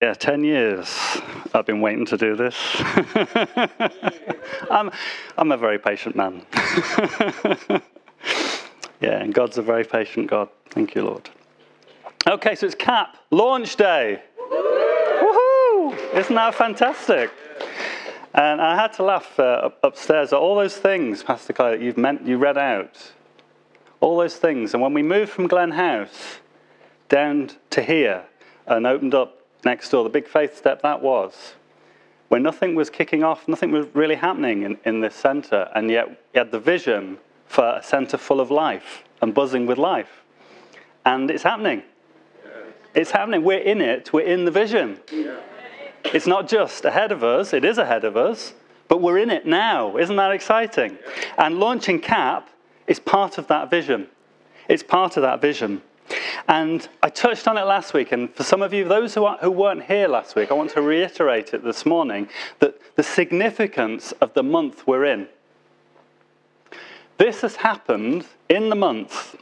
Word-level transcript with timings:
Yeah, 0.00 0.14
10 0.14 0.44
years 0.44 0.98
I've 1.52 1.66
been 1.66 1.82
waiting 1.82 2.06
to 2.06 2.16
do 2.16 2.34
this. 2.34 2.56
I'm, 4.70 4.90
I'm 5.36 5.52
a 5.52 5.58
very 5.58 5.78
patient 5.78 6.16
man. 6.16 6.46
yeah, 9.02 9.20
and 9.20 9.34
God's 9.34 9.58
a 9.58 9.62
very 9.62 9.84
patient 9.84 10.30
God. 10.30 10.48
Thank 10.70 10.94
you, 10.94 11.04
Lord. 11.04 11.28
Okay, 12.26 12.54
so 12.54 12.64
it's 12.64 12.74
CAP, 12.74 13.14
launch 13.30 13.76
day. 13.76 14.22
Woohoo! 14.50 16.14
Isn't 16.14 16.34
that 16.34 16.54
fantastic? 16.54 17.30
And 18.32 18.62
I 18.62 18.76
had 18.76 18.94
to 18.94 19.02
laugh 19.02 19.38
uh, 19.38 19.68
upstairs 19.82 20.32
at 20.32 20.38
all 20.38 20.54
those 20.54 20.78
things, 20.78 21.22
Pastor 21.22 21.52
Clay, 21.52 21.72
that 21.72 21.84
you've 21.84 21.98
meant, 21.98 22.26
you 22.26 22.38
read 22.38 22.56
out. 22.56 23.12
All 24.00 24.16
those 24.16 24.36
things. 24.36 24.72
And 24.72 24.82
when 24.82 24.94
we 24.94 25.02
moved 25.02 25.30
from 25.30 25.46
Glen 25.46 25.72
House 25.72 26.38
down 27.10 27.50
to 27.68 27.82
here 27.82 28.24
and 28.66 28.86
opened 28.86 29.14
up 29.14 29.39
next 29.64 29.90
door, 29.90 30.04
the 30.04 30.10
big 30.10 30.26
faith 30.26 30.56
step 30.56 30.82
that 30.82 31.02
was, 31.02 31.54
when 32.28 32.42
nothing 32.42 32.74
was 32.74 32.90
kicking 32.90 33.24
off, 33.24 33.48
nothing 33.48 33.72
was 33.72 33.86
really 33.92 34.14
happening 34.14 34.62
in, 34.62 34.78
in 34.84 35.00
this 35.00 35.14
centre, 35.14 35.68
and 35.74 35.90
yet 35.90 36.08
we 36.08 36.38
had 36.38 36.50
the 36.50 36.60
vision 36.60 37.18
for 37.46 37.76
a 37.76 37.82
centre 37.82 38.16
full 38.16 38.40
of 38.40 38.50
life 38.50 39.02
and 39.20 39.34
buzzing 39.34 39.66
with 39.66 39.78
life. 39.78 40.22
And 41.04 41.30
it's 41.30 41.42
happening. 41.42 41.82
It's 42.94 43.10
happening. 43.10 43.42
We're 43.42 43.58
in 43.58 43.80
it, 43.80 44.12
we're 44.12 44.26
in 44.26 44.44
the 44.44 44.50
vision. 44.50 45.00
It's 46.04 46.26
not 46.26 46.48
just 46.48 46.84
ahead 46.84 47.12
of 47.12 47.22
us, 47.22 47.52
it 47.52 47.64
is 47.64 47.78
ahead 47.78 48.04
of 48.04 48.16
us, 48.16 48.54
but 48.88 49.00
we're 49.00 49.18
in 49.18 49.30
it 49.30 49.46
now. 49.46 49.96
Isn't 49.96 50.16
that 50.16 50.32
exciting? 50.32 50.98
And 51.38 51.58
launching 51.58 52.00
CAP 52.00 52.48
is 52.86 52.98
part 52.98 53.38
of 53.38 53.46
that 53.48 53.70
vision. 53.70 54.08
It's 54.68 54.82
part 54.82 55.16
of 55.16 55.22
that 55.22 55.40
vision. 55.40 55.82
And 56.48 56.88
I 57.02 57.08
touched 57.08 57.46
on 57.46 57.56
it 57.56 57.62
last 57.62 57.94
week, 57.94 58.12
and 58.12 58.32
for 58.34 58.42
some 58.42 58.62
of 58.62 58.72
you, 58.72 58.84
those 58.84 59.14
who, 59.14 59.24
are, 59.24 59.38
who 59.38 59.50
weren't 59.50 59.84
here 59.84 60.08
last 60.08 60.34
week, 60.34 60.50
I 60.50 60.54
want 60.54 60.70
to 60.72 60.82
reiterate 60.82 61.54
it 61.54 61.62
this 61.62 61.86
morning 61.86 62.28
that 62.58 62.96
the 62.96 63.02
significance 63.02 64.12
of 64.20 64.34
the 64.34 64.42
month 64.42 64.86
we're 64.86 65.04
in. 65.04 65.28
This 67.18 67.42
has 67.42 67.56
happened 67.56 68.26
in 68.48 68.70
the 68.70 68.76
month 68.76 69.36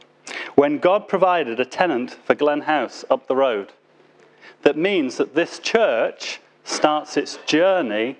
when 0.55 0.79
God 0.79 1.07
provided 1.07 1.59
a 1.59 1.65
tenant 1.65 2.11
for 2.11 2.35
Glen 2.35 2.61
House 2.61 3.05
up 3.09 3.27
the 3.27 3.35
road. 3.35 3.71
That 4.63 4.77
means 4.77 5.17
that 5.17 5.33
this 5.33 5.59
church 5.59 6.41
starts 6.63 7.17
its 7.17 7.37
journey 7.45 8.17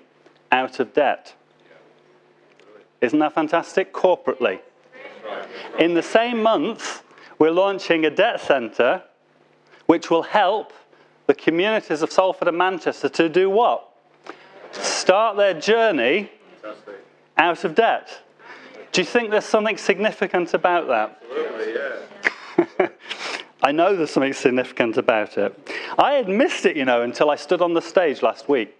out 0.50 0.80
of 0.80 0.94
debt. 0.94 1.34
Isn't 3.00 3.18
that 3.18 3.34
fantastic? 3.34 3.92
Corporately. 3.92 4.60
In 5.78 5.94
the 5.94 6.02
same 6.02 6.42
month, 6.42 7.02
we're 7.40 7.50
launching 7.50 8.04
a 8.04 8.10
debt 8.10 8.40
centre 8.40 9.02
which 9.86 10.08
will 10.10 10.22
help 10.22 10.72
the 11.26 11.34
communities 11.34 12.02
of 12.02 12.12
Salford 12.12 12.46
and 12.46 12.56
Manchester 12.56 13.08
to 13.08 13.28
do 13.28 13.50
what? 13.50 13.88
Start 14.70 15.36
their 15.36 15.54
journey 15.54 16.30
out 17.36 17.64
of 17.64 17.74
debt. 17.74 18.20
Do 18.92 19.00
you 19.00 19.06
think 19.06 19.30
there's 19.30 19.44
something 19.44 19.76
significant 19.76 20.54
about 20.54 20.86
that? 20.88 21.22
Absolutely, 21.28 21.74
yeah. 22.78 22.88
I 23.62 23.72
know 23.72 23.96
there's 23.96 24.10
something 24.10 24.32
significant 24.32 24.96
about 24.96 25.38
it. 25.38 25.70
I 25.98 26.12
had 26.12 26.28
missed 26.28 26.66
it, 26.66 26.76
you 26.76 26.84
know, 26.84 27.02
until 27.02 27.30
I 27.30 27.36
stood 27.36 27.62
on 27.62 27.72
the 27.74 27.82
stage 27.82 28.22
last 28.22 28.48
week. 28.48 28.76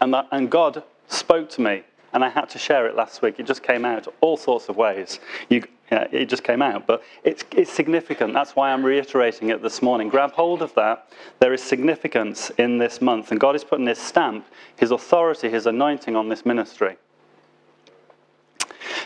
And, 0.00 0.12
that, 0.12 0.28
and 0.32 0.50
God 0.50 0.82
spoke 1.08 1.50
to 1.50 1.60
me, 1.60 1.82
and 2.12 2.24
I 2.24 2.28
had 2.28 2.48
to 2.50 2.58
share 2.58 2.86
it 2.86 2.96
last 2.96 3.22
week. 3.22 3.38
It 3.38 3.46
just 3.46 3.62
came 3.62 3.84
out 3.84 4.06
all 4.20 4.36
sorts 4.36 4.68
of 4.68 4.76
ways. 4.76 5.20
You, 5.48 5.62
yeah, 5.90 6.06
it 6.12 6.26
just 6.26 6.44
came 6.44 6.60
out, 6.60 6.86
but 6.86 7.02
it's, 7.24 7.44
it's 7.52 7.72
significant. 7.72 8.34
That's 8.34 8.54
why 8.54 8.72
I'm 8.72 8.84
reiterating 8.84 9.48
it 9.48 9.62
this 9.62 9.80
morning. 9.80 10.08
Grab 10.08 10.32
hold 10.32 10.60
of 10.60 10.74
that. 10.74 11.10
There 11.40 11.54
is 11.54 11.62
significance 11.62 12.50
in 12.58 12.76
this 12.76 13.00
month, 13.00 13.30
and 13.30 13.40
God 13.40 13.56
is 13.56 13.64
putting 13.64 13.86
His 13.86 13.98
stamp, 13.98 14.46
His 14.76 14.90
authority, 14.90 15.48
His 15.48 15.66
anointing 15.66 16.14
on 16.14 16.28
this 16.28 16.44
ministry. 16.44 16.98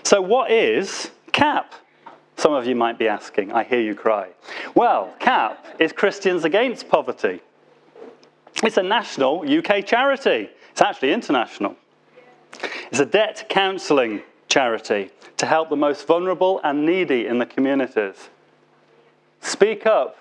So, 0.03 0.20
what 0.20 0.50
is 0.50 1.12
CAP? 1.30 1.72
Some 2.37 2.53
of 2.53 2.66
you 2.66 2.75
might 2.75 2.99
be 2.99 3.06
asking. 3.06 3.53
I 3.53 3.62
hear 3.62 3.81
you 3.81 3.94
cry. 3.94 4.31
Well, 4.75 5.14
CAP 5.20 5.64
is 5.78 5.93
Christians 5.93 6.44
Against 6.44 6.88
Poverty. 6.88 7.41
It's 8.64 8.76
a 8.76 8.82
national 8.82 9.44
UK 9.49 9.87
charity, 9.87 10.50
it's 10.72 10.82
actually 10.82 11.12
international. 11.12 11.76
It's 12.91 13.00
a 13.00 13.06
debt 13.06 13.47
counselling 13.49 14.22
charity 14.52 15.10
to 15.38 15.46
help 15.46 15.70
the 15.70 15.76
most 15.76 16.06
vulnerable 16.06 16.60
and 16.62 16.84
needy 16.84 17.26
in 17.26 17.38
the 17.38 17.46
communities. 17.46 18.28
Speak 19.40 19.86
up 19.86 20.18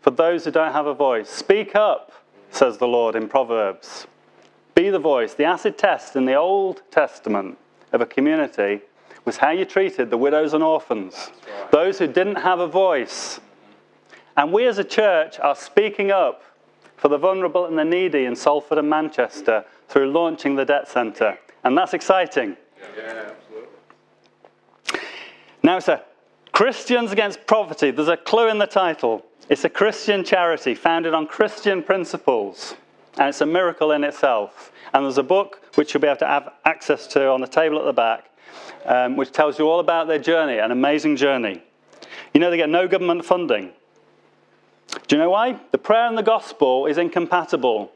for 0.00 0.10
those 0.10 0.44
who 0.44 0.52
don't 0.52 0.72
have 0.72 0.86
a 0.86 0.94
voice. 0.94 1.28
Speak 1.28 1.74
up, 1.74 2.12
says 2.52 2.78
the 2.78 2.86
Lord 2.86 3.16
in 3.16 3.28
Proverbs. 3.28 4.06
Be 4.76 4.88
the 4.88 5.00
voice. 5.00 5.34
The 5.34 5.44
acid 5.44 5.76
test 5.76 6.14
in 6.14 6.26
the 6.26 6.36
Old 6.36 6.82
Testament 6.92 7.58
of 7.90 8.00
a 8.00 8.06
community 8.06 8.82
was 9.24 9.36
how 9.36 9.50
you 9.50 9.64
treated 9.64 10.08
the 10.08 10.16
widows 10.16 10.54
and 10.54 10.62
orphans, 10.62 11.30
those 11.72 11.98
who 11.98 12.06
didn't 12.06 12.36
have 12.36 12.60
a 12.60 12.68
voice. 12.68 13.40
And 14.36 14.52
we 14.52 14.66
as 14.66 14.78
a 14.78 14.84
church 14.84 15.40
are 15.40 15.56
speaking 15.56 16.12
up 16.12 16.42
for 16.96 17.08
the 17.08 17.18
vulnerable 17.18 17.66
and 17.66 17.76
the 17.76 17.84
needy 17.84 18.26
in 18.26 18.36
Salford 18.36 18.78
and 18.78 18.88
Manchester 18.88 19.64
through 19.88 20.12
launching 20.12 20.54
the 20.54 20.64
Debt 20.64 20.88
Centre. 20.88 21.36
And 21.64 21.76
that's 21.76 21.94
exciting. 21.94 22.56
Absolutely. 22.82 23.68
Now 25.62 25.78
a 25.78 26.02
Christians 26.52 27.12
Against 27.12 27.46
Poverty. 27.46 27.90
There's 27.90 28.08
a 28.08 28.16
clue 28.16 28.48
in 28.48 28.58
the 28.58 28.66
title. 28.66 29.24
It's 29.48 29.64
a 29.64 29.70
Christian 29.70 30.24
charity 30.24 30.74
founded 30.74 31.14
on 31.14 31.26
Christian 31.26 31.82
principles. 31.82 32.74
And 33.18 33.28
it's 33.28 33.40
a 33.40 33.46
miracle 33.46 33.92
in 33.92 34.04
itself. 34.04 34.72
And 34.92 35.04
there's 35.04 35.18
a 35.18 35.22
book 35.22 35.62
which 35.74 35.94
you'll 35.94 36.00
be 36.00 36.08
able 36.08 36.18
to 36.18 36.26
have 36.26 36.52
access 36.64 37.06
to 37.08 37.28
on 37.28 37.40
the 37.40 37.46
table 37.46 37.78
at 37.78 37.84
the 37.84 37.92
back, 37.92 38.30
um, 38.84 39.16
which 39.16 39.32
tells 39.32 39.58
you 39.58 39.68
all 39.68 39.80
about 39.80 40.08
their 40.08 40.18
journey, 40.18 40.58
an 40.58 40.70
amazing 40.70 41.16
journey. 41.16 41.62
You 42.34 42.40
know, 42.40 42.50
they 42.50 42.56
get 42.56 42.68
no 42.68 42.88
government 42.88 43.24
funding. 43.24 43.72
Do 45.08 45.16
you 45.16 45.18
know 45.18 45.30
why? 45.30 45.58
The 45.70 45.78
prayer 45.78 46.06
and 46.06 46.16
the 46.16 46.22
gospel 46.22 46.86
is 46.86 46.98
incompatible 46.98 47.92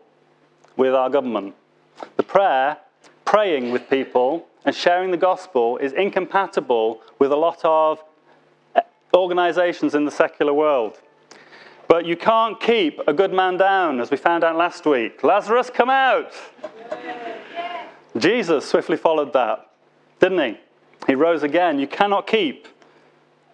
with 0.77 0.95
our 0.95 1.11
government. 1.11 1.55
The 2.17 2.23
prayer, 2.23 2.79
praying 3.25 3.71
with 3.71 3.89
people 3.89 4.47
and 4.67 4.75
sharing 4.75 5.13
the 5.13 5.17
gospel, 5.17 5.79
is 5.79 5.93
incompatible 5.93 7.01
with 7.21 7.33
a 7.33 7.37
lot 7.37 7.61
of 7.65 8.03
eh, 8.75 8.81
organizations 9.15 9.95
in 9.95 10.05
the 10.05 10.11
secular 10.11 10.53
world. 10.53 11.01
But 11.89 12.05
you 12.05 12.17
can't 12.17 12.61
keep 12.61 13.01
a 13.07 13.13
good 13.13 13.33
man 13.33 13.57
down, 13.57 14.01
as 14.01 14.11
we 14.11 14.17
found 14.17 14.43
out 14.43 14.57
last 14.57 14.85
week. 14.85 15.23
Lazarus, 15.23 15.71
come 15.71 15.89
out! 15.89 16.33
Jesus 18.19 18.69
swiftly 18.69 18.97
followed 18.97 19.33
that, 19.35 19.71
didn't 20.19 20.41
he? 20.41 20.61
He 21.07 21.15
rose 21.15 21.45
again. 21.45 21.79
You 21.79 21.87
cannot 21.87 22.27
keep 22.27 22.67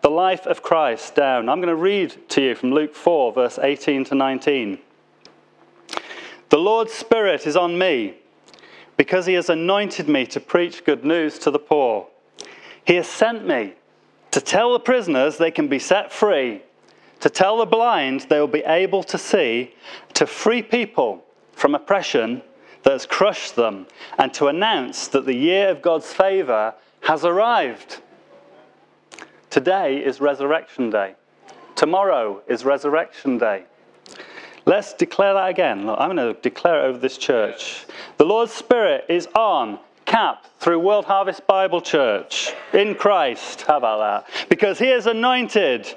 the 0.00 0.11
life 0.11 0.47
of 0.47 0.62
Christ 0.62 1.15
down. 1.15 1.50
I'm 1.50 1.59
going 1.59 1.69
to 1.69 1.77
read 1.77 2.17
to 2.31 2.41
you 2.41 2.55
from 2.55 2.73
Luke 2.73 2.94
4, 2.94 3.34
verse 3.34 3.59
18 3.59 4.05
to 4.06 4.15
19. 4.15 4.79
The 6.49 6.59
Lord's 6.59 6.93
Spirit 6.93 7.47
is 7.47 7.56
on 7.56 7.79
me 7.79 8.15
because 8.97 9.26
he 9.26 9.34
has 9.34 9.48
anointed 9.48 10.08
me 10.08 10.26
to 10.26 10.41
preach 10.41 10.84
good 10.84 11.04
news 11.04 11.38
to 11.41 11.50
the 11.50 11.58
poor. 11.58 12.06
He 12.84 12.94
has 12.97 13.08
sent 13.08 13.47
me 13.47 13.75
to 14.30 14.41
tell 14.41 14.72
the 14.72 14.80
prisoners 14.80 15.38
they 15.38 15.50
can 15.50 15.69
be 15.69 15.78
set 15.78 16.12
free, 16.12 16.62
to 17.20 17.31
tell 17.31 17.58
the 17.58 17.66
blind 17.66 18.22
they 18.22 18.41
will 18.41 18.47
be 18.47 18.64
able 18.64 19.02
to 19.04 19.19
see, 19.19 19.75
to 20.14 20.26
free 20.26 20.62
people 20.62 21.25
from 21.52 21.75
oppression 21.75 22.42
that 22.82 22.92
has 22.92 23.06
crushed 23.06 23.54
them, 23.54 23.86
and 24.19 24.34
to 24.34 24.48
announce 24.48 25.06
that 25.08 25.26
the 25.26 25.34
year 25.34 25.69
of 25.69 25.82
God's 25.82 26.12
favor 26.12 26.75
has 27.02 27.25
arrived. 27.25 28.00
Today 29.50 29.98
is 29.98 30.20
Resurrection 30.20 30.91
Day. 30.91 31.14
Tomorrow 31.76 32.42
is 32.48 32.64
Resurrection 32.64 33.38
Day. 33.38 33.64
Let's 34.65 34.93
declare 34.95 35.34
that 35.34 35.49
again. 35.49 35.87
Look, 35.87 35.99
I'm 35.99 36.15
going 36.15 36.35
to 36.35 36.41
declare 36.41 36.85
it 36.85 36.88
over 36.88 36.99
this 36.99 37.19
church. 37.19 37.85
The 38.17 38.25
Lord's 38.25 38.53
Spirit 38.53 39.06
is 39.09 39.26
on 39.35 39.79
CAP 40.05 40.47
through 40.61 40.79
World 40.79 41.05
Harvest 41.05 41.47
Bible 41.47 41.81
Church 41.81 42.53
in 42.73 42.94
Christ. 42.94 43.62
How 43.62 43.79
about 43.79 44.26
that? 44.29 44.49
Because 44.49 44.79
He 44.79 44.88
is 44.88 45.06
anointed 45.06 45.94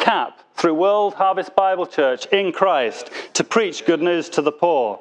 CAP 0.00 0.40
through 0.54 0.74
World 0.74 1.14
Harvest 1.14 1.54
Bible 1.54 1.86
Church 1.86 2.26
in 2.26 2.52
Christ 2.52 3.10
to 3.34 3.44
preach 3.44 3.84
good 3.84 4.02
news 4.02 4.28
to 4.30 4.42
the 4.42 4.50
poor. 4.50 4.98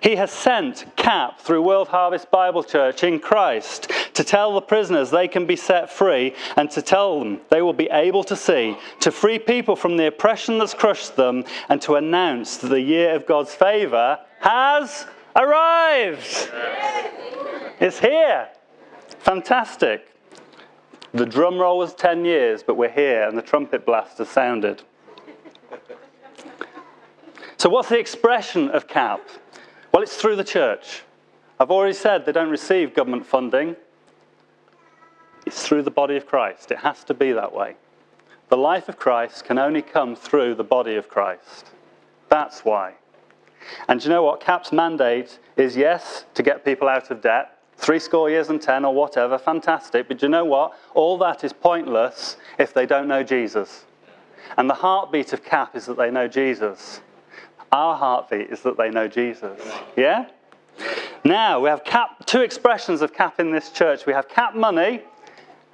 He 0.00 0.16
has 0.16 0.30
sent 0.30 0.84
CAP 0.96 1.40
through 1.40 1.62
World 1.62 1.88
Harvest 1.88 2.30
Bible 2.30 2.62
Church 2.62 3.02
in 3.02 3.18
Christ 3.18 3.90
to 4.14 4.22
tell 4.22 4.54
the 4.54 4.60
prisoners 4.60 5.10
they 5.10 5.26
can 5.26 5.46
be 5.46 5.56
set 5.56 5.90
free 5.90 6.34
and 6.56 6.70
to 6.70 6.82
tell 6.82 7.18
them 7.18 7.40
they 7.48 7.62
will 7.62 7.72
be 7.72 7.88
able 7.90 8.22
to 8.24 8.36
see, 8.36 8.76
to 9.00 9.10
free 9.10 9.38
people 9.38 9.74
from 9.74 9.96
the 9.96 10.06
oppression 10.06 10.58
that's 10.58 10.74
crushed 10.74 11.16
them, 11.16 11.44
and 11.68 11.80
to 11.82 11.96
announce 11.96 12.58
that 12.58 12.68
the 12.68 12.80
year 12.80 13.14
of 13.14 13.26
God's 13.26 13.54
favor 13.54 14.18
has 14.40 15.06
arrived. 15.34 16.50
It's 17.80 17.98
here. 17.98 18.48
Fantastic. 19.20 20.08
The 21.14 21.26
drum 21.26 21.58
roll 21.58 21.78
was 21.78 21.94
10 21.94 22.24
years, 22.24 22.62
but 22.62 22.76
we're 22.76 22.90
here 22.90 23.28
and 23.28 23.36
the 23.36 23.42
trumpet 23.42 23.84
blast 23.84 24.18
has 24.18 24.28
sounded. 24.28 24.82
So, 27.58 27.68
what's 27.68 27.90
the 27.90 27.98
expression 27.98 28.70
of 28.70 28.88
CAP? 28.88 29.20
Well, 29.92 30.02
it's 30.02 30.16
through 30.16 30.36
the 30.36 30.44
church. 30.44 31.02
I've 31.60 31.70
already 31.70 31.94
said 31.94 32.24
they 32.24 32.32
don't 32.32 32.50
receive 32.50 32.94
government 32.94 33.26
funding. 33.26 33.76
It's 35.46 35.66
through 35.66 35.82
the 35.82 35.90
body 35.90 36.16
of 36.16 36.26
Christ. 36.26 36.70
It 36.70 36.78
has 36.78 37.04
to 37.04 37.14
be 37.14 37.32
that 37.32 37.52
way. 37.52 37.76
The 38.48 38.56
life 38.56 38.88
of 38.88 38.96
Christ 38.96 39.44
can 39.44 39.58
only 39.58 39.82
come 39.82 40.16
through 40.16 40.54
the 40.54 40.64
body 40.64 40.96
of 40.96 41.08
Christ. 41.08 41.66
That's 42.28 42.64
why. 42.64 42.94
And 43.86 44.02
you 44.02 44.10
know 44.10 44.22
what? 44.22 44.40
CAP's 44.40 44.72
mandate 44.72 45.38
is 45.56 45.76
yes, 45.76 46.24
to 46.34 46.42
get 46.42 46.64
people 46.64 46.88
out 46.88 47.10
of 47.10 47.20
debt, 47.20 47.58
three 47.76 47.98
score 47.98 48.30
years 48.30 48.48
and 48.48 48.60
ten 48.60 48.84
or 48.84 48.94
whatever, 48.94 49.38
fantastic. 49.38 50.08
But 50.08 50.22
you 50.22 50.28
know 50.28 50.44
what? 50.44 50.72
All 50.94 51.18
that 51.18 51.44
is 51.44 51.52
pointless 51.52 52.36
if 52.58 52.72
they 52.72 52.86
don't 52.86 53.08
know 53.08 53.22
Jesus. 53.22 53.84
And 54.56 54.68
the 54.68 54.74
heartbeat 54.74 55.32
of 55.32 55.44
CAP 55.44 55.76
is 55.76 55.86
that 55.86 55.96
they 55.96 56.10
know 56.10 56.28
Jesus. 56.28 57.00
Our 57.70 57.96
heartbeat 57.96 58.50
is 58.50 58.60
that 58.62 58.76
they 58.76 58.90
know 58.90 59.08
Jesus. 59.08 59.60
Yeah? 59.96 60.26
Now, 61.24 61.60
we 61.60 61.68
have 61.68 61.84
cap, 61.84 62.26
two 62.26 62.40
expressions 62.40 63.00
of 63.00 63.14
CAP 63.14 63.40
in 63.40 63.50
this 63.50 63.70
church. 63.70 64.06
We 64.06 64.12
have 64.12 64.28
CAP 64.28 64.54
money, 64.54 65.02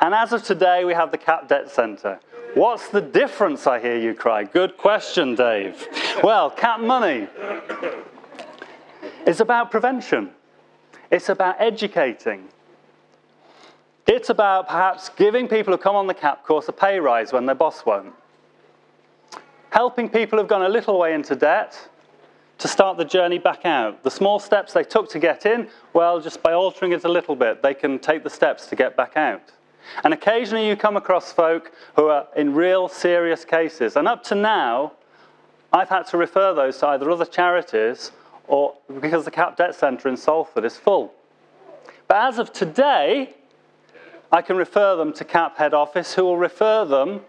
and 0.00 0.15
as 0.15 0.33
of 0.33 0.45
today, 0.45 0.85
we 0.85 0.95
have 0.95 1.11
the 1.11 1.19
CAP 1.19 1.49
debt 1.49 1.71
centre. 1.71 2.21
What's 2.55 2.89
the 2.89 3.00
difference, 3.00 3.67
I 3.67 3.81
hear 3.81 3.99
you 3.99 4.15
cry? 4.15 4.45
Good 4.45 4.77
question, 4.77 5.35
Dave. 5.35 5.87
Well, 6.23 6.50
CAP 6.50 6.81
money 6.81 7.29
is 9.27 9.41
about 9.41 9.71
prevention, 9.71 10.31
it's 11.10 11.28
about 11.28 11.56
educating. 11.58 12.49
It's 14.06 14.31
about 14.31 14.69
perhaps 14.69 15.10
giving 15.10 15.49
people 15.49 15.72
who 15.72 15.78
come 15.78 15.96
on 15.96 16.06
the 16.06 16.14
CAP 16.14 16.44
course 16.44 16.69
a 16.69 16.72
pay 16.72 16.99
rise 16.99 17.32
when 17.32 17.46
their 17.46 17.55
boss 17.55 17.84
won't. 17.84 18.14
Helping 19.70 20.08
people 20.08 20.38
who've 20.38 20.49
gone 20.49 20.62
a 20.62 20.69
little 20.69 20.99
way 20.99 21.12
into 21.12 21.37
debt 21.37 21.88
to 22.58 22.69
start 22.69 22.96
the 22.96 23.05
journey 23.05 23.38
back 23.38 23.64
out. 23.64 24.02
The 24.02 24.10
small 24.10 24.38
steps 24.38 24.72
they 24.72 24.82
took 24.82 25.10
to 25.10 25.19
get 25.19 25.46
in, 25.46 25.69
well, 25.93 26.20
just 26.20 26.43
by 26.43 26.52
altering 26.52 26.93
it 26.93 27.05
a 27.05 27.08
little 27.08 27.37
bit, 27.37 27.62
they 27.62 27.75
can 27.75 27.99
take 27.99 28.25
the 28.25 28.31
steps 28.31 28.66
to 28.66 28.76
get 28.76 28.96
back 28.96 29.16
out. 29.16 29.52
And 30.04 30.12
occasionally 30.12 30.66
you 30.66 30.76
come 30.76 30.96
across 30.96 31.32
folk 31.32 31.72
who 31.94 32.08
are 32.08 32.26
in 32.37 32.54
real 32.54 32.88
serious 32.88 33.44
cases. 33.44 33.96
And 33.96 34.08
up 34.08 34.25
to 34.25 34.34
now, 34.34 34.93
I've 35.72 35.88
had 35.88 36.06
to 36.08 36.16
refer 36.16 36.54
those 36.54 36.78
to 36.78 36.88
either 36.88 37.11
other 37.11 37.25
charities 37.25 38.11
or 38.49 38.75
because 39.00 39.25
the 39.25 39.31
CAP 39.31 39.56
Debt 39.56 39.75
Centre 39.75 40.09
in 40.09 40.17
Salford 40.17 40.65
is 40.65 40.77
full. 40.77 41.12
But 42.09 42.17
as 42.17 42.39
of 42.39 42.53
today, 42.53 43.35
I 44.33 44.43
can 44.43 44.56
refer 44.56 44.97
them 44.97 45.12
to 45.15 45.25
CAP 45.25 45.56
head 45.59 45.75
office 45.75 46.15
who 46.15 46.25
will 46.25 46.39
refer 46.39 46.85
them 46.85 47.21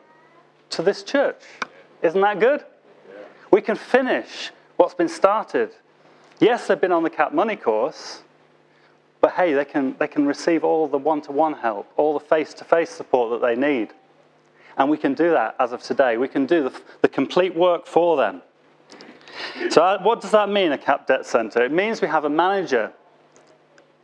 to 0.72 0.82
this 0.82 1.04
church. 1.04 1.42
Isn't 2.02 2.22
that 2.22 2.40
good? 2.40 2.64
We 3.52 3.62
can 3.62 3.76
finish 3.76 4.52
what's 4.78 4.94
been 4.94 5.10
started. 5.10 5.72
Yes, 6.40 6.68
they've 6.68 6.80
been 6.80 6.94
on 6.94 7.04
the 7.04 7.10
CAP 7.10 7.34
money 7.34 7.58
course, 7.58 8.24
but 9.20 9.32
hey, 9.32 9.54
they 9.54 9.66
can, 9.66 9.96
they 10.00 10.08
can 10.08 10.26
receive 10.26 10.64
all 10.64 10.88
the 10.88 10.98
one 10.98 11.22
to 11.24 11.34
one 11.34 11.54
help, 11.54 11.92
all 11.98 12.14
the 12.14 12.26
face 12.26 12.54
to 12.56 12.64
face 12.64 12.90
support 12.90 13.32
that 13.32 13.46
they 13.46 13.56
need. 13.60 13.90
And 14.78 14.90
we 14.90 14.98
can 14.98 15.14
do 15.14 15.32
that 15.32 15.56
as 15.60 15.74
of 15.74 15.84
today. 15.84 16.16
We 16.16 16.30
can 16.30 16.46
do 16.46 16.64
the, 16.64 16.82
the 17.02 17.10
complete 17.10 17.54
work 17.54 17.86
for 17.86 18.16
them. 18.16 18.42
So, 19.70 19.84
uh, 19.84 20.02
what 20.02 20.22
does 20.22 20.32
that 20.32 20.50
mean, 20.50 20.72
a 20.72 20.78
CAP 20.78 21.08
debt 21.08 21.26
centre? 21.26 21.64
It 21.64 21.72
means 21.72 22.02
we 22.02 22.08
have 22.08 22.26
a 22.26 22.30
manager 22.30 22.92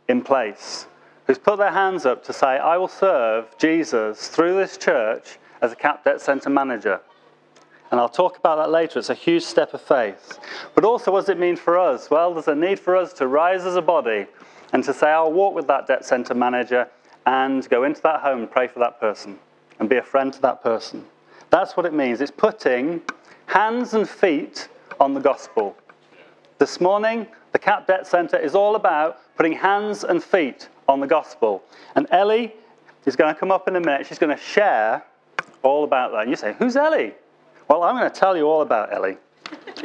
in 0.08 0.22
place 0.22 0.86
who's 1.26 1.38
put 1.38 1.58
their 1.58 1.72
hands 1.72 2.06
up 2.06 2.24
to 2.24 2.32
say, 2.32 2.58
I 2.58 2.76
will 2.76 2.88
serve 2.88 3.56
Jesus 3.58 4.28
through 4.28 4.54
this 4.54 4.76
church 4.76 5.38
as 5.60 5.72
a 5.72 5.76
CAP 5.76 6.04
debt 6.04 6.20
centre 6.20 6.50
manager. 6.50 7.00
And 7.90 8.00
I'll 8.00 8.08
talk 8.08 8.36
about 8.36 8.56
that 8.56 8.70
later. 8.70 8.98
It's 8.98 9.10
a 9.10 9.14
huge 9.14 9.44
step 9.44 9.72
of 9.74 9.80
faith. 9.80 10.38
But 10.74 10.84
also, 10.84 11.12
what 11.12 11.20
does 11.20 11.28
it 11.28 11.38
mean 11.38 11.56
for 11.56 11.78
us? 11.78 12.10
Well, 12.10 12.34
there's 12.34 12.48
a 12.48 12.54
need 12.54 12.80
for 12.80 12.96
us 12.96 13.12
to 13.14 13.26
rise 13.26 13.64
as 13.64 13.76
a 13.76 13.82
body 13.82 14.26
and 14.72 14.82
to 14.84 14.92
say, 14.92 15.08
I'll 15.08 15.32
walk 15.32 15.54
with 15.54 15.66
that 15.68 15.86
debt 15.86 16.04
centre 16.04 16.34
manager 16.34 16.88
and 17.26 17.68
go 17.68 17.84
into 17.84 18.00
that 18.02 18.20
home 18.20 18.40
and 18.40 18.50
pray 18.50 18.66
for 18.68 18.78
that 18.80 19.00
person 19.00 19.38
and 19.78 19.88
be 19.88 19.96
a 19.96 20.02
friend 20.02 20.32
to 20.32 20.40
that 20.42 20.62
person. 20.62 21.04
That's 21.50 21.76
what 21.76 21.86
it 21.86 21.92
means. 21.92 22.20
It's 22.20 22.30
putting 22.30 23.02
hands 23.46 23.94
and 23.94 24.08
feet 24.08 24.68
on 25.00 25.14
the 25.14 25.20
gospel. 25.20 25.76
This 26.58 26.80
morning, 26.80 27.26
the 27.52 27.58
CAP 27.58 27.86
Debt 27.86 28.06
Centre 28.06 28.38
is 28.38 28.54
all 28.54 28.76
about 28.76 29.18
putting 29.36 29.52
hands 29.52 30.04
and 30.04 30.22
feet 30.22 30.68
on 30.88 31.00
the 31.00 31.06
gospel. 31.06 31.62
And 31.94 32.06
Ellie 32.10 32.54
is 33.04 33.16
going 33.16 33.32
to 33.32 33.38
come 33.38 33.50
up 33.50 33.68
in 33.68 33.76
a 33.76 33.80
minute. 33.80 34.06
She's 34.06 34.18
going 34.18 34.34
to 34.36 34.42
share 34.42 35.04
all 35.62 35.84
about 35.84 36.12
that. 36.12 36.22
And 36.22 36.30
you 36.30 36.36
say, 36.36 36.54
Who's 36.58 36.76
Ellie? 36.76 37.14
Well, 37.68 37.82
I'm 37.82 37.96
going 37.96 38.10
to 38.10 38.20
tell 38.20 38.36
you 38.36 38.44
all 38.44 38.62
about 38.62 38.92
Ellie. 38.92 39.16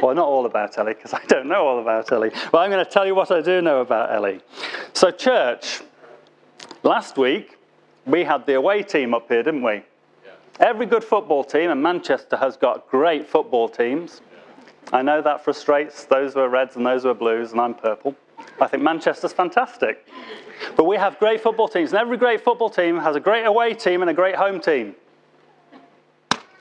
Well, 0.00 0.14
not 0.14 0.26
all 0.26 0.46
about 0.46 0.78
Ellie, 0.78 0.94
because 0.94 1.12
I 1.12 1.24
don't 1.26 1.46
know 1.46 1.66
all 1.66 1.80
about 1.80 2.10
Ellie. 2.10 2.30
But 2.50 2.58
I'm 2.58 2.70
going 2.70 2.84
to 2.84 2.90
tell 2.90 3.06
you 3.06 3.14
what 3.14 3.30
I 3.30 3.40
do 3.40 3.60
know 3.60 3.80
about 3.80 4.12
Ellie. 4.12 4.40
So, 4.92 5.10
church, 5.10 5.82
last 6.82 7.18
week 7.18 7.58
we 8.06 8.24
had 8.24 8.46
the 8.46 8.54
away 8.54 8.82
team 8.82 9.14
up 9.14 9.28
here, 9.28 9.42
didn't 9.42 9.62
we? 9.62 9.74
Yeah. 9.74 10.30
Every 10.60 10.86
good 10.86 11.04
football 11.04 11.44
team, 11.44 11.70
and 11.70 11.82
Manchester 11.82 12.36
has 12.36 12.56
got 12.56 12.88
great 12.88 13.28
football 13.28 13.68
teams. 13.68 14.20
I 14.90 15.02
know 15.02 15.22
that 15.22 15.44
frustrates 15.44 16.04
those 16.04 16.34
who 16.34 16.40
are 16.40 16.48
reds 16.48 16.76
and 16.76 16.84
those 16.84 17.02
who 17.02 17.10
are 17.10 17.14
blues, 17.14 17.52
and 17.52 17.60
I'm 17.60 17.74
purple. 17.74 18.16
I 18.60 18.66
think 18.66 18.82
Manchester's 18.82 19.32
fantastic. 19.32 20.06
But 20.76 20.84
we 20.84 20.96
have 20.96 21.18
great 21.18 21.40
football 21.40 21.68
teams, 21.68 21.90
and 21.92 22.00
every 22.00 22.16
great 22.16 22.42
football 22.42 22.70
team 22.70 22.98
has 22.98 23.16
a 23.16 23.20
great 23.20 23.44
away 23.44 23.74
team 23.74 24.00
and 24.02 24.10
a 24.10 24.14
great 24.14 24.34
home 24.34 24.60
team. 24.60 24.94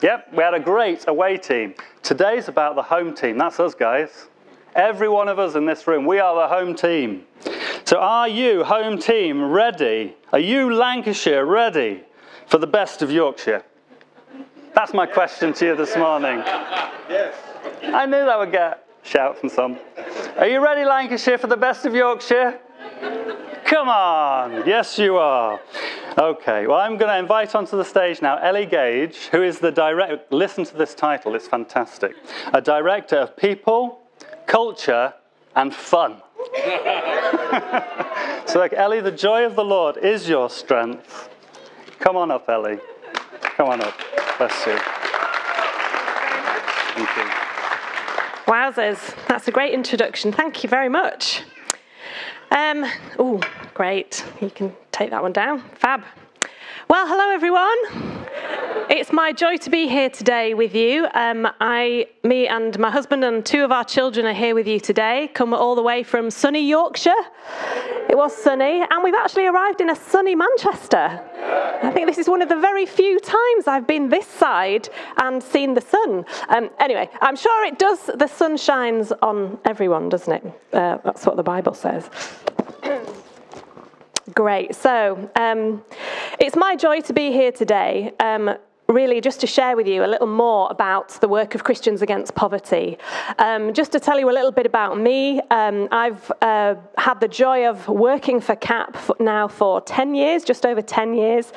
Yep, 0.02 0.34
we 0.34 0.44
had 0.44 0.54
a 0.54 0.60
great 0.60 1.08
away 1.08 1.38
team. 1.38 1.76
Today's 2.02 2.48
about 2.48 2.76
the 2.76 2.82
home 2.82 3.14
team. 3.14 3.38
That's 3.38 3.60
us, 3.60 3.76
guys. 3.76 4.28
Every 4.76 5.10
one 5.10 5.28
of 5.28 5.38
us 5.38 5.56
in 5.56 5.66
this 5.66 5.86
room, 5.86 6.06
we 6.06 6.20
are 6.20 6.36
the 6.36 6.48
home 6.48 6.76
team. 6.76 7.26
So, 7.84 8.00
are 8.00 8.28
you, 8.28 8.64
home 8.64 8.98
team, 8.98 9.44
ready? 9.44 10.16
Are 10.32 10.40
you, 10.40 10.74
Lancashire, 10.74 11.46
ready 11.46 12.04
for 12.48 12.58
the 12.58 12.68
best 12.68 13.02
of 13.02 13.12
Yorkshire? 13.12 13.64
That's 14.74 14.94
my 14.94 15.06
question 15.06 15.54
to 15.54 15.66
you 15.66 15.76
this 15.76 15.98
morning. 15.98 16.38
Yes. 17.10 17.36
I 17.84 18.06
knew 18.06 18.26
that 18.26 18.38
would 18.38 18.52
get 18.52 18.86
shout 19.04 19.38
from 19.38 19.50
some. 19.50 19.78
Are 20.38 20.48
you 20.48 20.64
ready, 20.64 20.86
Lancashire, 20.86 21.38
for 21.38 21.48
the 21.48 21.58
best 21.58 21.86
of 21.86 21.96
Yorkshire? 21.96 22.60
Come 23.66 23.90
on. 23.90 24.68
Yes, 24.68 25.00
you 25.00 25.18
are. 25.18 25.60
Okay, 26.18 26.68
well, 26.68 26.78
I'm 26.78 26.98
going 26.98 27.10
to 27.10 27.18
invite 27.18 27.56
onto 27.56 27.78
the 27.78 27.86
stage 27.86 28.22
now 28.22 28.38
Ellie 28.38 28.66
Gage, 28.66 29.28
who 29.32 29.42
is 29.44 29.60
the 29.60 29.72
director. 29.72 30.20
Listen 30.30 30.66
to 30.66 30.76
this 30.76 30.94
title, 30.94 31.36
it's 31.36 31.48
fantastic. 31.48 32.16
A 32.54 32.62
director 32.62 33.16
of 33.16 33.38
people, 33.38 34.02
culture, 34.46 35.14
and 35.56 35.74
fun. 35.74 36.22
so, 38.46 38.60
like, 38.60 38.74
Ellie, 38.74 39.00
the 39.00 39.14
joy 39.16 39.46
of 39.46 39.56
the 39.56 39.64
Lord 39.64 39.98
is 39.98 40.28
your 40.28 40.50
strength. 40.50 41.30
Come 42.00 42.18
on 42.18 42.30
up, 42.30 42.50
Ellie. 42.50 42.80
Come 43.42 43.70
on 43.70 43.82
up. 43.82 43.94
Bless 44.38 44.66
you. 44.66 44.78
Thank 46.94 47.18
you. 47.18 47.41
Wowzers, 48.52 49.16
that's 49.30 49.48
a 49.48 49.52
great 49.52 49.74
introduction. 49.74 50.34
Thank 50.34 50.62
you 50.62 50.68
very 50.68 50.90
much. 50.90 51.44
Um, 52.52 52.86
oh, 53.18 53.40
great. 53.74 54.26
You 54.42 54.50
can 54.50 54.76
take 54.92 55.12
that 55.12 55.22
one 55.22 55.32
down. 55.32 55.62
Fab. 55.76 56.04
Well, 56.90 57.08
hello 57.08 57.30
everyone. 57.30 58.21
It's 58.90 59.12
my 59.14 59.32
joy 59.32 59.58
to 59.58 59.70
be 59.70 59.88
here 59.88 60.10
today 60.10 60.54
with 60.54 60.76
you. 60.76 61.08
Um, 61.14 61.48
I, 61.60 62.08
me, 62.24 62.48
and 62.48 62.78
my 62.78 62.90
husband 62.92 63.24
and 63.24 63.46
two 63.46 63.64
of 63.64 63.72
our 63.72 63.84
children 63.84 64.26
are 64.26 64.34
here 64.34 64.54
with 64.54 64.68
you 64.68 64.80
today. 64.80 65.30
Come 65.34 65.54
all 65.54 65.76
the 65.76 65.82
way 65.82 66.04
from 66.04 66.30
sunny 66.30 66.68
Yorkshire. 66.68 67.22
It 68.10 68.18
was 68.18 68.36
sunny, 68.36 68.86
and 68.90 69.04
we've 69.04 69.16
actually 69.16 69.48
arrived 69.48 69.80
in 69.80 69.90
a 69.90 69.96
sunny 69.96 70.36
Manchester. 70.36 71.22
I 71.84 71.92
think 71.94 72.08
this 72.08 72.18
is 72.18 72.28
one 72.28 72.42
of 72.42 72.50
the 72.50 72.60
very 72.60 72.86
few 72.86 73.20
times 73.20 73.68
I've 73.68 73.88
been 73.88 74.10
this 74.10 74.28
side 74.28 74.90
and 75.18 75.42
seen 75.42 75.74
the 75.74 75.82
sun. 75.82 76.26
Um, 76.50 76.70
anyway, 76.80 77.10
I'm 77.22 77.36
sure 77.36 77.66
it 77.66 77.80
does. 77.80 78.10
The 78.14 78.28
sun 78.28 78.58
shines 78.58 79.12
on 79.22 79.58
everyone, 79.66 80.10
doesn't 80.10 80.34
it? 80.34 80.46
Uh, 80.74 80.98
that's 81.04 81.26
what 81.26 81.38
the 81.38 81.44
Bible 81.44 81.74
says. 81.74 82.10
Great. 84.34 84.76
So 84.76 85.30
um, 85.36 85.84
it's 86.42 86.56
my 86.56 86.76
joy 86.76 87.00
to 87.02 87.14
be 87.14 87.32
here 87.32 87.52
today. 87.52 88.12
Um, 88.20 88.56
really 88.88 89.22
just 89.22 89.40
to 89.40 89.48
share 89.48 89.78
with 89.78 89.88
you 89.88 90.04
a 90.04 90.08
little 90.08 90.28
more 90.28 90.68
about 90.72 91.10
the 91.22 91.28
work 91.28 91.54
of 91.54 91.64
Christians 91.64 92.02
Against 92.02 92.34
Poverty. 92.34 92.98
Um, 93.38 93.74
just 93.74 93.92
to 93.92 94.00
tell 94.00 94.20
you 94.20 94.30
a 94.30 94.34
little 94.34 94.52
bit 94.52 94.66
about 94.66 95.00
me, 95.00 95.40
um, 95.52 95.88
I've 95.92 96.32
uh, 96.42 96.76
had 96.98 97.20
the 97.20 97.28
joy 97.28 97.68
of 97.68 97.88
working 97.88 98.42
for 98.42 98.56
CAP 98.56 98.98
now 99.20 99.48
for 99.48 99.82
10 99.82 100.16
years, 100.16 100.44
just 100.44 100.66
over 100.66 100.82
10 100.82 101.14
years, 101.14 101.54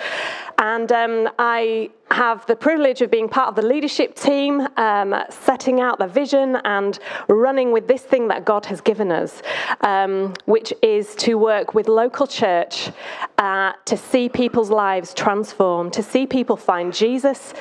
and 0.58 0.92
um, 0.92 1.30
I 1.38 1.90
have 2.10 2.44
the 2.46 2.56
privilege 2.56 3.00
of 3.02 3.10
being 3.10 3.28
part 3.28 3.48
of 3.48 3.56
the 3.56 3.62
leadership 3.62 4.14
team, 4.14 4.66
um, 4.76 5.14
setting 5.30 5.80
out 5.80 5.98
the 5.98 6.06
vision 6.06 6.56
and 6.64 6.98
running 7.28 7.72
with 7.72 7.88
this 7.88 8.02
thing 8.02 8.28
that 8.28 8.44
God 8.44 8.66
has 8.66 8.80
given 8.80 9.10
us, 9.10 9.42
um, 9.80 10.34
which 10.44 10.72
is 10.82 11.14
to 11.16 11.34
work 11.34 11.74
with 11.74 11.88
local 11.88 12.26
church 12.26 12.90
uh, 13.38 13.72
to 13.84 13.96
see 13.96 14.28
people's 14.28 14.70
lives 14.70 15.14
transformed, 15.14 15.92
to 15.94 16.02
see 16.02 16.26
people 16.26 16.56
find 16.56 16.94
Jesus 16.94 17.52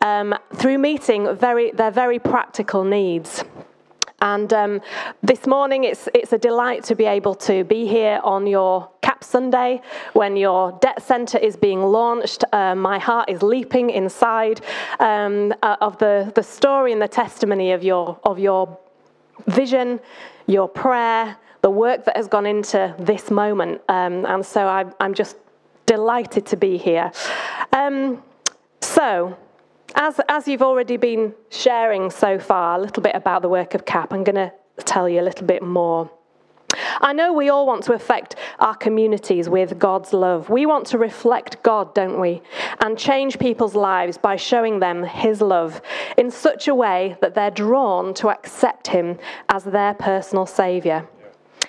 um, 0.00 0.34
through 0.54 0.78
meeting 0.78 1.34
very, 1.36 1.70
their 1.70 1.90
very 1.90 2.18
practical 2.18 2.84
needs. 2.84 3.44
And 4.24 4.50
um, 4.54 4.80
this 5.22 5.46
morning, 5.46 5.84
it's, 5.84 6.08
it's 6.14 6.32
a 6.32 6.38
delight 6.38 6.82
to 6.84 6.94
be 6.94 7.04
able 7.04 7.34
to 7.34 7.62
be 7.62 7.86
here 7.86 8.20
on 8.24 8.46
your 8.46 8.90
CAP 9.02 9.22
Sunday 9.22 9.82
when 10.14 10.34
your 10.34 10.72
debt 10.80 11.02
centre 11.02 11.36
is 11.36 11.56
being 11.56 11.82
launched. 11.82 12.42
Uh, 12.50 12.74
my 12.74 12.98
heart 12.98 13.28
is 13.28 13.42
leaping 13.42 13.90
inside 13.90 14.62
um, 14.98 15.52
uh, 15.62 15.76
of 15.82 15.98
the, 15.98 16.32
the 16.34 16.42
story 16.42 16.90
and 16.90 17.02
the 17.02 17.08
testimony 17.08 17.72
of 17.72 17.84
your, 17.84 18.18
of 18.24 18.38
your 18.38 18.78
vision, 19.46 20.00
your 20.46 20.68
prayer, 20.68 21.36
the 21.60 21.68
work 21.68 22.06
that 22.06 22.16
has 22.16 22.26
gone 22.26 22.46
into 22.46 22.94
this 22.98 23.30
moment. 23.30 23.82
Um, 23.90 24.24
and 24.24 24.44
so 24.44 24.66
I, 24.66 24.86
I'm 25.00 25.12
just 25.12 25.36
delighted 25.84 26.46
to 26.46 26.56
be 26.56 26.78
here. 26.78 27.12
Um, 27.74 28.22
so, 28.80 29.36
as, 29.94 30.20
as 30.28 30.48
you've 30.48 30.62
already 30.62 30.96
been 30.96 31.34
sharing 31.50 32.10
so 32.10 32.38
far 32.38 32.78
a 32.78 32.80
little 32.80 33.02
bit 33.02 33.14
about 33.14 33.42
the 33.42 33.48
work 33.48 33.74
of 33.74 33.84
CAP, 33.84 34.12
I'm 34.12 34.24
going 34.24 34.34
to 34.34 34.52
tell 34.84 35.08
you 35.08 35.20
a 35.20 35.22
little 35.22 35.46
bit 35.46 35.62
more. 35.62 36.10
I 37.00 37.12
know 37.12 37.32
we 37.32 37.50
all 37.50 37.66
want 37.66 37.84
to 37.84 37.92
affect 37.92 38.36
our 38.58 38.74
communities 38.74 39.48
with 39.48 39.78
God's 39.78 40.12
love. 40.12 40.50
We 40.50 40.66
want 40.66 40.86
to 40.88 40.98
reflect 40.98 41.62
God, 41.62 41.94
don't 41.94 42.20
we? 42.20 42.42
And 42.80 42.98
change 42.98 43.38
people's 43.38 43.74
lives 43.74 44.18
by 44.18 44.36
showing 44.36 44.80
them 44.80 45.04
His 45.04 45.40
love 45.40 45.80
in 46.16 46.30
such 46.30 46.66
a 46.66 46.74
way 46.74 47.16
that 47.20 47.34
they're 47.34 47.50
drawn 47.50 48.12
to 48.14 48.28
accept 48.28 48.88
Him 48.88 49.18
as 49.48 49.64
their 49.64 49.94
personal 49.94 50.46
Saviour. 50.46 51.08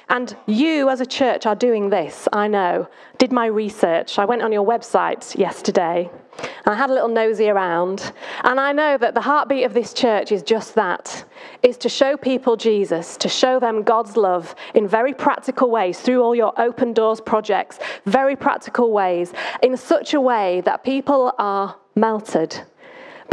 And 0.09 0.35
you, 0.45 0.89
as 0.89 1.01
a 1.01 1.05
church, 1.05 1.45
are 1.45 1.55
doing 1.55 1.89
this, 1.89 2.27
I 2.31 2.47
know. 2.47 2.87
Did 3.17 3.31
my 3.31 3.47
research. 3.47 4.19
I 4.19 4.25
went 4.25 4.43
on 4.43 4.51
your 4.51 4.65
website 4.65 5.37
yesterday 5.37 6.09
I 6.65 6.75
had 6.75 6.89
a 6.89 6.93
little 6.93 7.09
nosy 7.09 7.49
around. 7.49 8.11
And 8.43 8.59
I 8.59 8.71
know 8.71 8.97
that 8.97 9.13
the 9.13 9.21
heartbeat 9.21 9.65
of 9.65 9.73
this 9.73 9.93
church 9.93 10.31
is 10.31 10.43
just 10.43 10.75
that 10.75 11.25
is 11.63 11.77
to 11.77 11.89
show 11.89 12.17
people 12.17 12.55
Jesus, 12.55 13.17
to 13.17 13.29
show 13.29 13.59
them 13.59 13.83
God's 13.83 14.17
love 14.17 14.55
in 14.73 14.87
very 14.87 15.13
practical 15.13 15.69
ways 15.69 15.99
through 15.99 16.21
all 16.21 16.35
your 16.35 16.59
open 16.59 16.93
doors 16.93 17.21
projects, 17.21 17.79
very 18.05 18.35
practical 18.35 18.91
ways, 18.91 19.33
in 19.61 19.77
such 19.77 20.13
a 20.13 20.21
way 20.21 20.61
that 20.61 20.83
people 20.83 21.33
are 21.37 21.75
melted 21.95 22.61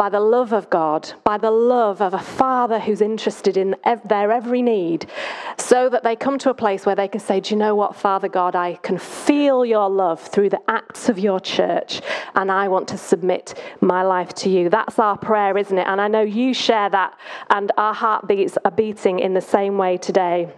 by 0.02 0.08
the 0.08 0.18
love 0.18 0.52
of 0.52 0.68
God, 0.68 1.12
by 1.22 1.38
the 1.38 1.52
love 1.52 2.02
of 2.02 2.12
a 2.12 2.18
Father 2.18 2.80
who's 2.80 3.00
interested 3.00 3.56
in 3.56 3.76
their 4.04 4.32
every 4.32 4.60
need, 4.60 5.08
so 5.56 5.88
that 5.88 6.02
they 6.02 6.16
come 6.16 6.38
to 6.40 6.50
a 6.50 6.54
place 6.54 6.84
where 6.84 6.96
they 6.96 7.06
can 7.06 7.20
say, 7.20 7.38
Do 7.38 7.54
you 7.54 7.56
know 7.56 7.76
what, 7.76 7.94
Father 7.94 8.26
God? 8.26 8.56
I 8.56 8.74
can 8.82 8.98
feel 8.98 9.64
your 9.64 9.88
love 9.88 10.20
through 10.20 10.48
the 10.48 10.60
acts 10.66 11.08
of 11.08 11.20
your 11.20 11.38
church, 11.38 12.00
and 12.34 12.50
I 12.50 12.66
want 12.66 12.88
to 12.88 12.98
submit 12.98 13.54
my 13.80 14.02
life 14.02 14.34
to 14.42 14.50
you. 14.50 14.68
That's 14.68 14.98
our 14.98 15.16
prayer, 15.16 15.56
isn't 15.56 15.78
it? 15.78 15.86
And 15.86 16.00
I 16.00 16.08
know 16.08 16.22
you 16.22 16.52
share 16.52 16.90
that, 16.90 17.16
and 17.50 17.70
our 17.76 17.94
heartbeats 17.94 18.58
are 18.64 18.72
beating 18.72 19.20
in 19.20 19.34
the 19.34 19.40
same 19.40 19.78
way 19.78 19.98
today. 19.98 20.52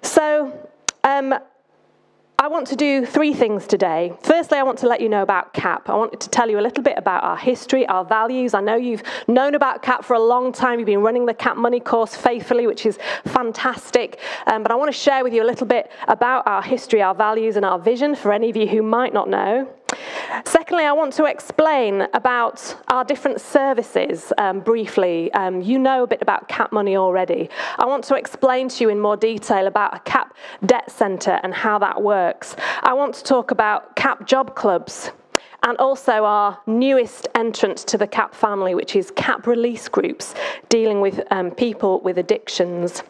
So, 0.00 0.66
um, 1.04 1.34
I 2.40 2.46
want 2.46 2.68
to 2.68 2.76
do 2.76 3.04
three 3.04 3.34
things 3.34 3.66
today. 3.66 4.12
Firstly, 4.22 4.58
I 4.58 4.62
want 4.62 4.78
to 4.78 4.86
let 4.86 5.00
you 5.00 5.08
know 5.08 5.22
about 5.22 5.52
CAP. 5.52 5.90
I 5.90 5.96
want 5.96 6.20
to 6.20 6.28
tell 6.30 6.48
you 6.48 6.60
a 6.60 6.62
little 6.62 6.84
bit 6.84 6.96
about 6.96 7.24
our 7.24 7.36
history, 7.36 7.84
our 7.88 8.04
values. 8.04 8.54
I 8.54 8.60
know 8.60 8.76
you've 8.76 9.02
known 9.26 9.56
about 9.56 9.82
CAP 9.82 10.04
for 10.04 10.14
a 10.14 10.20
long 10.20 10.52
time. 10.52 10.78
You've 10.78 10.86
been 10.86 11.00
running 11.02 11.26
the 11.26 11.34
CAP 11.34 11.56
Money 11.56 11.80
course 11.80 12.14
faithfully, 12.14 12.68
which 12.68 12.86
is 12.86 12.96
fantastic. 13.24 14.20
Um, 14.46 14.62
but 14.62 14.70
I 14.70 14.76
want 14.76 14.88
to 14.88 14.96
share 14.96 15.24
with 15.24 15.34
you 15.34 15.42
a 15.42 15.48
little 15.48 15.66
bit 15.66 15.90
about 16.06 16.46
our 16.46 16.62
history, 16.62 17.02
our 17.02 17.12
values, 17.12 17.56
and 17.56 17.64
our 17.64 17.76
vision 17.76 18.14
for 18.14 18.32
any 18.32 18.48
of 18.50 18.56
you 18.56 18.68
who 18.68 18.82
might 18.82 19.12
not 19.12 19.28
know. 19.28 19.68
Secondly, 20.44 20.84
I 20.84 20.92
want 20.92 21.12
to 21.14 21.24
explain 21.24 22.06
about 22.14 22.76
our 22.88 23.04
different 23.04 23.40
services 23.40 24.32
um, 24.38 24.60
briefly. 24.60 25.32
Um, 25.32 25.60
you 25.60 25.78
know 25.78 26.04
a 26.04 26.06
bit 26.06 26.22
about 26.22 26.48
CAP 26.48 26.72
Money 26.72 26.96
already. 26.96 27.48
I 27.78 27.86
want 27.86 28.04
to 28.04 28.14
explain 28.14 28.68
to 28.70 28.84
you 28.84 28.90
in 28.90 29.00
more 29.00 29.16
detail 29.16 29.66
about 29.66 29.96
a 29.96 30.00
CAP 30.00 30.34
debt 30.64 30.90
centre 30.90 31.40
and 31.42 31.54
how 31.54 31.78
that 31.78 32.02
works. 32.02 32.56
I 32.82 32.92
want 32.94 33.14
to 33.16 33.24
talk 33.24 33.50
about 33.50 33.96
CAP 33.96 34.26
job 34.26 34.54
clubs 34.54 35.10
and 35.62 35.76
also 35.78 36.24
our 36.24 36.58
newest 36.66 37.28
entrant 37.34 37.78
to 37.78 37.98
the 37.98 38.06
CAP 38.06 38.34
family, 38.34 38.74
which 38.74 38.94
is 38.94 39.10
CAP 39.12 39.46
release 39.46 39.88
groups, 39.88 40.34
dealing 40.68 41.00
with 41.00 41.20
um, 41.30 41.50
people 41.50 42.00
with 42.00 42.18
addictions. 42.18 43.02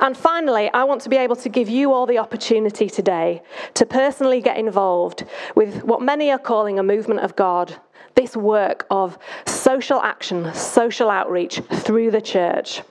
And 0.00 0.16
finally, 0.16 0.70
I 0.72 0.84
want 0.84 1.00
to 1.02 1.08
be 1.08 1.16
able 1.16 1.36
to 1.36 1.48
give 1.48 1.68
you 1.68 1.92
all 1.92 2.06
the 2.06 2.18
opportunity 2.18 2.88
today 2.88 3.42
to 3.74 3.86
personally 3.86 4.40
get 4.40 4.56
involved 4.56 5.24
with 5.54 5.84
what 5.84 6.02
many 6.02 6.30
are 6.30 6.38
calling 6.38 6.78
a 6.78 6.82
movement 6.82 7.20
of 7.20 7.36
God, 7.36 7.76
this 8.14 8.36
work 8.36 8.86
of 8.90 9.18
social 9.46 10.00
action, 10.00 10.52
social 10.54 11.10
outreach 11.10 11.60
through 11.70 12.10
the 12.10 12.20
church. 12.20 12.82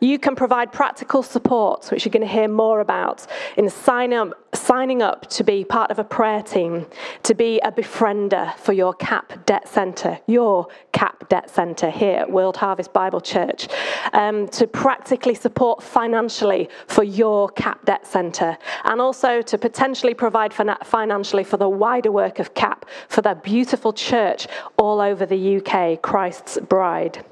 You 0.00 0.18
can 0.18 0.34
provide 0.34 0.72
practical 0.72 1.22
support, 1.22 1.86
which 1.90 2.04
you're 2.04 2.12
going 2.12 2.26
to 2.26 2.32
hear 2.32 2.48
more 2.48 2.80
about, 2.80 3.26
in 3.56 3.68
sign 3.70 4.12
up, 4.12 4.34
signing 4.54 5.02
up 5.02 5.28
to 5.30 5.44
be 5.44 5.64
part 5.64 5.90
of 5.90 5.98
a 5.98 6.04
prayer 6.04 6.42
team, 6.42 6.86
to 7.22 7.34
be 7.34 7.58
a 7.60 7.72
befriender 7.72 8.54
for 8.56 8.72
your 8.72 8.94
CAP 8.94 9.46
Debt 9.46 9.68
Centre, 9.68 10.18
your 10.26 10.68
CAP 10.92 11.28
Debt 11.28 11.50
Centre 11.50 11.90
here 11.90 12.18
at 12.18 12.30
World 12.30 12.56
Harvest 12.56 12.92
Bible 12.92 13.20
Church, 13.20 13.68
um, 14.12 14.48
to 14.48 14.66
practically 14.66 15.34
support 15.34 15.82
financially 15.82 16.68
for 16.86 17.02
your 17.02 17.48
CAP 17.50 17.84
Debt 17.84 18.06
Centre, 18.06 18.56
and 18.84 19.00
also 19.00 19.42
to 19.42 19.58
potentially 19.58 20.14
provide 20.14 20.52
financially 20.52 21.44
for 21.44 21.56
the 21.56 21.68
wider 21.68 22.12
work 22.12 22.38
of 22.38 22.54
CAP 22.54 22.86
for 23.08 23.22
their 23.22 23.34
beautiful 23.34 23.92
church 23.92 24.46
all 24.76 25.00
over 25.00 25.26
the 25.26 25.56
UK, 25.56 26.00
Christ's 26.02 26.58
Bride. 26.60 27.24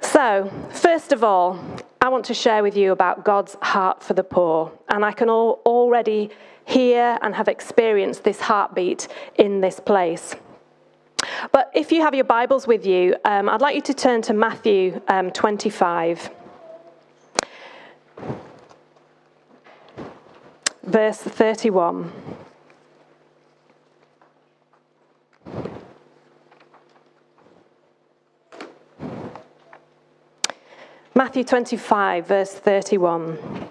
So, 0.00 0.50
first 0.70 1.12
of 1.12 1.22
all, 1.22 1.58
I 2.00 2.08
want 2.08 2.24
to 2.26 2.34
share 2.34 2.62
with 2.62 2.76
you 2.76 2.92
about 2.92 3.24
God's 3.24 3.56
heart 3.60 4.02
for 4.02 4.14
the 4.14 4.24
poor. 4.24 4.72
And 4.88 5.04
I 5.04 5.12
can 5.12 5.28
all, 5.28 5.60
already 5.66 6.30
hear 6.64 7.18
and 7.20 7.34
have 7.34 7.48
experienced 7.48 8.24
this 8.24 8.40
heartbeat 8.40 9.08
in 9.36 9.60
this 9.60 9.80
place. 9.80 10.34
But 11.52 11.70
if 11.74 11.92
you 11.92 12.00
have 12.00 12.14
your 12.14 12.24
Bibles 12.24 12.66
with 12.66 12.86
you, 12.86 13.16
um, 13.24 13.48
I'd 13.48 13.60
like 13.60 13.74
you 13.74 13.82
to 13.82 13.94
turn 13.94 14.22
to 14.22 14.32
Matthew 14.32 15.00
um, 15.08 15.30
25, 15.30 16.30
verse 20.84 21.18
31. 21.18 22.12
Matthew 31.12 31.42
25, 31.42 32.28
verse 32.28 32.52
31. 32.54 33.68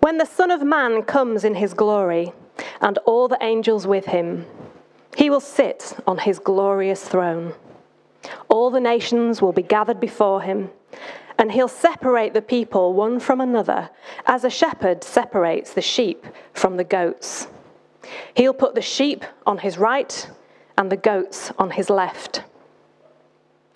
When 0.00 0.16
the 0.16 0.24
Son 0.24 0.50
of 0.50 0.62
Man 0.62 1.02
comes 1.02 1.44
in 1.44 1.56
his 1.56 1.74
glory, 1.74 2.32
and 2.80 2.96
all 3.04 3.28
the 3.28 3.36
angels 3.42 3.86
with 3.86 4.06
him, 4.06 4.46
he 5.16 5.28
will 5.28 5.40
sit 5.40 5.94
on 6.06 6.16
his 6.16 6.38
glorious 6.38 7.06
throne. 7.06 7.52
All 8.48 8.70
the 8.70 8.80
nations 8.80 9.42
will 9.42 9.52
be 9.52 9.62
gathered 9.62 10.00
before 10.00 10.40
him, 10.40 10.70
and 11.38 11.52
he'll 11.52 11.68
separate 11.68 12.32
the 12.32 12.40
people 12.40 12.94
one 12.94 13.20
from 13.20 13.42
another, 13.42 13.90
as 14.24 14.44
a 14.44 14.50
shepherd 14.50 15.04
separates 15.04 15.74
the 15.74 15.82
sheep 15.82 16.24
from 16.54 16.78
the 16.78 16.84
goats. 16.84 17.48
He'll 18.34 18.54
put 18.54 18.74
the 18.74 18.80
sheep 18.80 19.26
on 19.46 19.58
his 19.58 19.76
right 19.76 20.26
and 20.78 20.90
the 20.90 20.96
goats 20.96 21.52
on 21.58 21.72
his 21.72 21.90
left. 21.90 22.44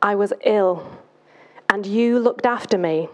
I 0.00 0.14
was 0.14 0.32
ill 0.44 0.98
and 1.70 1.86
you 1.86 2.18
looked 2.18 2.46
after 2.46 2.78
me. 2.78 3.08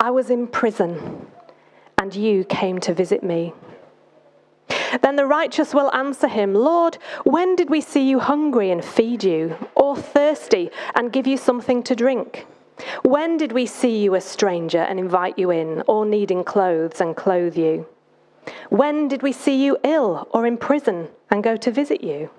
I 0.00 0.10
was 0.10 0.30
in 0.30 0.46
prison, 0.46 1.26
and 1.98 2.14
you 2.14 2.44
came 2.44 2.80
to 2.80 2.94
visit 2.94 3.22
me. 3.22 3.52
Then 5.02 5.16
the 5.16 5.26
righteous 5.26 5.74
will 5.74 5.94
answer 5.94 6.26
him, 6.26 6.54
Lord, 6.54 6.96
when 7.24 7.54
did 7.54 7.70
we 7.70 7.80
see 7.80 8.08
you 8.08 8.18
hungry 8.18 8.70
and 8.70 8.84
feed 8.84 9.22
you, 9.22 9.56
or 9.74 9.96
thirsty 9.96 10.70
and 10.94 11.12
give 11.12 11.26
you 11.26 11.36
something 11.36 11.82
to 11.84 11.94
drink? 11.94 12.46
When 13.02 13.36
did 13.36 13.52
we 13.52 13.66
see 13.66 14.02
you 14.02 14.14
a 14.14 14.20
stranger 14.20 14.78
and 14.78 14.98
invite 14.98 15.38
you 15.38 15.50
in, 15.50 15.82
or 15.86 16.06
needing 16.06 16.42
clothes 16.42 17.00
and 17.00 17.14
clothe 17.14 17.56
you? 17.56 17.86
When 18.70 19.06
did 19.06 19.22
we 19.22 19.32
see 19.32 19.62
you 19.62 19.76
ill 19.84 20.26
or 20.32 20.46
in 20.46 20.56
prison 20.56 21.08
and 21.30 21.44
go 21.44 21.56
to 21.56 21.70
visit 21.70 22.02
you? 22.02 22.30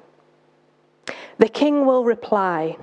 The 1.37 1.47
king 1.47 1.85
will 1.85 2.03
reply, 2.03 2.77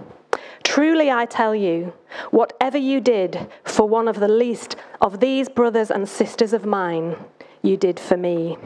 Truly 0.69 1.11
I 1.11 1.25
tell 1.25 1.55
you, 1.55 1.95
whatever 2.31 2.77
you 2.77 3.01
did 3.01 3.49
for 3.65 3.89
one 3.89 4.07
of 4.07 4.21
the 4.21 4.29
least 4.29 4.77
of 5.01 5.19
these 5.19 5.49
brothers 5.49 5.91
and 5.91 6.07
sisters 6.07 6.53
of 6.53 6.67
mine, 6.67 7.17
you 7.63 7.79
did 7.79 7.99
for 7.99 8.19
me. 8.19 8.59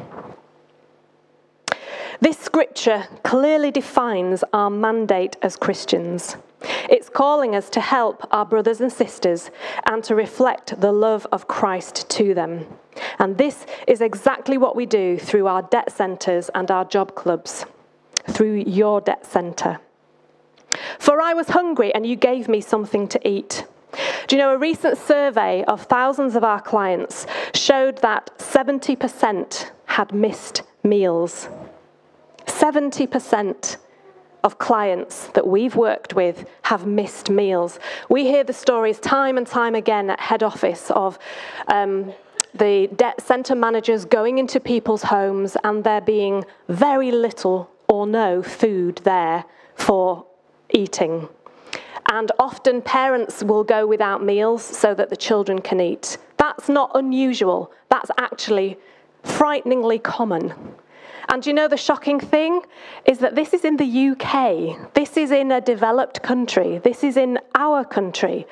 This 2.20 2.36
scripture 2.36 3.04
clearly 3.22 3.70
defines 3.70 4.42
our 4.52 4.68
mandate 4.68 5.36
as 5.42 5.54
Christians. 5.54 6.34
It's 6.90 7.08
calling 7.08 7.54
us 7.54 7.70
to 7.70 7.80
help 7.80 8.26
our 8.32 8.44
brothers 8.44 8.80
and 8.80 8.92
sisters 8.92 9.52
and 9.86 10.02
to 10.02 10.16
reflect 10.16 10.80
the 10.80 10.90
love 10.90 11.24
of 11.30 11.46
Christ 11.46 12.10
to 12.10 12.34
them. 12.34 12.66
And 13.20 13.38
this 13.38 13.64
is 13.86 14.00
exactly 14.00 14.58
what 14.58 14.74
we 14.74 14.86
do 14.86 15.20
through 15.20 15.46
our 15.46 15.62
debt 15.62 15.92
centres 15.92 16.50
and 16.52 16.68
our 16.68 16.84
job 16.84 17.14
clubs, 17.14 17.64
through 18.28 18.64
your 18.66 19.00
debt 19.00 19.24
centre. 19.24 19.78
For 20.98 21.20
I 21.20 21.34
was 21.34 21.48
hungry 21.48 21.94
and 21.94 22.06
you 22.06 22.16
gave 22.16 22.48
me 22.48 22.60
something 22.60 23.08
to 23.08 23.28
eat. 23.28 23.66
Do 24.26 24.36
you 24.36 24.42
know 24.42 24.54
a 24.54 24.58
recent 24.58 24.96
survey 24.98 25.64
of 25.64 25.82
thousands 25.82 26.36
of 26.36 26.44
our 26.44 26.60
clients 26.60 27.26
showed 27.54 27.98
that 27.98 28.30
70% 28.38 29.70
had 29.86 30.14
missed 30.14 30.62
meals? 30.82 31.48
70% 32.46 33.76
of 34.44 34.58
clients 34.58 35.28
that 35.28 35.46
we've 35.46 35.76
worked 35.76 36.14
with 36.14 36.48
have 36.62 36.86
missed 36.86 37.30
meals. 37.30 37.78
We 38.08 38.24
hear 38.24 38.44
the 38.44 38.52
stories 38.52 38.98
time 38.98 39.36
and 39.38 39.46
time 39.46 39.74
again 39.74 40.10
at 40.10 40.20
head 40.20 40.42
office 40.42 40.90
of 40.90 41.18
um, 41.68 42.12
the 42.54 42.88
debt 42.96 43.20
centre 43.20 43.54
managers 43.54 44.04
going 44.04 44.38
into 44.38 44.60
people's 44.60 45.04
homes 45.04 45.56
and 45.64 45.84
there 45.84 46.00
being 46.00 46.44
very 46.68 47.10
little 47.10 47.70
or 47.88 48.06
no 48.06 48.42
food 48.42 48.96
there 49.04 49.44
for 49.74 50.26
eating. 50.72 51.28
And 52.10 52.32
often 52.38 52.82
parents 52.82 53.42
will 53.42 53.64
go 53.64 53.86
without 53.86 54.22
meals 54.24 54.62
so 54.62 54.94
that 54.94 55.10
the 55.10 55.16
children 55.16 55.60
can 55.60 55.80
eat. 55.80 56.18
That's 56.36 56.68
not 56.68 56.90
unusual, 56.94 57.72
that's 57.88 58.10
actually 58.18 58.78
frighteningly 59.22 59.98
common. 59.98 60.54
And 61.28 61.46
you 61.46 61.52
know 61.52 61.68
the 61.68 61.76
shocking 61.76 62.18
thing 62.20 62.62
is 63.06 63.18
that 63.18 63.34
this 63.34 63.54
is 63.54 63.64
in 63.64 63.76
the 63.76 64.08
UK. 64.10 64.92
This 64.94 65.16
is 65.16 65.30
in 65.30 65.52
a 65.52 65.60
developed 65.60 66.22
country. 66.22 66.78
This 66.78 67.04
is 67.04 67.16
in 67.16 67.38
our 67.54 67.84
country. 67.84 68.46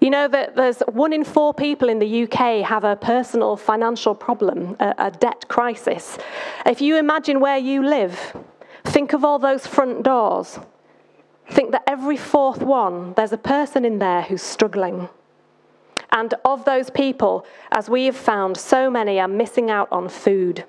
You 0.00 0.10
know 0.10 0.28
that 0.28 0.56
there's 0.56 0.80
one 0.92 1.12
in 1.12 1.24
four 1.24 1.52
people 1.52 1.88
in 1.88 1.98
the 1.98 2.22
UK 2.22 2.64
have 2.64 2.84
a 2.84 2.96
personal 2.96 3.56
financial 3.56 4.14
problem, 4.14 4.76
a, 4.80 4.94
a 4.98 5.10
debt 5.10 5.46
crisis. 5.48 6.16
If 6.64 6.80
you 6.80 6.96
imagine 6.96 7.40
where 7.40 7.58
you 7.58 7.82
live, 7.82 8.36
think 8.84 9.12
of 9.12 9.24
all 9.24 9.38
those 9.38 9.66
front 9.66 10.04
doors. 10.04 10.58
Think 11.50 11.72
that 11.72 11.82
every 11.86 12.16
fourth 12.16 12.62
one, 12.62 13.14
there's 13.14 13.32
a 13.32 13.38
person 13.38 13.84
in 13.84 13.98
there 13.98 14.22
who's 14.22 14.42
struggling. 14.42 15.08
And 16.10 16.34
of 16.44 16.64
those 16.64 16.90
people, 16.90 17.46
as 17.70 17.88
we 17.88 18.04
have 18.04 18.16
found, 18.16 18.56
so 18.56 18.90
many 18.90 19.18
are 19.18 19.28
missing 19.28 19.70
out 19.70 19.88
on 19.90 20.08
food. 20.08 20.64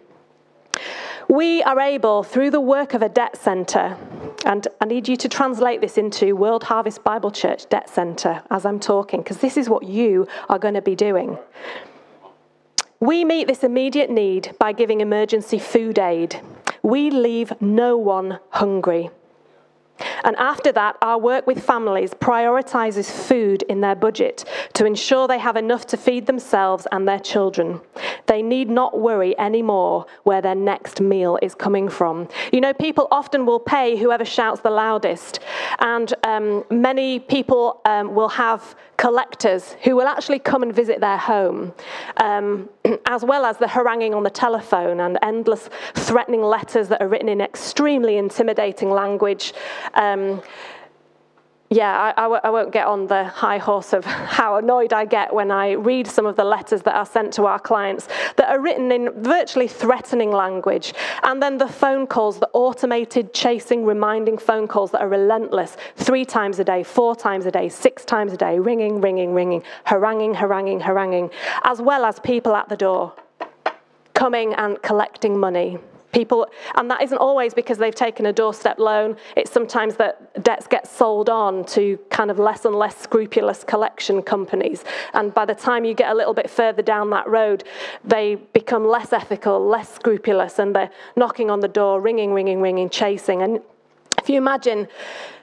We 1.29 1.63
are 1.63 1.79
able, 1.79 2.23
through 2.23 2.51
the 2.51 2.59
work 2.59 2.93
of 2.93 3.01
a 3.01 3.09
debt 3.09 3.37
centre, 3.37 3.97
and 4.45 4.67
I 4.81 4.85
need 4.85 5.07
you 5.07 5.15
to 5.17 5.29
translate 5.29 5.79
this 5.79 5.97
into 5.97 6.35
World 6.35 6.65
Harvest 6.65 7.03
Bible 7.03 7.31
Church 7.31 7.67
Debt 7.69 7.89
Centre 7.89 8.43
as 8.51 8.65
I'm 8.65 8.79
talking, 8.79 9.21
because 9.21 9.37
this 9.37 9.55
is 9.55 9.69
what 9.69 9.83
you 9.83 10.27
are 10.49 10.59
going 10.59 10.73
to 10.73 10.81
be 10.81 10.95
doing. 10.95 11.37
We 12.99 13.23
meet 13.25 13.47
this 13.47 13.63
immediate 13.63 14.09
need 14.09 14.53
by 14.59 14.73
giving 14.73 15.01
emergency 15.01 15.59
food 15.59 15.97
aid. 15.99 16.41
We 16.81 17.09
leave 17.09 17.53
no 17.61 17.97
one 17.97 18.39
hungry. 18.49 19.09
And 20.23 20.35
after 20.37 20.71
that, 20.71 20.97
our 21.01 21.17
work 21.17 21.45
with 21.45 21.63
families 21.63 22.13
prioritizes 22.13 23.11
food 23.11 23.63
in 23.63 23.81
their 23.81 23.95
budget 23.95 24.45
to 24.73 24.85
ensure 24.85 25.27
they 25.27 25.37
have 25.39 25.55
enough 25.55 25.85
to 25.87 25.97
feed 25.97 26.25
themselves 26.25 26.87
and 26.91 27.07
their 27.07 27.19
children. 27.19 27.81
They 28.25 28.41
need 28.41 28.69
not 28.69 28.99
worry 28.99 29.37
anymore 29.39 30.05
where 30.23 30.41
their 30.41 30.55
next 30.55 31.01
meal 31.01 31.37
is 31.41 31.55
coming 31.55 31.89
from. 31.89 32.27
You 32.51 32.61
know, 32.61 32.73
people 32.73 33.07
often 33.11 33.45
will 33.45 33.59
pay 33.59 33.97
whoever 33.97 34.25
shouts 34.25 34.61
the 34.61 34.69
loudest, 34.69 35.39
and 35.79 36.13
um, 36.23 36.63
many 36.69 37.19
people 37.19 37.81
um, 37.85 38.15
will 38.15 38.29
have 38.29 38.75
collectors 39.03 39.75
who 39.83 39.97
will 39.97 40.07
actually 40.07 40.39
come 40.39 40.63
and 40.63 40.73
visit 40.73 41.01
their 41.01 41.17
home, 41.17 41.73
um, 42.21 42.69
as 43.05 43.21
well 43.21 43.43
as 43.43 43.57
the 43.57 43.67
haranguing 43.67 44.13
on 44.13 44.23
the 44.23 44.29
telephone 44.29 45.01
and 45.01 45.19
endless 45.21 45.69
threatening 45.93 46.41
letters 46.41 46.87
that 46.87 47.01
are 47.01 47.09
written 47.09 47.27
in 47.27 47.41
extremely 47.41 48.15
intimidating 48.15 48.89
language. 48.89 49.53
Um, 49.95 50.41
yeah, 51.73 52.13
I 52.15 52.49
won't 52.49 52.71
get 52.71 52.85
on 52.85 53.07
the 53.07 53.23
high 53.25 53.57
horse 53.57 53.93
of 53.93 54.05
how 54.37 54.57
annoyed 54.57 54.93
I 54.93 55.05
get 55.05 55.33
when 55.33 55.49
I 55.49 55.71
read 55.71 56.07
some 56.07 56.25
of 56.25 56.35
the 56.35 56.43
letters 56.43 56.83
that 56.83 56.95
are 56.95 57.05
sent 57.05 57.33
to 57.33 57.45
our 57.45 57.59
clients 57.59 58.07
that 58.37 58.49
are 58.49 58.59
written 58.59 58.91
in 58.91 59.09
virtually 59.23 59.67
threatening 59.67 60.31
language. 60.31 60.93
And 61.23 61.41
then 61.41 61.57
the 61.57 61.67
phone 61.67 62.05
calls, 62.05 62.39
the 62.39 62.49
automated 62.53 63.33
chasing, 63.33 63.85
reminding 63.85 64.37
phone 64.37 64.67
calls 64.67 64.91
that 64.91 65.01
are 65.01 65.09
relentless 65.09 65.75
three 65.95 66.25
times 66.25 66.59
a 66.59 66.63
day, 66.63 66.83
four 66.83 67.15
times 67.15 67.45
a 67.45 67.51
day, 67.51 67.69
six 67.69 68.05
times 68.05 68.33
a 68.33 68.37
day, 68.37 68.59
ringing, 68.59 69.01
ringing, 69.01 69.33
ringing, 69.33 69.63
haranguing, 69.85 70.35
haranguing, 70.35 70.81
haranguing, 70.81 71.31
as 71.63 71.81
well 71.81 72.05
as 72.05 72.19
people 72.19 72.55
at 72.55 72.69
the 72.69 72.77
door 72.77 73.13
coming 74.13 74.53
and 74.53 74.81
collecting 74.81 75.39
money. 75.39 75.79
People, 76.13 76.47
and 76.75 76.89
that 76.91 77.01
isn't 77.01 77.17
always 77.17 77.53
because 77.53 77.77
they've 77.79 77.93
taken 77.93 78.27
a 78.27 78.33
doorstep 78.33 78.77
loan. 78.79 79.17
It's 79.35 79.51
sometimes 79.51 79.95
that 79.95 80.43
debts 80.43 80.67
get 80.67 80.87
sold 80.87 81.27
on 81.29 81.65
to 81.65 81.97
kind 82.09 82.29
of 82.29 82.37
less 82.37 82.65
and 82.65 82.75
less 82.75 82.95
scrupulous 82.97 83.63
collection 83.63 84.21
companies. 84.21 84.83
And 85.13 85.33
by 85.33 85.45
the 85.45 85.55
time 85.55 85.85
you 85.85 85.93
get 85.95 86.11
a 86.11 86.15
little 86.15 86.33
bit 86.33 86.49
further 86.49 86.83
down 86.83 87.09
that 87.09 87.27
road, 87.27 87.63
they 88.05 88.35
become 88.35 88.87
less 88.87 89.11
ethical, 89.11 89.59
less 89.65 89.93
scrupulous, 89.93 90.59
and 90.59 90.75
they're 90.75 90.91
knocking 91.15 91.49
on 91.49 91.61
the 91.61 91.67
door, 91.67 91.99
ringing, 91.99 92.31
ringing, 92.31 92.61
ringing, 92.61 92.89
chasing. 92.89 93.41
And 93.41 93.59
if 94.19 94.29
you 94.29 94.37
imagine 94.37 94.87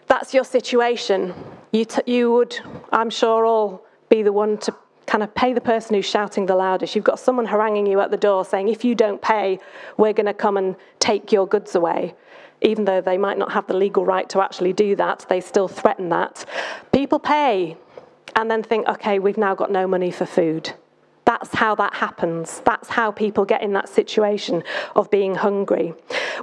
that's 0.06 0.32
your 0.32 0.44
situation, 0.44 1.34
you, 1.72 1.84
t- 1.84 2.02
you 2.06 2.32
would, 2.32 2.58
I'm 2.92 3.10
sure, 3.10 3.44
all 3.44 3.84
be 4.08 4.22
the 4.22 4.32
one 4.32 4.58
to 4.58 4.74
kind 5.10 5.24
of 5.24 5.34
pay 5.34 5.52
the 5.52 5.60
person 5.60 5.96
who's 5.96 6.06
shouting 6.06 6.46
the 6.46 6.54
loudest. 6.54 6.94
You've 6.94 7.02
got 7.02 7.18
someone 7.18 7.44
haranguing 7.46 7.84
you 7.84 7.98
at 7.98 8.12
the 8.12 8.16
door 8.16 8.44
saying, 8.44 8.68
if 8.68 8.84
you 8.84 8.94
don't 8.94 9.20
pay, 9.20 9.58
we're 9.96 10.12
going 10.12 10.26
to 10.26 10.32
come 10.32 10.56
and 10.56 10.76
take 11.00 11.32
your 11.32 11.48
goods 11.48 11.74
away. 11.74 12.14
Even 12.62 12.84
though 12.84 13.00
they 13.00 13.18
might 13.18 13.36
not 13.36 13.50
have 13.50 13.66
the 13.66 13.74
legal 13.74 14.04
right 14.04 14.28
to 14.28 14.40
actually 14.40 14.72
do 14.72 14.94
that, 14.94 15.26
they 15.28 15.40
still 15.40 15.66
threaten 15.66 16.10
that. 16.10 16.44
People 16.92 17.18
pay 17.18 17.76
and 18.36 18.48
then 18.48 18.62
think, 18.62 18.86
okay, 18.86 19.18
we've 19.18 19.36
now 19.36 19.52
got 19.52 19.72
no 19.72 19.84
money 19.88 20.12
for 20.12 20.26
food. 20.26 20.74
That's 21.24 21.56
how 21.56 21.74
that 21.74 21.94
happens. 21.94 22.62
That's 22.64 22.90
how 22.90 23.10
people 23.10 23.44
get 23.44 23.62
in 23.62 23.72
that 23.72 23.88
situation 23.88 24.62
of 24.94 25.10
being 25.10 25.34
hungry. 25.34 25.92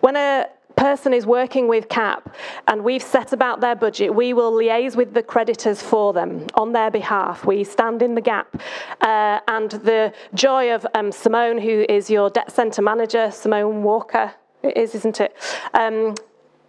When 0.02 0.18
a 0.18 0.48
person 0.78 1.14
is 1.14 1.26
working 1.26 1.68
with 1.68 1.90
CAP 1.90 2.34
and 2.68 2.84
we've 2.84 3.04
set 3.04 3.34
about 3.34 3.60
their 3.60 3.76
budget, 3.76 4.14
we 4.14 4.34
will 4.34 4.54
liaise 4.54 4.96
with 4.96 5.14
the 5.14 5.24
creditors 5.24 5.82
for 5.82 6.14
them 6.14 6.48
on 6.54 6.72
their 6.72 6.90
behalf. 6.90 7.46
We 7.46 7.64
stand 7.64 8.02
in 8.02 8.16
the 8.16 8.22
gap. 8.22 8.62
Uh, 9.02 9.40
and 9.48 9.72
the 9.72 10.14
joy 10.34 10.74
of 10.74 10.88
um, 10.94 11.12
Simone, 11.12 11.58
who 11.58 11.86
is 11.90 12.10
your 12.10 12.30
debt 12.30 12.52
centre 12.52 12.82
manager, 12.82 13.32
Simone 13.32 13.84
Walker, 13.84 14.34
it 14.64 14.78
is, 14.78 14.96
isn't 14.96 15.20
it? 15.20 15.36
Um, 15.74 16.16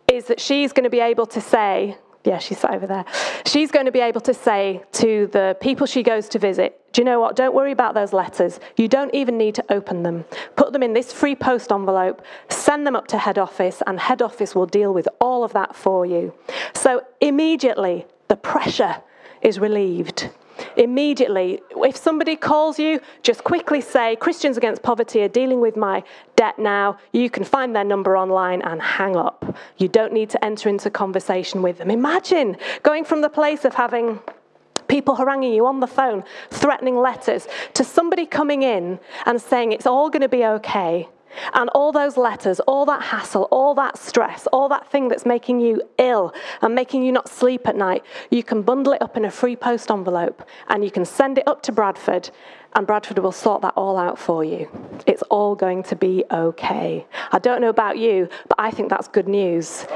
is 0.09 0.25
that 0.27 0.41
she's 0.41 0.73
going 0.73 0.85
to 0.85 0.91
be 0.91 1.01
able 1.01 1.27
to 1.27 1.41
say, 1.41 1.97
yeah, 2.25 2.39
she's 2.39 2.65
over 2.65 2.87
there. 2.87 3.05
She's 3.47 3.71
going 3.71 3.87
to 3.87 3.93
be 3.93 4.01
able 4.01 4.21
to 4.23 4.35
say 4.35 4.83
to 4.93 5.29
the 5.29 5.57
people 5.61 5.87
she 5.87 6.03
goes 6.03 6.29
to 6.31 6.39
visit, 6.39 6.81
do 6.93 7.01
you 7.01 7.05
know 7.05 7.21
what? 7.21 7.37
Don't 7.37 7.55
worry 7.55 7.73
about 7.73 7.95
those 7.95 8.13
letters. 8.13 8.61
You 8.77 8.89
don't 8.89 9.15
even 9.15 9.39
need 9.39 9.55
to 9.57 9.65
open 9.71 10.03
them. 10.03 10.25
Put 10.57 10.73
them 10.73 10.83
in 10.83 10.95
this 10.95 11.13
free 11.13 11.37
post 11.37 11.71
envelope, 11.71 12.23
send 12.49 12.87
them 12.87 12.97
up 12.97 13.07
to 13.09 13.19
head 13.19 13.39
office, 13.39 13.83
and 13.87 14.01
head 14.01 14.21
office 14.23 14.55
will 14.55 14.67
deal 14.67 14.93
with 14.93 15.09
all 15.21 15.45
of 15.45 15.53
that 15.53 15.77
for 15.77 16.05
you. 16.05 16.35
So 16.75 17.03
immediately, 17.21 18.07
the 18.29 18.37
pressure 18.37 19.03
is 19.43 19.59
relieved. 19.59 20.31
Immediately, 20.77 21.61
if 21.71 21.97
somebody 21.97 22.37
calls 22.37 22.79
you, 22.79 23.01
just 23.23 23.45
quickly 23.45 23.81
say, 23.81 24.17
Christians 24.17 24.57
Against 24.57 24.83
Poverty 24.83 25.23
are 25.23 25.29
dealing 25.29 25.61
with 25.61 25.77
my 25.77 26.03
debt 26.37 26.59
now. 26.59 26.99
You 27.13 27.31
can 27.31 27.45
find 27.45 27.75
their 27.75 27.85
number 27.85 28.17
online 28.17 28.63
and 28.63 28.81
hang 28.81 29.17
up. 29.17 29.57
You 29.77 29.89
don't 29.89 30.13
need 30.13 30.31
to 30.31 30.45
enter 30.45 30.69
into 30.69 30.91
conversation 30.91 31.63
with 31.63 31.79
them. 31.79 31.91
Imagine 31.91 32.57
going 32.83 33.05
from 33.05 33.21
the 33.21 33.29
place 33.29 33.65
of 33.65 33.75
having 33.75 34.21
people 34.89 35.15
haranguing 35.17 35.53
you 35.53 35.67
on 35.67 35.81
the 35.81 35.87
phone, 35.87 36.25
threatening 36.51 36.97
letters, 36.97 37.47
to 37.75 37.85
somebody 37.85 38.27
coming 38.27 38.63
in 38.63 38.99
and 39.27 39.41
saying 39.41 39.73
it's 39.73 39.87
all 39.87 40.11
going 40.11 40.23
to 40.23 40.29
be 40.29 40.45
okay. 40.45 41.09
And 41.55 41.69
all 41.71 41.93
those 41.93 42.17
letters, 42.17 42.61
all 42.61 42.85
that 42.87 43.03
hassle, 43.03 43.49
all 43.51 43.75
that 43.75 43.99
stress, 43.99 44.47
all 44.53 44.69
that 44.69 44.91
thing 44.91 45.09
that's 45.09 45.27
making 45.27 45.61
you 45.61 45.83
ill 45.99 46.33
and 46.63 46.75
making 46.75 47.03
you 47.03 47.13
not 47.13 47.29
sleep 47.29 47.67
at 47.69 47.77
night, 47.77 48.03
you 48.31 48.43
can 48.43 48.63
bundle 48.63 48.93
it 48.93 49.03
up 49.03 49.17
in 49.17 49.25
a 49.25 49.31
free 49.31 49.57
post 49.57 49.91
envelope 49.91 50.43
and 50.69 50.85
you 50.85 50.91
can 50.91 51.05
send 51.05 51.39
it 51.39 51.47
up 51.47 51.63
to 51.63 51.73
Bradford, 51.73 52.31
and 52.75 52.87
Bradford 52.87 53.19
will 53.19 53.33
sort 53.33 53.63
that 53.63 53.75
all 53.77 53.97
out 53.97 54.19
for 54.19 54.45
you. 54.45 54.69
It's 55.07 55.23
all 55.23 55.55
going 55.55 55.83
to 55.85 55.97
be 55.97 56.25
okay. 56.31 57.07
I 57.33 57.39
don't 57.39 57.61
know 57.61 57.71
about 57.71 57.99
you, 57.99 58.29
but 58.49 58.61
I 58.61 58.71
think 58.71 58.91
that's 58.91 59.09
good 59.09 59.29
news. 59.29 59.87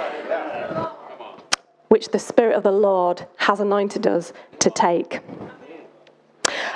which 1.93 2.09
the 2.09 2.19
Spirit 2.19 2.57
of 2.57 2.63
the 2.63 2.73
Lord 2.73 3.27
has 3.37 3.61
anointed 3.61 4.07
us 4.07 4.33
to 4.61 4.71
take. 4.71 5.21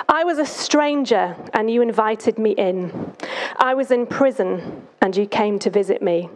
I 0.09 0.25
was 0.25 0.39
a 0.39 0.47
stranger 0.47 1.37
and 1.53 1.71
you 1.71 1.83
invited 1.83 2.39
me 2.39 2.53
in. 2.53 3.13
I 3.59 3.75
was 3.75 3.91
in 3.91 4.07
prison 4.07 4.87
and 5.01 5.17
you 5.17 5.27
came 5.27 5.59
to 5.61 5.71
visit 5.71 6.03
me. 6.03 6.31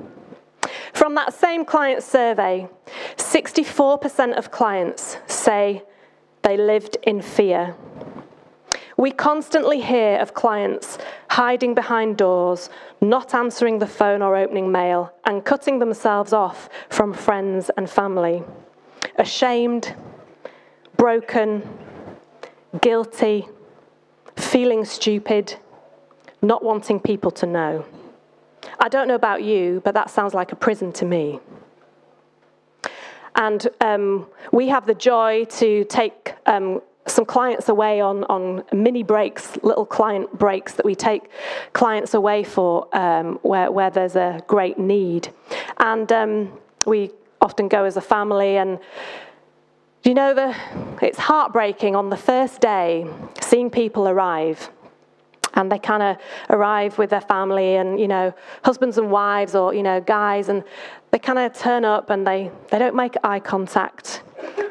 From 0.92 1.14
that 1.14 1.34
same 1.34 1.64
client 1.64 2.02
survey, 2.02 2.68
64% 3.16 4.36
of 4.36 4.50
clients 4.50 5.18
say 5.26 5.82
they 6.42 6.56
lived 6.56 6.96
in 7.02 7.22
fear. 7.22 7.74
We 8.96 9.10
constantly 9.10 9.80
hear 9.80 10.18
of 10.18 10.34
clients 10.34 10.98
hiding 11.30 11.74
behind 11.74 12.18
doors, 12.18 12.68
not 13.00 13.34
answering 13.34 13.78
the 13.78 13.86
phone 13.86 14.20
or 14.20 14.36
opening 14.36 14.70
mail, 14.70 15.12
and 15.24 15.42
cutting 15.42 15.78
themselves 15.78 16.34
off 16.34 16.68
from 16.90 17.14
friends 17.14 17.70
and 17.78 17.88
family. 17.88 18.42
Ashamed, 19.16 19.94
broken, 20.98 21.62
guilty, 22.80 23.48
feeling 24.36 24.84
stupid, 24.84 25.56
not 26.42 26.62
wanting 26.64 27.00
people 27.00 27.30
to 27.32 27.46
know. 27.46 27.84
I 28.78 28.88
don't 28.88 29.08
know 29.08 29.14
about 29.14 29.42
you, 29.42 29.80
but 29.84 29.94
that 29.94 30.10
sounds 30.10 30.34
like 30.34 30.52
a 30.52 30.56
prison 30.56 30.92
to 30.92 31.04
me. 31.04 31.40
And 33.34 33.68
um, 33.80 34.26
we 34.52 34.68
have 34.68 34.86
the 34.86 34.94
joy 34.94 35.44
to 35.44 35.84
take 35.84 36.34
um, 36.46 36.80
some 37.06 37.24
clients 37.24 37.68
away 37.68 38.00
on, 38.00 38.24
on 38.24 38.64
mini 38.72 39.02
breaks, 39.02 39.56
little 39.62 39.86
client 39.86 40.38
breaks 40.38 40.74
that 40.74 40.84
we 40.84 40.94
take 40.94 41.30
clients 41.72 42.14
away 42.14 42.44
for 42.44 42.94
um, 42.96 43.38
where, 43.42 43.70
where 43.70 43.90
there's 43.90 44.16
a 44.16 44.40
great 44.46 44.78
need. 44.78 45.32
And 45.78 46.10
um, 46.12 46.52
we 46.86 47.10
often 47.40 47.68
go 47.68 47.84
as 47.84 47.96
a 47.96 48.00
family 48.00 48.56
and 48.56 48.78
you 50.02 50.14
know 50.14 50.34
the 50.34 50.56
it's 51.02 51.18
heartbreaking 51.18 51.94
on 51.94 52.10
the 52.10 52.16
first 52.16 52.60
day 52.60 53.06
seeing 53.40 53.70
people 53.70 54.08
arrive. 54.08 54.70
And 55.54 55.70
they 55.70 55.80
kind 55.80 56.02
of 56.02 56.16
arrive 56.48 56.96
with 56.96 57.10
their 57.10 57.20
family 57.20 57.74
and 57.74 57.98
you 57.98 58.08
know 58.08 58.32
husbands 58.64 58.98
and 58.98 59.10
wives 59.10 59.54
or 59.54 59.74
you 59.74 59.82
know 59.82 60.00
guys 60.00 60.48
and 60.48 60.62
they 61.10 61.18
kind 61.18 61.38
of 61.38 61.52
turn 61.58 61.84
up 61.84 62.08
and 62.10 62.26
they 62.26 62.50
they 62.70 62.78
don't 62.78 62.94
make 62.94 63.14
eye 63.24 63.40
contact. 63.40 64.22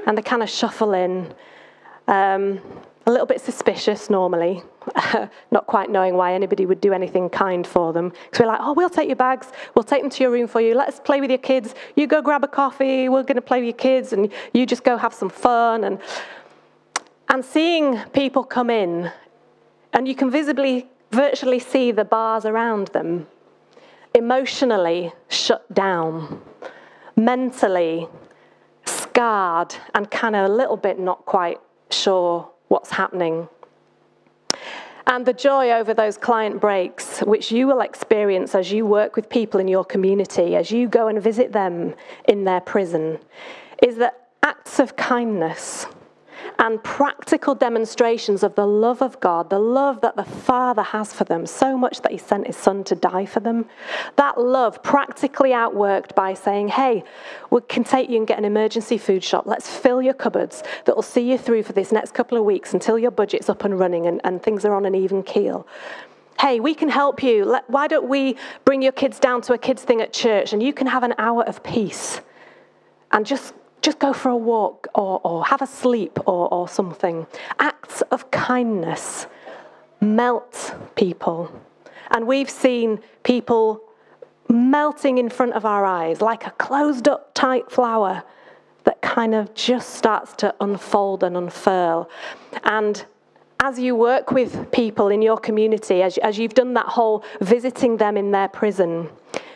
And 0.07 0.17
they 0.17 0.21
kind 0.21 0.41
of 0.41 0.49
shuffle 0.49 0.93
in 0.93 1.33
um, 2.07 2.59
a 3.05 3.11
little 3.11 3.27
bit 3.27 3.41
suspicious 3.41 4.09
normally 4.09 4.63
not 5.51 5.67
quite 5.67 5.89
knowing 5.89 6.15
why 6.15 6.33
anybody 6.33 6.65
would 6.65 6.81
do 6.81 6.93
anything 6.93 7.29
kind 7.29 7.65
for 7.65 7.93
them. 7.93 8.09
Because 8.09 8.39
we're 8.39 8.47
like 8.47 8.61
oh 8.61 8.73
we'll 8.73 8.89
take 8.89 9.07
your 9.07 9.15
bags. 9.15 9.47
We'll 9.75 9.83
take 9.83 10.01
them 10.01 10.09
to 10.09 10.23
your 10.23 10.31
room 10.31 10.47
for 10.47 10.61
you. 10.61 10.75
Let's 10.75 10.99
play 10.99 11.21
with 11.21 11.29
your 11.29 11.39
kids. 11.39 11.75
You 11.95 12.07
go 12.07 12.21
grab 12.21 12.43
a 12.43 12.47
coffee. 12.47 13.09
We're 13.09 13.23
going 13.23 13.35
to 13.35 13.41
play 13.41 13.59
with 13.59 13.67
your 13.67 13.73
kids 13.73 14.13
and 14.13 14.31
you 14.53 14.65
just 14.65 14.83
go 14.83 14.97
have 14.97 15.13
some 15.13 15.29
fun. 15.29 15.83
And 15.83 15.99
and 17.29 17.45
seeing 17.45 17.99
people 18.11 18.43
come 18.43 18.71
in 18.71 19.11
and 19.93 20.07
you 20.07 20.15
can 20.15 20.31
visibly, 20.31 20.87
virtually 21.11 21.59
see 21.59 21.91
the 21.91 22.05
bars 22.05 22.45
around 22.45 22.87
them, 22.87 23.27
emotionally 24.15 25.13
shut 25.27 25.71
down, 25.73 26.41
mentally 27.15 28.07
scarred, 28.85 29.75
and 29.93 30.09
kind 30.09 30.35
of 30.35 30.49
a 30.49 30.53
little 30.53 30.77
bit 30.77 30.99
not 30.99 31.25
quite 31.25 31.59
sure 31.91 32.49
what's 32.67 32.89
happening. 32.89 33.47
And 35.09 35.25
the 35.25 35.33
joy 35.33 35.71
over 35.71 35.95
those 35.95 36.17
client 36.17 36.61
breaks, 36.61 37.21
which 37.21 37.51
you 37.51 37.65
will 37.65 37.81
experience 37.81 38.53
as 38.53 38.71
you 38.71 38.85
work 38.85 39.15
with 39.15 39.27
people 39.27 39.59
in 39.59 39.67
your 39.67 39.83
community, 39.83 40.55
as 40.55 40.69
you 40.69 40.87
go 40.87 41.07
and 41.07 41.19
visit 41.19 41.51
them 41.51 41.95
in 42.27 42.43
their 42.43 42.61
prison, 42.61 43.17
is 43.81 43.95
that 43.97 44.27
acts 44.43 44.79
of 44.79 44.95
kindness 44.95 45.87
and 46.57 46.83
practical 46.83 47.53
demonstrations 47.53 48.43
of 48.43 48.55
the 48.55 48.65
love 48.65 49.01
of 49.01 49.19
God, 49.19 49.49
the 49.49 49.59
love 49.59 50.01
that 50.01 50.15
the 50.15 50.23
Father 50.23 50.81
has 50.81 51.13
for 51.13 51.23
them, 51.23 51.45
so 51.45 51.77
much 51.77 52.01
that 52.01 52.11
He 52.11 52.17
sent 52.17 52.47
His 52.47 52.57
Son 52.57 52.83
to 52.85 52.95
die 52.95 53.25
for 53.25 53.39
them. 53.39 53.65
That 54.15 54.39
love 54.39 54.81
practically 54.81 55.51
outworked 55.51 56.15
by 56.15 56.33
saying, 56.33 56.69
Hey, 56.69 57.03
we 57.49 57.61
can 57.61 57.83
take 57.83 58.09
you 58.09 58.17
and 58.17 58.27
get 58.27 58.37
an 58.37 58.45
emergency 58.45 58.97
food 58.97 59.23
shop. 59.23 59.45
Let's 59.45 59.69
fill 59.69 60.01
your 60.01 60.13
cupboards 60.13 60.63
that 60.85 60.95
will 60.95 61.03
see 61.03 61.29
you 61.29 61.37
through 61.37 61.63
for 61.63 61.73
this 61.73 61.91
next 61.91 62.13
couple 62.13 62.37
of 62.37 62.45
weeks 62.45 62.73
until 62.73 62.97
your 62.97 63.11
budget's 63.11 63.49
up 63.49 63.63
and 63.63 63.79
running 63.79 64.07
and, 64.07 64.21
and 64.23 64.41
things 64.41 64.65
are 64.65 64.73
on 64.73 64.85
an 64.85 64.95
even 64.95 65.23
keel 65.23 65.67
hey, 66.39 66.61
we 66.61 66.73
can 66.73 66.87
help 66.87 67.21
you. 67.21 67.59
Why 67.67 67.87
don't 67.87 68.07
we 68.07 68.37
bring 68.63 68.81
your 68.81 68.93
kids 68.93 69.19
down 69.19 69.41
to 69.41 69.53
a 69.53 69.57
kids' 69.57 69.83
thing 69.83 69.99
at 69.99 70.13
church 70.13 70.53
and 70.53 70.63
you 70.63 70.71
can 70.71 70.87
have 70.87 71.03
an 71.03 71.13
hour 71.17 71.43
of 71.43 71.61
peace 71.63 72.21
and 73.11 73.25
just 73.25 73.53
just 73.89 73.97
go 73.97 74.13
for 74.13 74.29
a 74.29 74.37
walk 74.37 74.87
or, 74.93 75.19
or 75.23 75.43
have 75.45 75.63
a 75.63 75.67
sleep 75.67 76.19
or, 76.27 76.53
or 76.53 76.67
something. 76.67 77.25
Acts 77.57 78.03
of 78.11 78.29
kindness 78.29 79.25
melt 79.99 80.75
people. 80.95 81.51
And 82.11 82.27
we've 82.27 82.51
seen 82.51 82.99
people 83.23 83.81
melting 84.47 85.17
in 85.17 85.27
front 85.27 85.53
of 85.53 85.65
our 85.65 85.85
eyes 85.85 86.21
like 86.21 86.45
a 86.45 86.51
closed 86.51 87.07
up, 87.07 87.33
tight 87.33 87.71
flower 87.71 88.21
that 88.83 89.01
kind 89.01 89.33
of 89.33 89.55
just 89.55 89.95
starts 89.95 90.33
to 90.33 90.53
unfold 90.61 91.23
and 91.23 91.35
unfurl. 91.35 92.07
And 92.63 93.03
as 93.59 93.79
you 93.79 93.95
work 93.95 94.31
with 94.31 94.71
people 94.71 95.07
in 95.07 95.23
your 95.23 95.37
community, 95.37 96.03
as, 96.03 96.19
as 96.19 96.37
you've 96.37 96.53
done 96.53 96.75
that 96.75 96.85
whole 96.85 97.23
visiting 97.41 97.97
them 97.97 98.17
in 98.17 98.29
their 98.29 98.49
prison, 98.49 99.09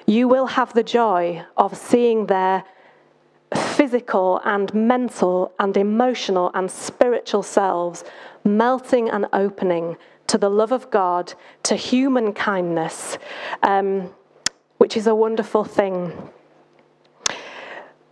you 0.08 0.28
will 0.28 0.48
have 0.48 0.74
the 0.74 0.84
joy 0.84 1.46
of 1.56 1.78
seeing 1.78 2.26
their 2.26 2.64
physical 3.56 4.42
and 4.44 4.74
mental 4.74 5.54
and 5.60 5.76
emotional 5.78 6.52
and 6.54 6.70
spiritual 6.70 7.44
selves 7.44 8.04
melting 8.44 9.10
and 9.10 9.26
opening 9.34 9.98
to 10.28 10.38
the 10.38 10.50
love 10.50 10.72
of 10.72 10.90
God, 10.90 11.34
to 11.64 11.76
human 11.76 12.34
kindness, 12.34 13.18
um, 13.62 14.10
which 14.78 14.98
is 14.98 15.08
a 15.08 15.16
wonderful 15.16 15.64
thing. 15.64 16.12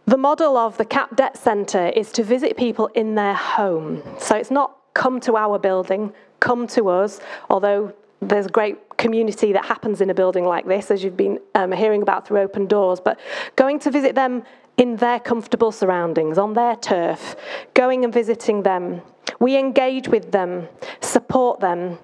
The 0.05 0.17
model 0.17 0.57
of 0.57 0.77
the 0.77 0.85
CAP 0.85 1.15
Debt 1.15 1.37
Centre 1.37 1.87
is 1.89 2.11
to 2.13 2.23
visit 2.23 2.57
people 2.57 2.87
in 2.87 3.15
their 3.15 3.33
home. 3.33 4.03
So 4.19 4.35
it's 4.35 4.51
not 4.51 4.77
come 4.93 5.19
to 5.21 5.37
our 5.37 5.57
building, 5.57 6.11
come 6.39 6.67
to 6.67 6.89
us, 6.89 7.19
although 7.49 7.93
there's 8.21 8.47
great 8.47 8.77
community 8.97 9.53
that 9.53 9.65
happens 9.65 10.01
in 10.01 10.09
a 10.09 10.13
building 10.13 10.45
like 10.45 10.67
this, 10.67 10.91
as 10.91 11.03
you've 11.03 11.17
been 11.17 11.39
um, 11.55 11.71
hearing 11.71 12.01
about 12.01 12.27
through 12.27 12.39
Open 12.39 12.67
Doors, 12.67 12.99
but 12.99 13.19
going 13.55 13.79
to 13.79 13.89
visit 13.89 14.13
them 14.15 14.43
in 14.77 14.97
their 14.97 15.19
comfortable 15.19 15.71
surroundings, 15.71 16.37
on 16.37 16.53
their 16.53 16.75
turf, 16.75 17.35
going 17.73 18.03
and 18.03 18.13
visiting 18.13 18.63
them. 18.63 19.01
We 19.39 19.57
engage 19.57 20.07
with 20.07 20.31
them, 20.31 20.67
support 21.01 21.59
them, 21.59 21.99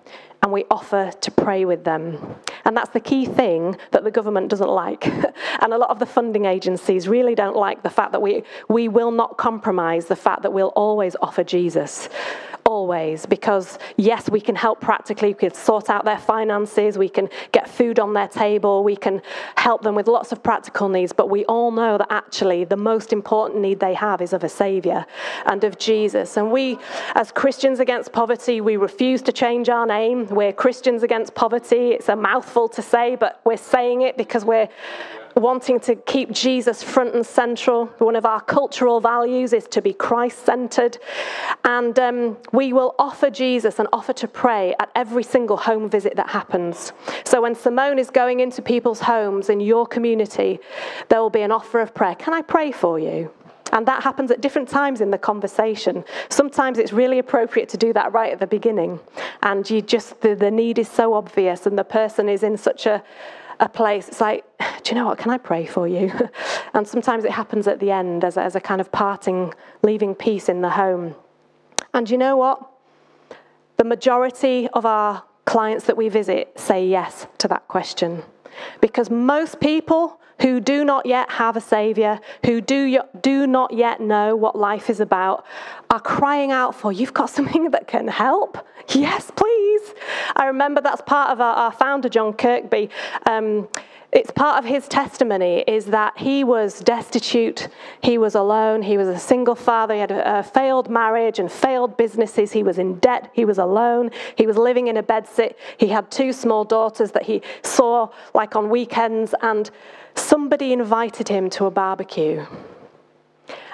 and 0.48 0.54
we 0.54 0.64
offer 0.72 1.12
to 1.12 1.30
pray 1.30 1.66
with 1.66 1.84
them. 1.84 2.18
And 2.64 2.78
that's 2.78 2.92
the 2.92 3.02
key 3.02 3.26
thing 3.26 3.76
that 3.92 4.06
the 4.06 4.12
government 4.12 4.48
doesn't 4.48 4.70
like. 4.70 5.06
and 5.62 5.74
a 5.74 5.78
lot 5.78 5.90
of 5.90 6.00
the 6.00 6.06
funding 6.06 6.46
agencies 6.46 7.06
really 7.06 7.36
don't 7.36 7.58
like 7.58 7.84
the 7.84 7.90
fact 7.90 8.14
that 8.14 8.22
we, 8.22 8.44
we 8.70 8.88
will 8.88 9.12
not 9.12 9.36
compromise 9.36 10.06
the 10.06 10.16
fact 10.16 10.44
that 10.44 10.54
we'll 10.54 10.70
always 10.70 11.18
offer 11.22 11.44
Jesus 11.44 12.08
always 12.68 13.26
because 13.26 13.80
yes 13.96 14.30
we 14.30 14.42
can 14.42 14.54
help 14.54 14.82
practically 14.82 15.30
we 15.30 15.34
can 15.34 15.54
sort 15.54 15.90
out 15.90 16.04
their 16.04 16.18
finances 16.18 16.98
we 16.98 17.08
can 17.08 17.30
get 17.54 17.70
food 17.70 17.98
on 17.98 18.14
their 18.14 18.28
table 18.28 18.84
we 18.84 18.96
can 18.96 19.22
help 19.56 19.84
them 19.84 19.96
with 19.96 20.06
lots 20.06 20.34
of 20.34 20.44
practical 20.44 20.90
needs 20.90 21.14
but 21.14 21.30
we 21.30 21.46
all 21.46 21.72
know 21.72 21.98
that 21.98 22.08
actually 22.10 22.66
the 22.66 22.76
most 22.76 23.14
important 23.14 23.62
need 23.62 23.80
they 23.80 23.94
have 23.94 24.22
is 24.22 24.34
of 24.34 24.44
a 24.44 24.50
savior 24.50 25.06
and 25.46 25.64
of 25.64 25.78
jesus 25.78 26.36
and 26.36 26.52
we 26.52 26.78
as 27.16 27.32
christians 27.32 27.80
against 27.80 28.12
poverty 28.12 28.60
we 28.60 28.76
refuse 28.76 29.22
to 29.22 29.32
change 29.32 29.70
our 29.70 29.86
name 29.86 30.28
we're 30.38 30.54
christians 30.54 31.04
against 31.04 31.36
poverty 31.36 31.92
it's 31.92 32.10
a 32.10 32.16
mouthful 32.16 32.70
to 32.70 32.82
say 32.82 33.16
but 33.16 33.42
we're 33.44 33.58
saying 33.58 34.02
it 34.02 34.16
because 34.18 34.46
we're 34.46 34.70
wanting 35.40 35.80
to 35.80 35.96
keep 35.96 36.32
Jesus 36.32 36.84
front 36.84 37.14
and 37.14 37.26
central. 37.26 37.88
One 38.00 38.16
of 38.16 38.26
our 38.26 38.42
cultural 38.42 39.00
values 39.00 39.54
is 39.54 39.68
to 39.70 39.82
be 39.82 39.94
Christ 39.94 40.46
centered. 40.46 40.98
And 41.64 41.98
um, 42.00 42.38
we 42.52 42.74
will 42.74 42.96
offer 42.98 43.30
Jesus 43.30 43.80
and 43.80 43.88
offer 43.94 44.14
to 44.14 44.28
pray 44.28 44.76
at 44.80 44.90
every 44.96 45.24
single 45.24 45.58
home 45.58 45.90
visit 45.90 46.16
that 46.16 46.30
happens. 46.30 46.92
So 47.24 47.42
when 47.42 47.56
Simone 47.56 48.00
is 48.00 48.10
going 48.10 48.40
into 48.40 48.62
people's 48.62 49.02
homes 49.02 49.50
in 49.50 49.60
your 49.60 49.86
community, 49.86 50.60
there 51.10 51.22
will 51.22 51.30
be 51.30 51.42
an 51.42 51.52
offer 51.52 51.80
of 51.80 51.94
prayer. 51.94 52.16
Can 52.16 52.34
I 52.34 52.42
pray 52.42 52.72
for 52.72 53.00
you? 53.00 53.32
And 53.72 53.88
that 53.88 54.04
happens 54.04 54.32
at 54.32 54.42
different 54.42 54.70
times 54.70 55.02
in 55.02 55.12
the 55.12 55.18
conversation. 55.18 56.04
Sometimes 56.30 56.78
it's 56.78 56.94
really 56.94 57.20
appropriate 57.20 57.70
to 57.70 57.78
do 57.78 57.94
that 57.94 58.14
right 58.14 58.32
at 58.32 58.40
the 58.40 58.48
beginning. 58.48 59.00
And 59.44 59.70
you 59.70 59.82
just, 59.82 60.22
the, 60.22 60.36
the 60.36 60.52
need 60.52 60.80
is 60.80 60.90
so 60.90 61.14
obvious, 61.14 61.66
and 61.66 61.78
the 61.78 61.84
person 61.84 62.30
is 62.30 62.44
in 62.44 62.58
such 62.58 62.86
a, 62.86 63.04
a 63.60 63.68
place, 63.68 64.08
it's 64.08 64.22
like, 64.22 64.46
do 64.84 64.92
you 64.92 64.96
know 64.96 65.08
what? 65.08 65.18
Can 65.18 65.32
I 65.32 65.38
pray 65.38 65.66
for 65.66 65.88
you? 65.88 66.12
and 66.74 66.88
sometimes 66.88 67.26
it 67.26 67.32
happens 67.32 67.68
at 67.68 67.80
the 67.80 67.92
end 67.92 68.24
as 68.24 68.38
a, 68.38 68.42
as 68.42 68.56
a 68.56 68.62
kind 68.62 68.82
of 68.82 68.92
parting, 68.92 69.54
leaving 69.84 70.16
peace 70.16 70.50
in 70.50 70.62
the 70.62 70.70
home. 70.70 71.16
And 71.94 72.10
you 72.10 72.18
know 72.18 72.38
what? 72.38 72.70
The 73.78 73.84
majority 73.84 74.68
of 74.70 74.86
our 74.86 75.24
clients 75.46 75.86
that 75.86 75.98
we 75.98 76.10
visit 76.10 76.60
say 76.60 76.86
yes 76.86 77.28
to 77.38 77.48
that 77.48 77.68
question. 77.68 78.24
Because 78.82 79.10
most 79.10 79.60
people 79.60 80.20
who 80.42 80.60
do 80.60 80.86
not 80.86 81.06
yet 81.06 81.30
have 81.32 81.56
a 81.56 81.62
Savior, 81.62 82.20
who 82.46 82.62
do, 82.62 83.00
do 83.22 83.48
not 83.48 83.74
yet 83.74 84.00
know 84.00 84.36
what 84.36 84.56
life 84.56 84.90
is 84.90 85.00
about, 85.00 85.46
are 85.90 86.00
crying 86.00 86.52
out 86.52 86.76
for, 86.76 86.92
You've 86.92 87.14
got 87.14 87.30
something 87.38 87.72
that 87.72 87.88
can 87.88 88.08
help? 88.08 88.58
Yes, 88.90 89.32
please. 89.36 89.94
I 90.36 90.46
remember 90.46 90.82
that's 90.82 91.02
part 91.02 91.32
of 91.32 91.42
our, 91.42 91.56
our 91.56 91.72
founder, 91.72 92.10
John 92.10 92.34
Kirkby. 92.34 92.90
Um, 93.26 93.68
it's 94.14 94.32
part 94.32 94.58
of 94.58 94.64
his 94.64 94.88
testimony 94.88 95.66
is 95.68 95.88
that 95.88 96.18
he 96.18 96.46
was 96.46 96.80
destitute, 96.80 97.68
he 98.02 98.18
was 98.18 98.36
alone, 98.36 98.82
he 98.82 98.98
was 98.98 99.10
a 99.10 99.20
single 99.20 99.54
father, 99.54 99.94
he 99.94 100.00
had 100.00 100.12
a, 100.12 100.40
a, 100.40 100.44
failed 100.44 100.90
marriage 100.90 101.40
and 101.40 101.52
failed 101.52 101.98
businesses, 101.98 102.54
he 102.54 102.64
was 102.64 102.78
in 102.78 103.00
debt, 103.00 103.30
he 103.34 103.44
was 103.44 103.58
alone, 103.58 104.10
he 104.36 104.48
was 104.48 104.56
living 104.56 104.88
in 104.88 104.96
a 104.96 105.04
bedsit, 105.04 105.56
he 105.78 105.88
had 105.88 106.10
two 106.10 106.32
small 106.32 106.64
daughters 106.64 107.12
that 107.12 107.24
he 107.24 107.42
saw 107.64 108.10
like 108.34 108.56
on 108.56 108.70
weekends, 108.70 109.36
and 109.42 109.70
somebody 110.20 110.74
invited 110.74 111.28
him 111.28 111.50
to 111.52 111.66
a 111.66 111.72
barbecue. 111.72 112.46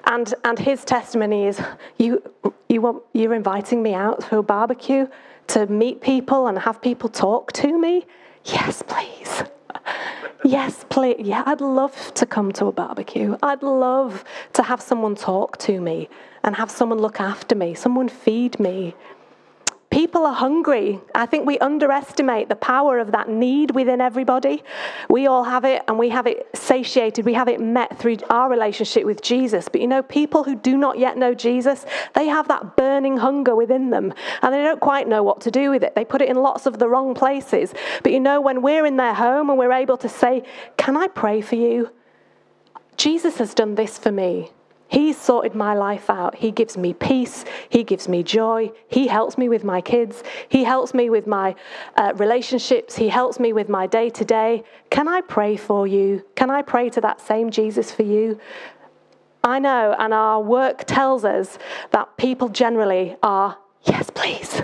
And, 0.06 0.34
and 0.44 0.60
his 0.60 0.84
testimony 0.84 1.48
is, 1.48 1.62
you, 1.98 2.22
you 2.68 2.82
want, 2.82 3.04
you're 3.14 3.34
inviting 3.34 3.82
me 3.82 3.94
out 3.94 4.22
to 4.30 4.40
a 4.40 4.44
barbecue 4.44 5.08
to 5.48 5.68
meet 5.68 6.02
people 6.02 6.48
and 6.48 6.60
have 6.60 6.82
people 6.82 7.10
talk 7.10 7.52
to 7.54 7.78
me? 7.80 8.06
Yes, 8.46 8.84
please. 8.86 9.44
Yes, 10.44 10.86
please. 10.90 11.16
Yeah, 11.20 11.44
I'd 11.46 11.62
love 11.62 12.14
to 12.16 12.26
come 12.26 12.52
to 12.54 12.66
a 12.66 12.72
barbecue. 12.72 13.38
I'd 13.42 13.64
love 13.64 14.26
to 14.54 14.64
have 14.64 14.82
someone 14.82 15.16
talk 15.16 15.58
to 15.60 15.80
me 15.80 16.10
and 16.44 16.56
have 16.56 16.70
someone 16.70 17.00
look 17.00 17.22
after 17.22 17.56
me, 17.56 17.74
someone 17.74 18.10
feed 18.10 18.60
me. 18.60 18.96
People 19.94 20.26
are 20.26 20.34
hungry. 20.34 21.00
I 21.14 21.28
think 21.28 21.46
we 21.46 21.60
underestimate 21.60 22.50
the 22.50 22.56
power 22.56 22.98
of 22.98 23.12
that 23.12 23.30
need 23.30 23.76
within 23.76 24.02
everybody. 24.02 24.64
We 25.08 25.28
all 25.28 25.44
have 25.44 25.66
it 25.66 25.84
and 25.88 26.00
we 26.00 26.10
have 26.10 26.26
it 26.26 26.48
satiated. 26.56 27.26
We 27.26 27.36
have 27.36 27.48
it 27.48 27.62
met 27.62 28.00
through 28.00 28.18
our 28.32 28.50
relationship 28.50 29.06
with 29.06 29.22
Jesus. 29.22 29.70
But 29.70 29.82
you 29.82 29.88
know, 29.88 30.02
people 30.02 30.46
who 30.46 30.56
do 30.56 30.78
not 30.78 30.98
yet 30.98 31.16
know 31.16 31.36
Jesus, 31.36 31.86
they 32.16 32.26
have 32.26 32.48
that 32.48 32.76
burning 32.76 33.18
hunger 33.18 33.56
within 33.56 33.92
them 33.92 34.16
and 34.42 34.52
they 34.52 34.64
don't 34.64 34.82
quite 34.82 35.08
know 35.08 35.22
what 35.22 35.42
to 35.42 35.52
do 35.52 35.70
with 35.70 35.84
it. 35.84 35.94
They 35.94 36.06
put 36.06 36.24
it 36.24 36.30
in 36.30 36.38
lots 36.38 36.66
of 36.66 36.80
the 36.80 36.90
wrong 36.90 37.14
places. 37.14 37.72
But 38.02 38.14
you 38.14 38.20
know, 38.20 38.42
when 38.42 38.64
we're 38.64 38.88
in 38.88 38.98
their 38.98 39.14
home 39.14 39.52
and 39.52 39.60
we're 39.60 39.74
able 39.74 39.98
to 39.98 40.10
say, 40.10 40.42
Can 40.76 40.98
I 40.98 41.08
pray 41.08 41.40
for 41.40 41.54
you? 41.54 41.92
Jesus 42.98 43.38
has 43.38 43.54
done 43.54 43.76
this 43.76 44.00
for 44.00 44.12
me. 44.12 44.50
He's 44.94 45.20
sorted 45.20 45.56
my 45.56 45.74
life 45.74 46.08
out. 46.08 46.36
He 46.36 46.52
gives 46.52 46.78
me 46.78 46.94
peace. 46.94 47.46
He 47.68 47.84
gives 47.84 48.08
me 48.08 48.22
joy. 48.22 48.72
He 48.88 49.08
helps 49.08 49.40
me 49.40 49.50
with 49.50 49.64
my 49.64 49.82
kids. 49.82 50.24
He 50.48 50.64
helps 50.64 50.94
me 50.94 51.10
with 51.10 51.26
my 51.26 51.56
uh, 51.96 52.14
relationships. 52.16 52.96
He 52.96 53.10
helps 53.10 53.40
me 53.40 53.54
with 53.54 53.70
my 53.70 53.88
day 53.88 54.12
to 54.12 54.24
day. 54.24 54.64
Can 54.92 55.08
I 55.08 55.22
pray 55.22 55.58
for 55.58 55.88
you? 55.88 56.24
Can 56.36 56.52
I 56.52 56.62
pray 56.62 56.92
to 56.92 57.02
that 57.02 57.20
same 57.20 57.50
Jesus 57.50 57.92
for 57.92 58.04
you? 58.04 58.40
I 59.44 59.58
know, 59.58 59.96
and 59.98 60.14
our 60.14 60.40
work 60.40 60.86
tells 60.86 61.26
us 61.26 61.58
that 61.90 62.16
people 62.18 62.48
generally 62.48 63.18
are, 63.24 63.58
yes, 63.82 64.12
please. 64.12 64.62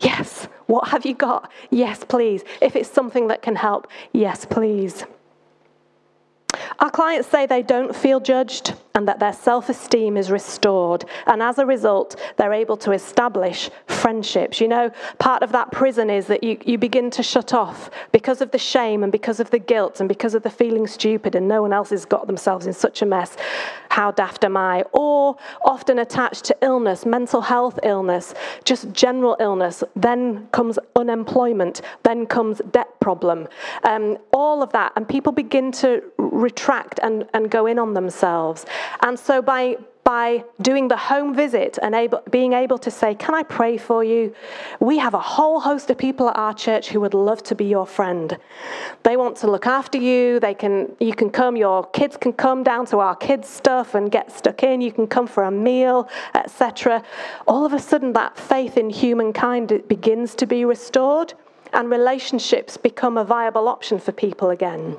Yes. 0.00 0.48
What 0.66 0.88
have 0.88 1.06
you 1.06 1.14
got? 1.14 1.50
Yes, 1.70 2.02
please. 2.02 2.42
If 2.60 2.74
it's 2.74 2.90
something 2.90 3.28
that 3.28 3.42
can 3.42 3.54
help, 3.54 3.86
yes, 4.12 4.44
please. 4.44 5.04
Our 6.80 6.90
clients 6.90 7.28
say 7.28 7.46
they 7.46 7.62
don't 7.62 7.94
feel 7.94 8.20
judged 8.20 8.74
and 8.94 9.06
that 9.06 9.20
their 9.20 9.32
self 9.32 9.68
esteem 9.68 10.16
is 10.16 10.30
restored. 10.30 11.04
And 11.26 11.42
as 11.42 11.58
a 11.58 11.66
result, 11.66 12.16
they're 12.36 12.52
able 12.52 12.76
to 12.78 12.92
establish 12.92 13.70
friendships. 13.86 14.60
You 14.60 14.68
know, 14.68 14.90
part 15.18 15.42
of 15.42 15.52
that 15.52 15.70
prison 15.70 16.10
is 16.10 16.26
that 16.26 16.42
you, 16.42 16.58
you 16.64 16.78
begin 16.78 17.10
to 17.10 17.22
shut 17.22 17.54
off 17.54 17.90
because 18.12 18.40
of 18.40 18.50
the 18.50 18.58
shame 18.58 19.02
and 19.02 19.12
because 19.12 19.38
of 19.38 19.50
the 19.50 19.58
guilt 19.58 20.00
and 20.00 20.08
because 20.08 20.34
of 20.34 20.42
the 20.42 20.50
feeling 20.50 20.86
stupid 20.86 21.34
and 21.34 21.46
no 21.46 21.62
one 21.62 21.72
else 21.72 21.90
has 21.90 22.04
got 22.04 22.26
themselves 22.26 22.66
in 22.66 22.72
such 22.72 23.02
a 23.02 23.06
mess. 23.06 23.36
How 23.88 24.10
daft 24.10 24.44
am 24.44 24.56
I? 24.56 24.82
Or 24.92 25.36
often 25.64 25.98
attached 25.98 26.44
to 26.46 26.56
illness, 26.60 27.06
mental 27.06 27.40
health 27.40 27.78
illness, 27.84 28.34
just 28.64 28.92
general 28.92 29.36
illness. 29.40 29.82
Then 29.94 30.48
comes 30.48 30.78
unemployment, 30.96 31.82
then 32.02 32.26
comes 32.26 32.60
debt 32.72 32.88
problem. 33.00 33.48
Um, 33.84 34.18
all 34.32 34.62
of 34.62 34.72
that. 34.72 34.92
And 34.96 35.08
people 35.08 35.32
begin 35.32 35.72
to 35.72 36.02
and, 37.02 37.26
and 37.34 37.50
go 37.50 37.66
in 37.66 37.78
on 37.78 37.94
themselves. 37.94 38.66
And 39.02 39.18
so 39.18 39.40
by 39.42 39.76
by 40.08 40.42
doing 40.62 40.88
the 40.88 40.96
home 40.96 41.34
visit 41.34 41.78
and 41.82 41.94
able, 41.94 42.22
being 42.30 42.54
able 42.54 42.78
to 42.78 42.90
say, 42.90 43.14
Can 43.14 43.34
I 43.34 43.42
pray 43.42 43.76
for 43.76 44.02
you? 44.02 44.34
We 44.80 44.96
have 44.96 45.12
a 45.12 45.20
whole 45.20 45.60
host 45.60 45.90
of 45.90 45.98
people 45.98 46.30
at 46.30 46.36
our 46.36 46.54
church 46.54 46.88
who 46.88 46.98
would 47.00 47.12
love 47.12 47.42
to 47.42 47.54
be 47.54 47.66
your 47.66 47.86
friend. 47.86 48.38
They 49.02 49.18
want 49.18 49.36
to 49.42 49.50
look 49.50 49.66
after 49.66 49.98
you. 49.98 50.40
They 50.40 50.54
can, 50.54 50.96
you 50.98 51.12
can 51.12 51.28
come, 51.28 51.56
your 51.58 51.84
kids 51.90 52.16
can 52.16 52.32
come 52.32 52.62
down 52.62 52.86
to 52.86 53.00
our 53.00 53.16
kids' 53.16 53.50
stuff 53.50 53.94
and 53.94 54.10
get 54.10 54.32
stuck 54.32 54.62
in. 54.62 54.80
You 54.80 54.92
can 54.92 55.08
come 55.08 55.26
for 55.26 55.42
a 55.42 55.50
meal, 55.50 56.08
etc. 56.34 57.02
All 57.46 57.66
of 57.66 57.74
a 57.74 57.78
sudden, 57.78 58.14
that 58.14 58.38
faith 58.38 58.78
in 58.78 58.88
humankind 58.88 59.82
begins 59.88 60.34
to 60.36 60.46
be 60.46 60.64
restored, 60.64 61.34
and 61.74 61.90
relationships 61.90 62.78
become 62.78 63.18
a 63.18 63.24
viable 63.24 63.68
option 63.68 63.98
for 63.98 64.12
people 64.12 64.48
again, 64.48 64.96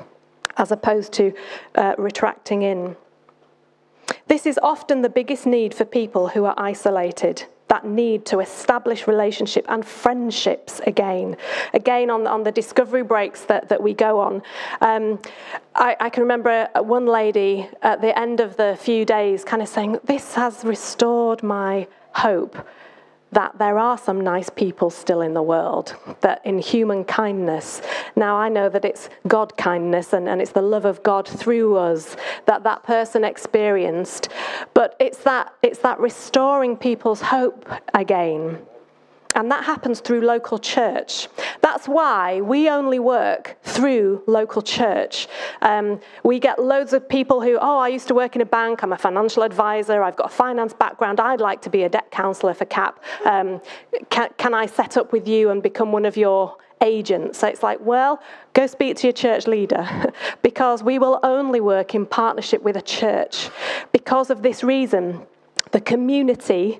as 0.59 0.71
opposed 0.71 1.11
to 1.13 1.33
uh, 1.75 1.95
retracting 1.97 2.61
in. 2.61 2.95
This 4.27 4.45
is 4.45 4.59
often 4.61 5.01
the 5.01 5.09
biggest 5.09 5.47
need 5.47 5.73
for 5.73 5.85
people 5.85 6.27
who 6.29 6.45
are 6.45 6.55
isolated 6.57 7.45
that 7.69 7.85
need 7.85 8.25
to 8.25 8.39
establish 8.39 9.07
relationship 9.07 9.63
and 9.69 9.85
friendships 9.85 10.81
again. 10.87 11.37
Again, 11.73 12.09
on, 12.09 12.25
on 12.25 12.43
the 12.43 12.51
discovery 12.51 13.03
breaks 13.03 13.45
that, 13.45 13.69
that 13.69 13.81
we 13.81 13.93
go 13.93 14.19
on. 14.19 14.41
Um, 14.81 15.19
I, 15.75 15.95
I, 15.99 16.09
can 16.09 16.23
remember 16.23 16.67
one 16.75 17.05
lady 17.05 17.69
at 17.83 18.01
the 18.01 18.17
end 18.17 18.39
of 18.39 18.57
the 18.57 18.75
few 18.81 19.05
days 19.05 19.45
kind 19.45 19.61
of 19.61 19.67
saying, 19.67 19.99
This 20.03 20.33
has 20.33 20.65
restored 20.65 21.43
my 21.43 21.87
hope 22.13 22.57
that 23.31 23.57
there 23.59 23.77
are 23.77 23.97
some 23.97 24.21
nice 24.21 24.49
people 24.49 24.89
still 24.89 25.21
in 25.21 25.33
the 25.33 25.43
world, 25.43 25.95
that 26.21 26.43
in 26.45 26.59
human 26.59 27.03
kindness. 27.03 27.81
Now, 28.15 28.35
I 28.35 28.49
know 28.49 28.69
that 28.69 28.85
it's 28.85 29.09
God 29.27 29.55
kindness 29.57 30.13
and, 30.13 30.27
and 30.27 30.41
it's 30.41 30.51
the 30.51 30.61
love 30.61 30.85
of 30.85 31.03
God 31.03 31.27
through 31.27 31.75
us 31.77 32.15
that 32.45 32.63
that 32.63 32.83
person 32.83 33.23
experienced, 33.23 34.29
but 34.73 34.95
it's 34.99 35.19
that, 35.19 35.53
it's 35.61 35.79
that 35.79 35.99
restoring 35.99 36.75
people's 36.75 37.21
hope 37.21 37.69
again. 37.93 38.59
And 39.35 39.51
that 39.51 39.63
happens 39.63 39.99
through 39.99 40.21
local 40.21 40.57
church. 40.57 41.27
That's 41.61 41.87
why 41.87 42.41
we 42.41 42.67
only 42.67 42.97
work 42.97 43.57
through 43.61 44.23
local 44.25 44.61
church. 44.63 45.27
Um, 45.61 45.99
we 46.23 46.39
get 46.39 46.57
loads 46.57 46.93
of 46.93 47.07
people 47.07 47.41
who, 47.41 47.57
oh, 47.61 47.77
I 47.77 47.89
used 47.89 48.07
to 48.07 48.15
work 48.15 48.35
in 48.35 48.41
a 48.41 48.45
bank, 48.45 48.81
I'm 48.81 48.91
a 48.91 48.97
financial 48.97 49.43
advisor, 49.43 50.01
I've 50.01 50.15
got 50.15 50.31
a 50.31 50.33
finance 50.33 50.73
background, 50.73 51.19
I'd 51.19 51.41
like 51.41 51.61
to 51.63 51.69
be 51.69 51.83
a 51.83 51.89
debt 51.89 52.09
counsellor 52.09 52.55
for 52.55 52.65
CAP. 52.65 53.03
Um, 53.23 53.61
can, 54.09 54.29
can 54.37 54.55
I 54.55 54.65
set 54.65 54.97
up 54.97 55.11
with 55.11 55.27
you 55.27 55.51
and 55.51 55.61
become 55.61 55.91
one 55.91 56.05
of 56.05 56.17
your 56.17 56.57
agents? 56.81 57.37
So 57.37 57.47
it's 57.47 57.61
like, 57.61 57.79
well, 57.81 58.23
go 58.53 58.65
speak 58.65 58.97
to 58.97 59.07
your 59.07 59.13
church 59.13 59.45
leader 59.45 60.11
because 60.41 60.81
we 60.81 60.97
will 60.97 61.19
only 61.21 61.61
work 61.61 61.93
in 61.93 62.07
partnership 62.07 62.63
with 62.63 62.77
a 62.77 62.81
church. 62.81 63.49
Because 63.91 64.31
of 64.31 64.41
this 64.41 64.63
reason, 64.63 65.21
the 65.71 65.81
community 65.81 66.79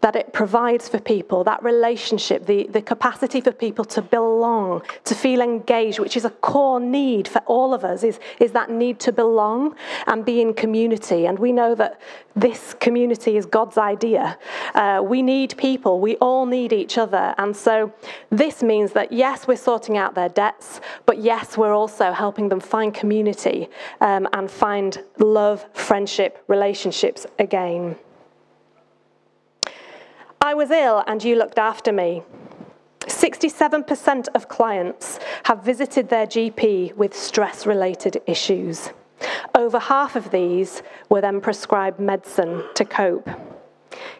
that 0.00 0.14
it 0.14 0.32
provides 0.32 0.88
for 0.88 0.98
people, 1.00 1.42
that 1.44 1.62
relationship, 1.62 2.46
the, 2.46 2.68
the 2.68 2.80
capacity 2.80 3.40
for 3.40 3.52
people 3.52 3.84
to 3.84 4.00
belong, 4.00 4.82
to 5.04 5.14
feel 5.14 5.40
engaged, 5.40 5.98
which 5.98 6.16
is 6.16 6.24
a 6.24 6.30
core 6.30 6.78
need 6.78 7.26
for 7.26 7.40
all 7.46 7.74
of 7.74 7.84
us, 7.84 8.04
is, 8.04 8.20
is 8.38 8.52
that 8.52 8.70
need 8.70 9.00
to 9.00 9.12
belong 9.12 9.74
and 10.06 10.24
be 10.24 10.40
in 10.40 10.54
community. 10.54 11.26
And 11.26 11.38
we 11.38 11.50
know 11.52 11.74
that 11.74 12.00
this 12.36 12.74
community 12.74 13.36
is 13.36 13.46
God's 13.46 13.76
idea. 13.76 14.38
Uh, 14.74 15.02
we 15.04 15.20
need 15.22 15.56
people, 15.56 15.98
we 15.98 16.16
all 16.16 16.46
need 16.46 16.72
each 16.72 16.96
other. 16.96 17.34
And 17.38 17.56
so 17.56 17.92
this 18.30 18.62
means 18.62 18.92
that, 18.92 19.10
yes, 19.12 19.48
we're 19.48 19.56
sorting 19.56 19.96
out 19.98 20.14
their 20.14 20.28
debts, 20.28 20.80
but 21.06 21.18
yes, 21.18 21.58
we're 21.58 21.74
also 21.74 22.12
helping 22.12 22.48
them 22.48 22.60
find 22.60 22.94
community 22.94 23.68
um, 24.00 24.28
and 24.32 24.48
find 24.48 25.02
love, 25.18 25.66
friendship, 25.74 26.44
relationships 26.46 27.26
again. 27.40 27.96
I 30.40 30.54
was 30.54 30.70
ill 30.70 31.02
and 31.06 31.22
you 31.24 31.34
looked 31.34 31.58
after 31.58 31.92
me. 31.92 32.22
67% 33.00 34.28
of 34.34 34.48
clients 34.48 35.18
have 35.44 35.64
visited 35.64 36.08
their 36.08 36.26
GP 36.26 36.94
with 36.94 37.16
stress 37.16 37.66
related 37.66 38.22
issues. 38.26 38.90
Over 39.54 39.80
half 39.80 40.14
of 40.14 40.30
these 40.30 40.82
were 41.08 41.20
then 41.20 41.40
prescribed 41.40 41.98
medicine 41.98 42.62
to 42.74 42.84
cope. 42.84 43.28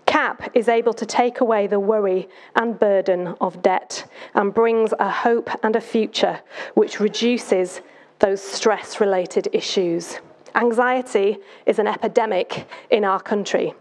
CAP 0.07 0.51
is 0.57 0.69
able 0.69 0.95
to 0.95 1.07
take 1.07 1.41
away 1.41 1.69
the 1.69 1.79
worry 1.79 2.29
and 2.57 2.79
burden 2.79 3.37
of 3.41 3.63
debt 3.63 4.05
and 4.35 4.53
brings 4.53 4.93
a 4.99 5.09
hope 5.09 5.51
and 5.63 5.77
a 5.77 5.81
future 5.81 6.41
which 6.75 6.99
reduces 6.99 7.81
those 8.19 8.43
stress 8.43 9.01
related 9.01 9.49
issues. 9.53 10.19
Anxiety 10.57 11.39
is 11.67 11.79
an 11.79 11.87
epidemic 11.87 12.67
in 12.91 13.05
our 13.05 13.21
country 13.21 13.73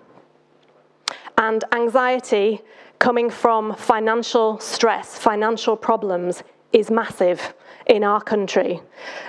and 1.37 1.63
anxiety 1.71 2.61
coming 2.99 3.29
from 3.29 3.75
financial 3.75 4.59
stress, 4.59 5.17
financial 5.17 5.77
problems, 5.77 6.43
is 6.73 6.91
massive 6.91 7.53
in 7.85 8.03
our 8.03 8.21
country. 8.21 8.81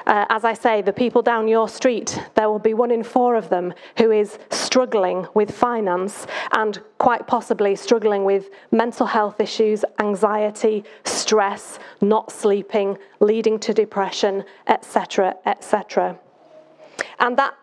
Uh, 0.07 0.25
as 0.29 0.45
I 0.45 0.53
say, 0.53 0.83
the 0.83 0.93
people 0.93 1.23
down 1.23 1.47
your 1.47 1.69
street, 1.69 2.21
there 2.35 2.51
will 2.51 2.59
be 2.59 2.75
one 2.75 2.91
in 2.91 3.05
four 3.05 3.37
of 3.37 3.49
them 3.49 3.73
who 3.99 4.11
is 4.11 4.39
struggling 4.51 5.27
with 5.35 5.51
finance 5.51 6.27
and 6.53 6.81
quite 6.99 7.27
possibly 7.27 7.77
struggling 7.77 8.25
with 8.25 8.51
mental 8.73 9.07
health 9.07 9.41
issues, 9.41 9.85
anxiety, 10.01 10.83
stress, 11.05 11.79
not 12.01 12.33
sleeping, 12.33 12.99
leading 13.21 13.59
to 13.61 13.73
depression, 13.73 14.45
etc., 14.67 15.37
etc. 15.47 16.19
And 17.21 17.37
that 17.37 17.55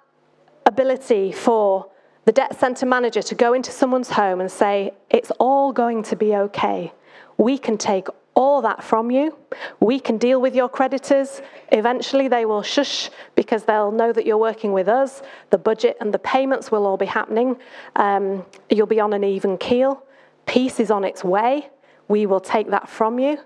ability 0.66 1.32
for 1.34 1.88
the 2.26 2.32
debt 2.32 2.60
centre 2.60 2.86
manager 2.86 3.22
to 3.22 3.36
go 3.36 3.54
into 3.54 3.72
someone's 3.72 4.10
home 4.10 4.42
and 4.42 4.52
say, 4.52 4.94
It's 5.10 5.32
all 5.40 5.72
going 5.72 6.04
to 6.04 6.16
be 6.16 6.36
okay. 6.36 6.92
We 7.38 7.58
can 7.58 7.78
take 7.78 8.08
all 8.34 8.62
that 8.62 8.84
from 8.84 9.10
you. 9.10 9.38
We 9.80 10.00
can 10.00 10.18
deal 10.18 10.42
with 10.42 10.56
your 10.56 10.68
creditors. 10.68 11.42
Eventually, 11.72 12.28
they 12.28 12.46
will 12.46 12.62
shush 12.62 13.10
because 13.36 13.64
they'll 13.64 13.92
know 13.92 14.12
that 14.12 14.26
you're 14.26 14.38
working 14.38 14.74
with 14.74 14.90
us. 14.90 15.22
The 15.52 15.58
budget 15.58 15.98
and 16.02 16.14
the 16.14 16.20
payments 16.20 16.72
will 16.72 16.86
all 16.86 16.98
be 16.98 17.06
happening. 17.06 17.56
Um, 17.96 18.46
you'll 18.70 18.88
be 18.88 19.00
on 19.00 19.14
an 19.14 19.24
even 19.24 19.58
keel. 19.58 20.04
Peace 20.46 20.80
is 20.80 20.92
on 20.92 21.04
its 21.04 21.24
way. 21.24 21.70
We 22.08 22.26
will 22.26 22.42
take 22.42 22.70
that 22.72 22.90
from 22.90 23.20
you. 23.20 23.40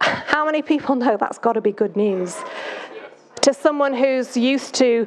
How 0.00 0.44
many 0.44 0.62
people 0.62 0.94
know 0.94 1.16
that's 1.16 1.38
got 1.38 1.54
to 1.54 1.60
be 1.60 1.72
good 1.72 1.96
news? 1.96 2.36
To 3.42 3.52
someone 3.52 3.94
who's 3.94 4.36
used 4.36 4.74
to 4.76 5.06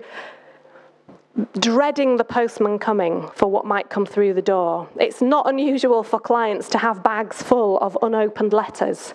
dreading 1.60 2.18
the 2.18 2.24
postman 2.24 2.80
coming 2.80 3.28
for 3.36 3.50
what 3.50 3.66
might 3.66 3.90
come 3.90 4.06
through 4.06 4.34
the 4.34 4.42
door. 4.42 4.90
It's 5.00 5.22
not 5.22 5.48
unusual 5.48 6.04
for 6.04 6.20
clients 6.20 6.68
to 6.70 6.78
have 6.78 7.04
bags 7.04 7.42
full 7.42 7.78
of 7.80 7.98
unopened 8.02 8.54
letters. 8.54 9.14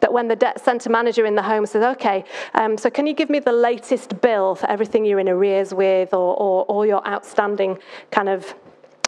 That 0.00 0.12
when 0.12 0.28
the 0.28 0.36
debt 0.36 0.64
centre 0.64 0.90
manager 0.90 1.26
in 1.26 1.34
the 1.34 1.42
home 1.42 1.66
says, 1.66 1.84
okay, 1.96 2.24
um, 2.54 2.78
so 2.78 2.88
can 2.90 3.06
you 3.06 3.12
give 3.12 3.28
me 3.28 3.38
the 3.38 3.52
latest 3.52 4.20
bill 4.20 4.54
for 4.54 4.68
everything 4.68 5.04
you're 5.04 5.20
in 5.20 5.28
arrears 5.28 5.74
with 5.74 6.14
or, 6.14 6.34
or, 6.36 6.64
or 6.66 6.86
your 6.86 7.06
outstanding 7.06 7.78
kind 8.10 8.28
of 8.28 8.54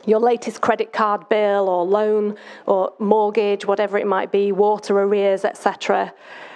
your 0.04 0.18
latest 0.18 0.60
credit 0.60 0.92
card 0.92 1.28
bill 1.28 1.68
or 1.68 1.84
loan 1.84 2.36
or 2.66 2.92
mortgage, 2.98 3.64
whatever 3.64 3.96
it 3.98 4.06
might 4.06 4.32
be, 4.32 4.52
water 4.52 5.00
arrears, 5.00 5.44
etc. 5.44 6.12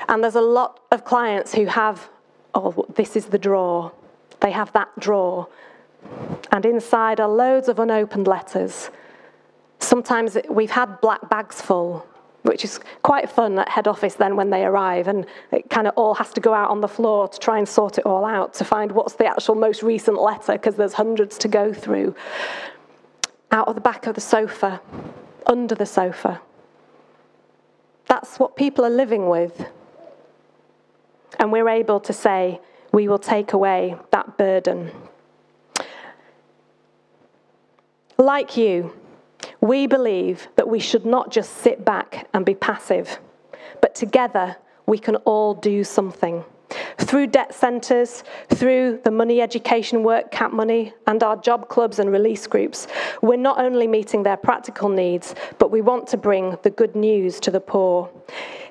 And 0.09 0.23
there's 0.23 0.35
a 0.35 0.41
lot 0.41 0.81
of 0.91 1.05
clients 1.05 1.55
who 1.55 1.67
have, 1.67 2.09
oh, 2.55 2.87
this 2.95 3.17
is 3.17 3.27
the 3.27 3.39
drawer. 3.39 3.93
They 4.41 4.51
have 4.51 4.73
that 4.73 4.89
drawer 4.99 5.49
and 6.53 6.65
inside 6.65 7.21
are 7.21 7.29
loads 7.29 7.69
of 7.69 7.79
unopened 7.79 8.27
letters. 8.27 8.91
Sometimes 9.79 10.37
we've 10.49 10.71
had 10.71 11.01
black 11.01 11.29
bags 11.29 11.61
full, 11.61 12.07
which 12.43 12.65
is 12.65 12.81
quite 13.03 13.29
fun 13.31 13.59
at 13.59 13.69
head 13.69 13.89
office 13.89 14.15
then 14.15 14.37
when 14.37 14.51
they 14.51 14.65
arrive, 14.65 15.09
and 15.09 15.27
it 15.53 15.69
kind 15.71 15.87
of 15.87 15.95
all 15.97 16.15
has 16.15 16.33
to 16.33 16.41
go 16.41 16.55
out 16.55 16.71
on 16.71 16.81
the 16.81 16.89
floor 16.89 17.29
to 17.29 17.39
try 17.39 17.59
and 17.59 17.69
sort 17.69 17.99
it 17.99 18.07
all 18.07 18.25
out 18.25 18.55
to 18.55 18.65
find 18.65 18.93
what's 18.93 19.15
the 19.15 19.27
actual 19.27 19.55
most 19.55 19.83
recent 19.83 20.21
letter 20.21 20.53
because 20.53 20.77
there's 20.77 20.95
hundreds 20.95 21.37
to 21.39 21.49
go 21.49 21.73
through. 21.73 22.15
Out 23.51 23.69
of 23.69 23.75
the 23.75 23.81
back 23.81 24.07
of 24.07 24.15
the 24.15 24.21
sofa, 24.21 24.81
under 25.47 25.75
the 25.75 25.87
sofa. 25.87 26.41
That's 28.09 28.39
what 28.39 28.57
people 28.57 28.85
are 28.85 28.91
living 28.91 29.29
with. 29.29 29.67
And 31.39 31.53
we're 31.53 31.69
able 31.69 32.01
to 32.01 32.13
say, 32.13 32.61
we 32.93 33.09
will 33.09 33.19
take 33.19 33.53
away 33.53 33.97
that 34.11 34.39
burden. 34.39 34.91
Like 38.19 38.57
you, 38.57 38.95
we 39.61 39.87
believe 39.87 40.49
that 40.57 40.69
we 40.69 40.79
should 40.79 41.05
not 41.05 41.31
just 41.31 41.59
sit 41.59 41.85
back 41.85 42.29
and 42.33 42.47
be 42.47 42.55
passive, 42.55 43.19
but 43.83 43.95
together 43.95 44.57
we 44.87 44.99
can 44.99 45.17
all 45.17 45.53
do 45.53 45.85
something. 45.85 46.43
Through 46.99 47.29
debt 47.29 47.55
centres, 47.55 48.25
through 48.49 49.01
the 49.05 49.11
money 49.11 49.43
education 49.43 50.03
work, 50.03 50.31
CAP 50.31 50.53
Money, 50.53 50.95
and 51.07 51.23
our 51.23 51.37
job 51.37 51.69
clubs 51.69 51.99
and 51.99 52.11
release 52.11 52.47
groups, 52.47 52.87
we're 53.21 53.37
not 53.37 53.61
only 53.61 53.87
meeting 53.87 54.23
their 54.23 54.37
practical 54.39 54.89
needs, 54.89 55.35
but 55.59 55.71
we 55.71 55.83
want 55.83 56.07
to 56.09 56.17
bring 56.17 56.57
the 56.63 56.71
good 56.71 56.97
news 56.97 57.39
to 57.41 57.51
the 57.51 57.61
poor. 57.61 58.11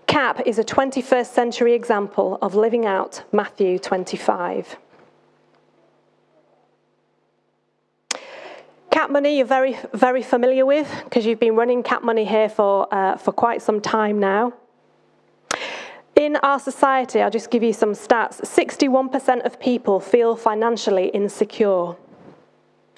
CAP 0.07 0.41
is 0.47 0.57
a 0.57 0.63
21st 0.63 1.27
century 1.27 1.73
example 1.73 2.39
of 2.41 2.55
living 2.55 2.85
out 2.85 3.23
Matthew 3.31 3.77
25. 3.77 4.77
Cap 8.95 9.11
Money, 9.11 9.35
you're 9.35 9.45
very, 9.45 9.77
very 9.93 10.23
familiar 10.23 10.65
with 10.65 10.89
because 11.03 11.25
you've 11.25 11.41
been 11.41 11.57
running 11.57 11.83
Cap 11.83 12.01
Money 12.01 12.23
here 12.23 12.47
for, 12.47 12.87
uh, 12.95 13.17
for 13.17 13.33
quite 13.33 13.61
some 13.61 13.81
time 13.81 14.21
now. 14.21 14.53
In 16.15 16.37
our 16.37 16.61
society, 16.61 17.21
I'll 17.21 17.29
just 17.29 17.51
give 17.51 17.61
you 17.61 17.73
some 17.73 17.91
stats 17.91 18.39
61% 18.39 19.45
of 19.45 19.59
people 19.59 19.99
feel 19.99 20.37
financially 20.37 21.09
insecure. 21.09 21.97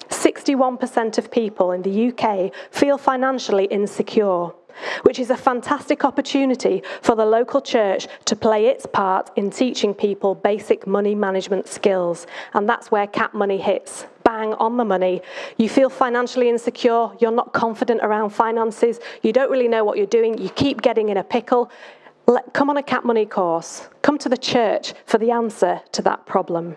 61% 0.08 1.18
of 1.18 1.30
people 1.30 1.72
in 1.72 1.82
the 1.82 2.08
UK 2.08 2.52
feel 2.70 2.98
financially 2.98 3.66
insecure, 3.66 4.46
which 5.02 5.18
is 5.18 5.30
a 5.30 5.36
fantastic 5.36 6.04
opportunity 6.04 6.82
for 7.02 7.14
the 7.14 7.26
local 7.26 7.60
church 7.60 8.06
to 8.24 8.36
play 8.36 8.66
its 8.66 8.86
part 8.86 9.30
in 9.36 9.50
teaching 9.50 9.94
people 9.94 10.34
basic 10.34 10.86
money 10.86 11.14
management 11.14 11.66
skills. 11.66 12.26
And 12.54 12.68
that's 12.68 12.90
where 12.90 13.06
Cap 13.06 13.34
Money 13.34 13.58
hits 13.58 14.06
bang 14.28 14.52
on 14.54 14.76
the 14.76 14.84
money. 14.84 15.22
You 15.56 15.70
feel 15.70 15.88
financially 15.88 16.50
insecure, 16.50 17.08
you're 17.18 17.30
not 17.30 17.54
confident 17.54 18.02
around 18.02 18.28
finances, 18.28 19.00
you 19.22 19.32
don't 19.32 19.50
really 19.50 19.68
know 19.68 19.84
what 19.84 19.96
you're 19.96 20.06
doing, 20.06 20.36
you 20.36 20.50
keep 20.50 20.82
getting 20.82 21.08
in 21.08 21.16
a 21.16 21.24
pickle. 21.24 21.70
Let, 22.26 22.52
come 22.52 22.68
on 22.68 22.76
a 22.76 22.82
Cap 22.82 23.06
Money 23.06 23.24
course. 23.24 23.88
Come 24.02 24.18
to 24.18 24.28
the 24.28 24.36
church 24.36 24.92
for 25.06 25.16
the 25.16 25.30
answer 25.30 25.80
to 25.92 26.02
that 26.02 26.26
problem. 26.26 26.76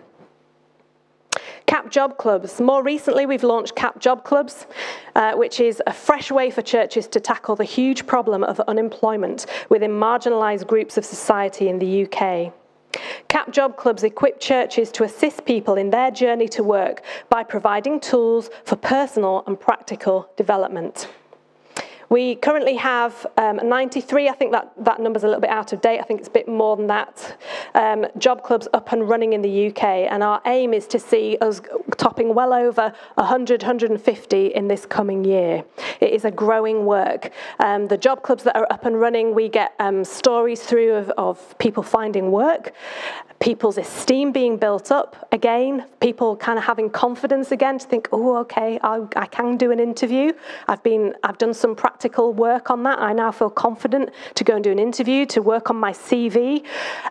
CAP 1.72 1.90
Job 1.90 2.18
Clubs. 2.18 2.60
More 2.60 2.82
recently, 2.82 3.24
we've 3.24 3.42
launched 3.42 3.74
CAP 3.76 3.98
Job 3.98 4.24
Clubs, 4.24 4.66
uh, 5.14 5.32
which 5.32 5.58
is 5.58 5.80
a 5.86 5.92
fresh 5.94 6.30
way 6.30 6.50
for 6.50 6.60
churches 6.60 7.06
to 7.08 7.18
tackle 7.18 7.56
the 7.56 7.64
huge 7.64 8.06
problem 8.06 8.44
of 8.44 8.60
unemployment 8.68 9.46
within 9.70 9.90
marginalised 9.90 10.66
groups 10.66 10.98
of 10.98 11.04
society 11.06 11.70
in 11.70 11.78
the 11.78 12.04
UK. 12.04 12.52
CAP 13.28 13.50
Job 13.52 13.78
Clubs 13.78 14.02
equip 14.02 14.38
churches 14.38 14.92
to 14.92 15.04
assist 15.04 15.46
people 15.46 15.76
in 15.76 15.88
their 15.88 16.10
journey 16.10 16.46
to 16.48 16.62
work 16.62 17.00
by 17.30 17.42
providing 17.42 18.00
tools 18.00 18.50
for 18.66 18.76
personal 18.76 19.42
and 19.46 19.58
practical 19.58 20.28
development. 20.36 21.08
We 22.12 22.34
currently 22.34 22.74
have 22.76 23.26
um, 23.38 23.58
93, 23.64 24.28
I 24.28 24.32
think 24.32 24.52
that, 24.52 24.70
that 24.84 25.00
number's 25.00 25.24
a 25.24 25.28
little 25.28 25.40
bit 25.40 25.48
out 25.48 25.72
of 25.72 25.80
date, 25.80 25.98
I 25.98 26.02
think 26.02 26.20
it's 26.20 26.28
a 26.28 26.32
bit 26.32 26.46
more 26.46 26.76
than 26.76 26.86
that, 26.88 27.38
um, 27.74 28.04
job 28.18 28.42
clubs 28.42 28.68
up 28.74 28.92
and 28.92 29.08
running 29.08 29.32
in 29.32 29.40
the 29.40 29.68
UK. 29.68 29.82
And 29.82 30.22
our 30.22 30.42
aim 30.44 30.74
is 30.74 30.86
to 30.88 30.98
see 30.98 31.38
us 31.40 31.62
topping 31.96 32.34
well 32.34 32.52
over 32.52 32.92
100, 33.14 33.62
150 33.62 34.46
in 34.48 34.68
this 34.68 34.84
coming 34.84 35.24
year. 35.24 35.64
It 36.02 36.12
is 36.12 36.26
a 36.26 36.30
growing 36.30 36.84
work. 36.84 37.30
Um, 37.60 37.88
the 37.88 37.96
job 37.96 38.22
clubs 38.22 38.42
that 38.42 38.56
are 38.56 38.70
up 38.70 38.84
and 38.84 39.00
running, 39.00 39.34
we 39.34 39.48
get 39.48 39.72
um, 39.78 40.04
stories 40.04 40.62
through 40.62 40.92
of, 40.92 41.08
of 41.16 41.58
people 41.58 41.82
finding 41.82 42.30
work 42.30 42.74
people's 43.42 43.76
esteem 43.76 44.30
being 44.30 44.56
built 44.56 44.92
up 44.92 45.28
again, 45.32 45.84
people 45.98 46.36
kind 46.36 46.58
of 46.58 46.64
having 46.64 46.88
confidence 46.88 47.50
again 47.50 47.76
to 47.76 47.84
think, 47.88 48.08
oh, 48.12 48.36
okay, 48.36 48.78
I, 48.84 49.04
I, 49.16 49.26
can 49.26 49.56
do 49.56 49.72
an 49.72 49.80
interview. 49.80 50.32
I've 50.68 50.82
been, 50.84 51.14
I've 51.24 51.38
done 51.38 51.52
some 51.52 51.74
practical 52.02 52.32
work 52.32 52.70
on 52.70 52.82
that. 52.84 52.98
I 52.98 53.12
now 53.12 53.32
feel 53.32 53.50
confident 53.50 54.10
to 54.34 54.44
go 54.44 54.54
and 54.54 54.64
do 54.64 54.70
an 54.70 54.78
interview, 54.78 55.26
to 55.26 55.42
work 55.42 55.70
on 55.70 55.76
my 55.76 55.92
CV. 55.92 56.64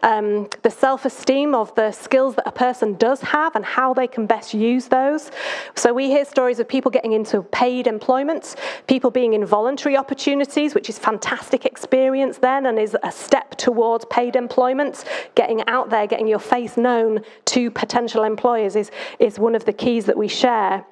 Um, 0.04 0.48
the 0.62 0.70
self-esteem 0.70 1.54
of 1.56 1.74
the 1.76 1.92
skills 1.92 2.36
that 2.36 2.48
a 2.48 2.52
person 2.52 2.96
does 2.96 3.22
have 3.22 3.56
and 3.56 3.66
how 3.66 3.94
they 3.94 4.08
can 4.08 4.26
best 4.26 4.54
use 4.54 4.88
those. 4.88 5.32
So 5.76 5.94
we 5.94 6.08
hear 6.08 6.26
stories 6.26 6.60
of 6.60 6.68
people 6.68 6.92
getting 6.92 7.14
into 7.14 7.42
paid 7.42 7.88
employment, 7.88 8.56
people 8.88 9.12
being 9.12 9.34
in 9.34 9.46
voluntary 9.46 9.98
opportunities, 9.98 10.76
which 10.76 10.90
is 10.90 10.98
fantastic 11.00 11.66
experience 11.66 12.38
then 12.38 12.66
and 12.66 12.78
is 12.80 12.96
a 13.04 13.12
step 13.12 13.56
towards 13.58 14.06
paid 14.06 14.36
employment, 14.36 15.06
getting 15.36 15.66
out 15.68 15.90
there, 15.90 16.08
getting 16.08 16.22
getting 16.22 16.30
your 16.30 16.40
face 16.40 16.78
known 16.78 17.20
to 17.46 17.72
potential 17.72 18.24
employers 18.24 18.76
is, 18.76 18.92
is 19.18 19.40
one 19.40 19.56
of 19.56 19.66
the 19.66 19.74
keys 19.74 20.06
that 20.06 20.16
we 20.16 20.28
share. 20.28 20.86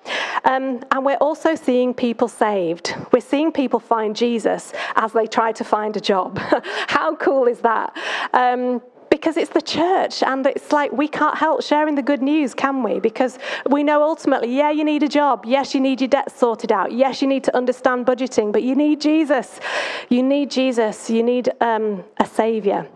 Um, 0.43 0.82
and 0.89 1.05
we're 1.05 1.21
also 1.21 1.53
seeing 1.53 1.93
people 1.93 2.28
saved. 2.28 2.95
We're 3.11 3.19
seeing 3.21 3.51
people 3.51 3.78
find 3.80 4.15
Jesus 4.15 4.73
as 4.95 5.13
they 5.13 5.27
try 5.27 5.51
to 5.53 5.63
find 5.63 5.95
a 5.97 6.01
job. 6.01 6.38
How 6.88 7.15
cool 7.15 7.47
is 7.47 7.59
that? 7.59 7.95
Um, 8.34 8.82
because 9.09 9.38
it's 9.38 9.49
the 9.51 9.61
church 9.61 10.23
and 10.23 10.45
it's 10.45 10.71
like 10.71 10.91
we 10.91 11.07
can't 11.07 11.38
help 11.38 11.63
sharing 11.63 11.95
the 11.95 12.01
good 12.01 12.21
news, 12.21 12.53
can 12.53 12.84
we? 12.84 12.99
Because 12.99 13.39
we 13.69 13.84
know 13.84 14.03
ultimately, 14.03 14.55
yeah, 14.55 14.71
you 14.71 14.84
need 14.84 15.03
a 15.03 15.07
job. 15.07 15.45
Yes, 15.45 15.73
you 15.73 15.82
need 15.82 16.01
your 16.01 16.07
debt 16.07 16.32
sorted 16.32 16.71
out. 16.71 16.91
Yes, 16.91 17.21
you 17.21 17.27
need 17.27 17.43
to 17.45 17.55
understand 17.55 18.05
budgeting, 18.05 18.51
but 18.51 18.63
you 18.63 18.75
need 18.75 19.01
Jesus. 19.01 19.59
You 20.09 20.23
need 20.23 20.51
Jesus. 20.51 21.09
You 21.09 21.23
need 21.23 21.49
um, 21.59 22.03
a 22.17 22.25
savior. 22.25 22.88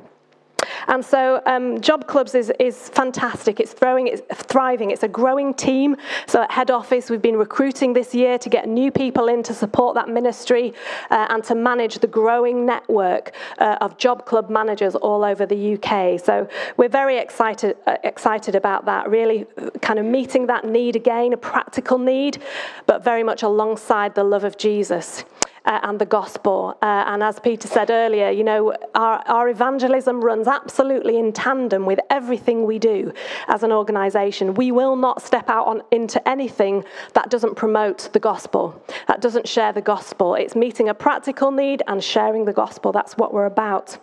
And 0.87 1.03
so 1.03 1.41
um, 1.45 1.79
Job 1.81 2.07
Clubs 2.07 2.35
is, 2.35 2.51
is 2.59 2.89
fantastic. 2.89 3.59
It's 3.59 3.73
throwing, 3.73 4.07
it's 4.07 4.21
thriving. 4.33 4.91
It's 4.91 5.03
a 5.03 5.07
growing 5.07 5.53
team. 5.53 5.95
So 6.27 6.41
at 6.43 6.51
head 6.51 6.71
office, 6.71 7.09
we've 7.09 7.21
been 7.21 7.37
recruiting 7.37 7.93
this 7.93 8.13
year 8.13 8.37
to 8.37 8.49
get 8.49 8.67
new 8.67 8.91
people 8.91 9.27
in 9.27 9.43
to 9.43 9.53
support 9.53 9.95
that 9.95 10.09
ministry 10.09 10.73
uh, 11.09 11.27
and 11.29 11.43
to 11.45 11.55
manage 11.55 11.99
the 11.99 12.07
growing 12.07 12.65
network 12.65 13.33
uh, 13.59 13.77
of 13.81 13.97
Job 13.97 14.25
Club 14.25 14.49
managers 14.49 14.95
all 14.95 15.23
over 15.23 15.45
the 15.45 15.73
UK. 15.75 16.19
So 16.19 16.47
we're 16.77 16.89
very 16.89 17.17
excited, 17.17 17.77
uh, 17.87 17.97
excited 18.03 18.55
about 18.55 18.85
that, 18.85 19.09
really 19.09 19.45
kind 19.81 19.99
of 19.99 20.05
meeting 20.05 20.47
that 20.47 20.65
need 20.65 20.95
again, 20.95 21.33
a 21.33 21.37
practical 21.37 21.97
need, 21.97 22.41
but 22.85 23.03
very 23.03 23.23
much 23.23 23.43
alongside 23.43 24.15
the 24.15 24.23
love 24.23 24.43
of 24.43 24.57
Jesus 24.57 25.25
uh, 25.65 25.79
and 25.83 25.99
the 25.99 26.05
gospel. 26.05 26.77
Uh, 26.81 27.03
and 27.07 27.23
as 27.23 27.39
Peter 27.39 27.67
said 27.67 27.89
earlier, 27.89 28.29
you 28.29 28.43
know, 28.43 28.73
our, 28.95 29.23
our 29.27 29.49
evangelism 29.49 30.23
runs 30.23 30.47
absolutely 30.47 31.17
in 31.17 31.31
tandem 31.31 31.85
with 31.85 31.99
everything 32.09 32.65
we 32.65 32.79
do 32.79 33.13
as 33.47 33.63
an 33.63 33.71
organization. 33.71 34.53
We 34.53 34.71
will 34.71 34.95
not 34.95 35.21
step 35.21 35.49
out 35.49 35.67
on, 35.67 35.83
into 35.91 36.25
anything 36.27 36.83
that 37.13 37.29
doesn't 37.29 37.55
promote 37.55 38.09
the 38.13 38.19
gospel, 38.19 38.83
that 39.07 39.21
doesn't 39.21 39.47
share 39.47 39.73
the 39.73 39.81
gospel. 39.81 40.35
It's 40.35 40.55
meeting 40.55 40.89
a 40.89 40.93
practical 40.93 41.51
need 41.51 41.81
and 41.87 42.03
sharing 42.03 42.45
the 42.45 42.53
gospel. 42.53 42.91
That's 42.91 43.17
what 43.17 43.33
we're 43.33 43.45
about. 43.45 43.97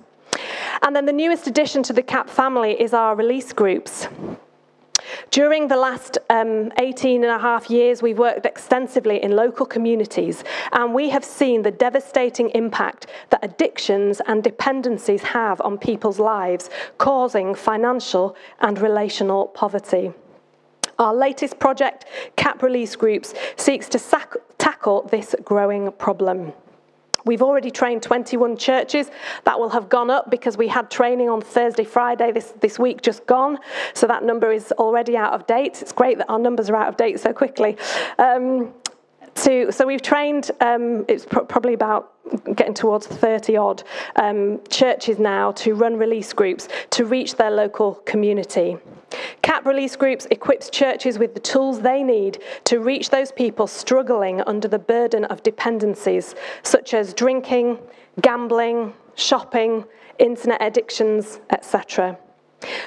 And 0.83 0.95
then 0.95 1.07
the 1.07 1.13
newest 1.13 1.47
addition 1.47 1.83
to 1.85 1.93
the 1.93 2.03
CAP 2.03 2.31
family 2.31 2.81
is 2.81 2.95
our 2.95 3.15
release 3.15 3.53
groups. 3.53 4.09
During 5.31 5.69
the 5.69 5.77
last 5.77 6.19
um, 6.29 6.73
18 6.79 7.25
and 7.25 7.33
a 7.33 7.39
half 7.39 7.71
years, 7.71 8.03
we've 8.03 8.19
worked 8.19 8.47
extensively 8.47 9.23
in 9.23 9.37
local 9.37 9.67
communities, 9.67 10.45
and 10.73 10.95
we 10.95 11.11
have 11.11 11.25
seen 11.25 11.63
the 11.63 11.71
devastating 11.71 12.51
impact 12.51 13.07
that 13.31 13.45
addictions 13.45 14.21
and 14.27 14.43
dependencies 14.43 15.23
have 15.23 15.61
on 15.63 15.79
people's 15.79 16.19
lives, 16.19 16.71
causing 16.99 17.55
financial 17.55 18.37
and 18.61 18.81
relational 18.81 19.47
poverty. 19.49 20.13
Our 20.99 21.15
latest 21.15 21.59
project, 21.59 22.05
CAP 22.37 22.63
Release 22.63 22.95
Groups, 22.95 23.33
seeks 23.57 23.89
to 23.89 23.99
sac- 23.99 24.37
tackle 24.59 25.09
this 25.11 25.35
growing 25.45 25.91
problem. 25.93 26.53
We've 27.25 27.43
already 27.43 27.71
trained 27.71 28.03
21 28.03 28.57
churches. 28.57 29.11
That 29.45 29.59
will 29.59 29.71
have 29.71 29.89
gone 29.89 30.11
up 30.11 30.31
because 30.31 30.57
we 30.57 30.69
had 30.69 30.91
training 30.91 31.29
on 31.29 31.41
Thursday, 31.41 31.85
Friday 31.85 32.33
this, 32.33 32.53
this 32.61 32.79
week 32.79 33.03
just 33.03 33.27
gone. 33.27 33.59
So 33.95 34.07
that 34.07 34.25
number 34.25 34.53
is 34.53 34.73
already 34.73 35.17
out 35.17 35.33
of 35.33 35.47
date. 35.47 35.83
It's 35.83 35.93
great 35.93 36.19
that 36.19 36.31
our 36.31 36.39
numbers 36.39 36.71
are 36.71 36.77
out 36.77 36.89
of 36.89 36.97
date 36.97 37.21
so 37.21 37.33
quickly. 37.33 37.77
Um, 38.19 38.73
to, 39.45 39.73
so 39.73 39.87
we've 39.87 40.03
trained, 40.03 40.51
um, 40.61 41.05
it's 41.09 41.25
probably 41.25 41.75
about 41.75 42.13
getting 42.55 42.75
towards 42.75 43.07
30 43.07 43.57
odd 43.57 43.83
um, 44.17 44.61
churches 44.69 45.19
now 45.19 45.53
to 45.53 45.75
run 45.75 45.97
release 45.97 46.33
groups 46.33 46.69
to 46.91 47.05
reach 47.05 47.37
their 47.37 47.51
local 47.51 47.95
community. 48.07 48.77
CAP 49.43 49.67
release 49.67 49.97
groups 49.97 50.27
equips 50.31 50.71
churches 50.71 51.19
with 51.19 51.35
the 51.35 51.41
tools 51.41 51.81
they 51.81 52.03
need 52.03 52.43
to 52.65 52.79
reach 52.79 53.11
those 53.11 53.33
people 53.33 53.67
struggling 53.67 54.41
under 54.43 54.69
the 54.69 54.79
burden 54.79 55.25
of 55.25 55.43
dependencies 55.43 56.35
such 56.63 56.95
as 56.95 57.13
drinking, 57.13 57.79
gambling, 58.21 58.93
shopping, 59.17 59.85
internet 60.19 60.63
addictions, 60.63 61.41
etc. 61.51 62.17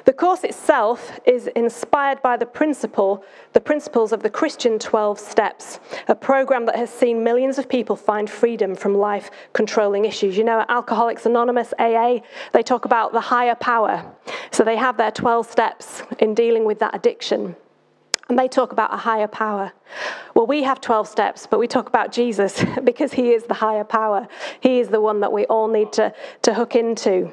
The 0.05 0.13
course 0.13 0.43
itself 0.43 1.19
is 1.25 1.47
inspired 1.47 2.21
by 2.21 2.37
the 2.37 2.45
principle, 2.45 3.23
the 3.53 3.59
principles 3.59 4.11
of 4.11 4.21
the 4.21 4.29
Christian 4.29 4.77
12 4.77 5.19
Steps, 5.19 5.79
a 6.07 6.15
program 6.15 6.65
that 6.67 6.75
has 6.75 6.91
seen 6.91 7.23
millions 7.23 7.57
of 7.57 7.67
people 7.67 7.95
find 7.95 8.29
freedom 8.29 8.75
from 8.75 8.95
life 8.95 9.31
controlling 9.53 10.05
issues. 10.05 10.37
You 10.37 10.43
know, 10.43 10.59
at 10.59 10.69
Alcoholics 10.69 11.25
Anonymous 11.25 11.73
AA, 11.79 12.19
they 12.53 12.63
talk 12.63 12.85
about 12.85 13.13
the 13.13 13.21
higher 13.21 13.55
power. 13.55 14.05
So 14.51 14.63
they 14.63 14.77
have 14.77 14.97
their 14.97 15.11
12 15.11 15.49
steps 15.49 16.03
in 16.19 16.35
dealing 16.35 16.65
with 16.65 16.79
that 16.79 16.93
addiction. 16.93 17.55
And 18.29 18.39
they 18.39 18.47
talk 18.47 18.71
about 18.71 18.93
a 18.93 18.97
higher 18.97 19.27
power. 19.27 19.73
Well, 20.33 20.47
we 20.47 20.63
have 20.63 20.79
12 20.79 21.07
steps, 21.07 21.45
but 21.45 21.59
we 21.59 21.67
talk 21.67 21.87
about 21.87 22.11
Jesus 22.11 22.63
because 22.83 23.13
he 23.13 23.31
is 23.31 23.43
the 23.43 23.53
higher 23.53 23.83
power. 23.83 24.27
He 24.61 24.79
is 24.79 24.87
the 24.89 25.01
one 25.01 25.19
that 25.19 25.31
we 25.31 25.45
all 25.45 25.67
need 25.67 25.91
to, 25.93 26.13
to 26.43 26.53
hook 26.53 26.75
into. 26.75 27.31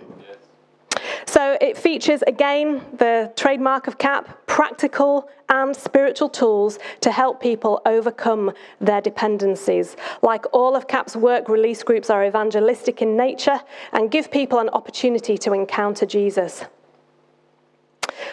So 1.27 1.57
it 1.61 1.77
features 1.77 2.23
again 2.27 2.83
the 2.97 3.33
trademark 3.37 3.87
of 3.87 3.99
CAP 3.99 4.47
practical 4.47 5.29
and 5.49 5.75
spiritual 5.75 6.29
tools 6.29 6.79
to 7.01 7.11
help 7.11 7.41
people 7.41 7.83
overcome 7.85 8.53
their 8.81 9.01
dependencies. 9.01 9.97
Like 10.23 10.45
all 10.53 10.77
of 10.77 10.87
CAP's 10.87 11.17
work, 11.17 11.49
release 11.49 11.83
groups 11.83 12.11
are 12.11 12.25
evangelistic 12.25 13.03
in 13.03 13.17
nature 13.17 13.61
and 13.93 14.11
give 14.11 14.31
people 14.31 14.59
an 14.59 14.69
opportunity 14.71 15.37
to 15.39 15.53
encounter 15.53 16.07
Jesus. 16.07 16.65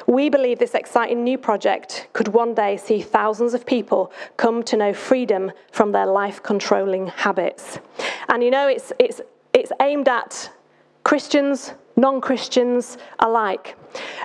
We 0.05 0.29
believe 0.29 0.59
this 0.59 0.73
exciting 0.73 1.23
new 1.23 1.37
project 1.37 2.07
could 2.13 2.29
one 2.29 2.53
day 2.53 2.77
see 2.77 3.01
thousands 3.01 3.53
of 3.53 3.65
people 3.65 4.11
come 4.37 4.63
to 4.63 4.77
know 4.77 4.93
freedom 4.93 5.51
from 5.71 5.91
their 5.91 6.05
life 6.05 6.41
controlling 6.43 7.07
habits. 7.07 7.79
And 8.29 8.43
you 8.43 8.51
know, 8.51 8.67
it's, 8.67 8.93
it's, 8.99 9.21
it's 9.53 9.71
aimed 9.81 10.07
at 10.07 10.51
Christians, 11.03 11.73
non 11.97 12.21
Christians 12.21 12.97
alike. 13.19 13.75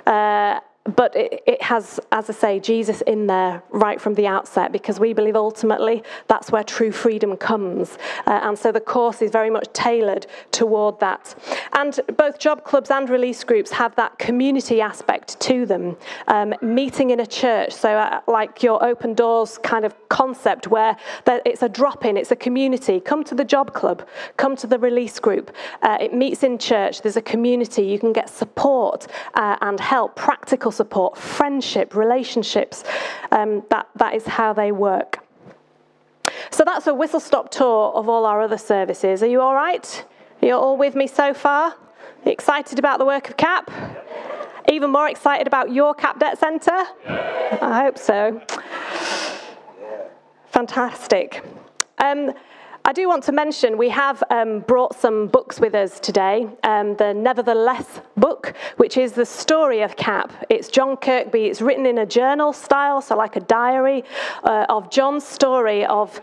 Uh, 0.06 0.60
but 0.84 1.14
it, 1.14 1.42
it, 1.46 1.62
has, 1.62 2.00
as 2.10 2.28
I 2.28 2.32
say, 2.32 2.60
Jesus 2.60 3.02
in 3.02 3.28
there 3.28 3.62
right 3.70 4.00
from 4.00 4.14
the 4.14 4.26
outset 4.26 4.72
because 4.72 4.98
we 4.98 5.12
believe 5.12 5.36
ultimately 5.36 6.02
that's 6.26 6.50
where 6.50 6.64
true 6.64 6.90
freedom 6.90 7.36
comes. 7.36 7.98
Uh, 8.26 8.40
and 8.42 8.58
so 8.58 8.72
the 8.72 8.80
course 8.80 9.22
is 9.22 9.30
very 9.30 9.50
much 9.50 9.72
tailored 9.72 10.26
toward 10.50 10.98
that. 10.98 11.36
And 11.74 12.00
both 12.16 12.40
job 12.40 12.64
clubs 12.64 12.90
and 12.90 13.08
release 13.08 13.44
groups 13.44 13.70
have 13.70 13.94
that 13.94 14.18
community 14.18 14.80
aspect 14.80 15.38
to 15.40 15.66
them, 15.66 15.96
um, 16.26 16.54
meeting 16.60 17.10
in 17.10 17.20
a 17.20 17.26
church. 17.26 17.72
So, 17.72 17.90
uh, 17.90 18.20
like 18.26 18.62
your 18.62 18.84
open 18.84 19.14
doors 19.14 19.58
kind 19.58 19.84
of 19.84 19.94
concept 20.08 20.66
where 20.66 20.96
it's 21.26 21.62
a 21.62 21.68
drop 21.68 22.04
in, 22.04 22.16
it's 22.16 22.32
a 22.32 22.36
community. 22.36 22.98
Come 22.98 23.22
to 23.24 23.36
the 23.36 23.44
job 23.44 23.72
club, 23.72 24.06
come 24.36 24.56
to 24.56 24.66
the 24.66 24.78
release 24.78 25.20
group. 25.20 25.54
Uh, 25.82 25.98
it 26.00 26.12
meets 26.12 26.42
in 26.42 26.58
church, 26.58 27.02
there's 27.02 27.16
a 27.16 27.22
community. 27.22 27.82
You 27.82 28.00
can 28.00 28.12
get 28.12 28.28
support 28.28 29.06
uh, 29.34 29.56
and 29.60 29.78
help, 29.78 30.16
practical 30.16 30.71
support, 30.72 31.16
friendship, 31.16 31.94
relationships. 31.94 32.84
Um, 33.30 33.62
that, 33.70 33.88
that 33.96 34.14
is 34.14 34.26
how 34.26 34.52
they 34.52 34.72
work. 34.72 35.18
So 36.50 36.64
that's 36.64 36.86
a 36.86 36.94
whistle 36.94 37.20
stop 37.20 37.50
tour 37.50 37.92
of 37.92 38.08
all 38.08 38.26
our 38.26 38.40
other 38.40 38.58
services. 38.58 39.22
Are 39.22 39.26
you 39.26 39.40
all 39.40 39.54
right? 39.54 40.04
You're 40.40 40.50
you 40.50 40.56
all 40.56 40.76
with 40.76 40.94
me 40.94 41.06
so 41.06 41.32
far? 41.34 41.76
excited 42.24 42.78
about 42.78 42.98
the 42.98 43.04
work 43.04 43.28
of 43.28 43.36
CAP? 43.36 43.70
Even 44.68 44.90
more 44.90 45.08
excited 45.08 45.46
about 45.46 45.72
your 45.72 45.94
CAP 45.94 46.20
Debt 46.20 46.38
Centre? 46.38 46.84
I 47.06 47.82
hope 47.84 47.98
so. 47.98 48.40
Fantastic. 50.46 51.44
Um, 51.98 52.32
I 52.84 52.92
do 52.92 53.06
want 53.06 53.22
to 53.24 53.32
mention 53.32 53.78
we 53.78 53.90
have 53.90 54.24
um, 54.28 54.60
brought 54.60 54.96
some 54.96 55.28
books 55.28 55.60
with 55.60 55.72
us 55.72 56.00
today. 56.00 56.48
Um, 56.64 56.96
the 56.96 57.14
Nevertheless 57.14 58.00
book, 58.16 58.54
which 58.76 58.96
is 58.96 59.12
the 59.12 59.24
story 59.24 59.82
of 59.82 59.94
Cap. 59.94 60.32
It's 60.50 60.66
John 60.66 60.96
Kirkby. 60.96 61.44
It's 61.44 61.62
written 61.62 61.86
in 61.86 61.98
a 61.98 62.06
journal 62.06 62.52
style, 62.52 63.00
so 63.00 63.16
like 63.16 63.36
a 63.36 63.40
diary 63.40 64.02
uh, 64.42 64.66
of 64.68 64.90
John's 64.90 65.24
story 65.24 65.86
of 65.86 66.20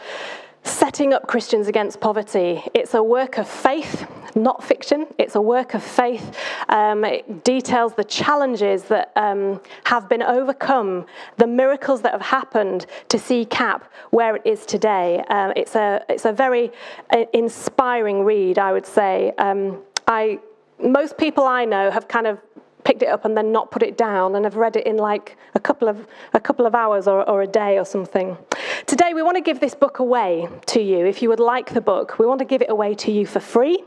setting 0.64 1.14
up 1.14 1.28
Christians 1.28 1.70
against 1.70 2.02
poverty. 2.02 2.62
It's 2.74 2.94
a 2.94 3.02
work 3.02 3.38
of 3.38 3.48
faith, 3.48 4.06
not 4.36 4.64
fiction. 4.64 5.08
It's 5.18 5.36
a 5.36 5.42
work 5.42 5.74
of 5.74 5.84
faith. 5.84 6.36
Um, 6.70 7.06
it 7.06 7.44
details 7.44 7.94
the 7.94 8.04
challenges 8.04 8.84
that 8.86 9.12
um, 9.16 9.62
have 9.86 10.10
been 10.10 10.24
overcome, 10.24 11.06
the 11.38 11.48
miracles 11.48 12.02
that 12.02 12.12
have 12.12 12.22
happened 12.22 12.86
to 13.10 13.20
see 13.20 13.46
CAP 13.46 13.92
where 14.12 14.36
it 14.36 14.42
is 14.46 14.66
today. 14.66 15.24
Um, 15.30 15.54
it's, 15.56 15.76
a, 15.76 16.04
it's 16.10 16.26
a 16.26 16.34
very 16.34 16.72
uh, 17.12 17.26
inspiring 17.34 18.24
read, 18.24 18.60
I 18.60 18.74
would 18.74 18.86
say. 18.86 19.34
Um, 19.38 19.82
I, 20.08 20.40
most 20.82 21.18
people 21.18 21.44
I 21.44 21.66
know 21.66 21.92
have 21.92 22.08
kind 22.08 22.28
of 22.28 22.40
picked 22.84 23.04
it 23.04 23.10
up 23.10 23.26
and 23.26 23.36
then 23.36 23.52
not 23.52 23.72
put 23.72 23.84
it 23.84 23.98
down 23.98 24.36
and 24.36 24.46
have 24.46 24.56
read 24.56 24.76
it 24.76 24.88
in 24.88 24.98
like 24.98 25.38
a 25.54 25.60
couple 25.60 25.88
of 25.88 26.08
a 26.34 26.40
couple 26.40 26.66
of 26.66 26.74
hours 26.74 27.08
or, 27.08 27.28
or 27.30 27.42
a 27.42 27.48
day 27.48 27.78
or 27.78 27.86
something. 27.86 28.38
Today 28.86 29.14
we 29.14 29.22
want 29.22 29.36
to 29.36 29.42
give 29.42 29.60
this 29.60 29.76
book 29.76 30.00
away 30.00 30.48
to 30.68 30.82
you. 30.82 31.06
If 31.06 31.22
you 31.22 31.30
would 31.30 31.40
like 31.40 31.74
the 31.74 31.82
book, 31.82 32.18
we 32.18 32.26
want 32.26 32.40
to 32.40 32.46
give 32.46 32.62
it 32.62 32.70
away 32.70 32.96
to 32.96 33.12
you 33.12 33.26
for 33.26 33.40
free. 33.40 33.84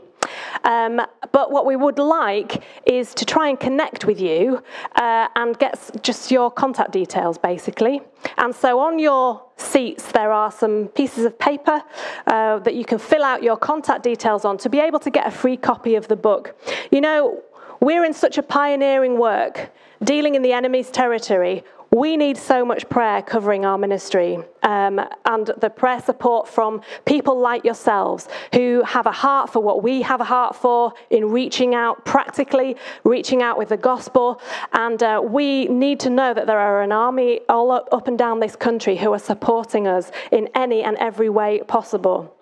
Um, 0.63 1.01
but 1.31 1.51
what 1.51 1.65
we 1.65 1.75
would 1.75 1.99
like 1.99 2.63
is 2.85 3.13
to 3.15 3.25
try 3.25 3.49
and 3.49 3.59
connect 3.59 4.05
with 4.05 4.19
you 4.19 4.61
uh, 4.95 5.27
and 5.35 5.57
get 5.59 5.79
just 6.01 6.31
your 6.31 6.51
contact 6.51 6.91
details, 6.91 7.37
basically. 7.37 8.01
And 8.37 8.55
so 8.55 8.79
on 8.79 8.99
your 8.99 9.43
seats, 9.57 10.11
there 10.11 10.31
are 10.31 10.51
some 10.51 10.87
pieces 10.89 11.25
of 11.25 11.37
paper 11.37 11.81
uh, 12.27 12.59
that 12.59 12.75
you 12.75 12.85
can 12.85 12.97
fill 12.97 13.23
out 13.23 13.43
your 13.43 13.57
contact 13.57 14.03
details 14.03 14.45
on 14.45 14.57
to 14.59 14.69
be 14.69 14.79
able 14.79 14.99
to 14.99 15.09
get 15.09 15.27
a 15.27 15.31
free 15.31 15.57
copy 15.57 15.95
of 15.95 16.07
the 16.07 16.15
book. 16.15 16.55
You 16.91 17.01
know, 17.01 17.43
we're 17.79 18.05
in 18.05 18.13
such 18.13 18.37
a 18.37 18.43
pioneering 18.43 19.19
work, 19.19 19.71
dealing 20.03 20.35
in 20.35 20.41
the 20.41 20.53
enemy's 20.53 20.89
territory. 20.89 21.63
We 21.93 22.17
need 22.17 22.37
so 22.37 22.65
much 22.65 22.89
prayer 22.89 23.21
covering 23.21 23.65
our 23.65 23.77
ministry 23.77 24.39
um, 24.63 24.99
and 25.27 25.51
the 25.59 25.69
prayer 25.69 26.01
support 26.01 26.47
from 26.47 26.81
people 27.05 27.39
like 27.39 27.63
yourselves 27.63 28.27
who 28.51 28.81
have 28.81 29.05
a 29.05 29.11
heart 29.11 29.53
for 29.53 29.61
what 29.61 29.83
we 29.83 30.01
have 30.01 30.19
a 30.19 30.23
heart 30.23 30.55
for 30.55 30.93
in 31.11 31.29
reaching 31.29 31.75
out 31.75 32.03
practically, 32.03 32.77
reaching 33.03 33.43
out 33.43 33.59
with 33.59 33.69
the 33.69 33.77
gospel. 33.77 34.41
And 34.71 35.03
uh, 35.03 35.21
we 35.23 35.65
need 35.67 35.99
to 35.99 36.09
know 36.09 36.33
that 36.33 36.47
there 36.47 36.57
are 36.57 36.81
an 36.81 36.91
army 36.91 37.41
all 37.47 37.71
up, 37.71 37.89
up 37.91 38.07
and 38.07 38.17
down 38.17 38.39
this 38.39 38.55
country 38.55 38.97
who 38.97 39.13
are 39.13 39.19
supporting 39.19 39.87
us 39.87 40.09
in 40.31 40.49
any 40.55 40.81
and 40.81 40.97
every 40.97 41.29
way 41.29 41.61
possible. 41.67 42.32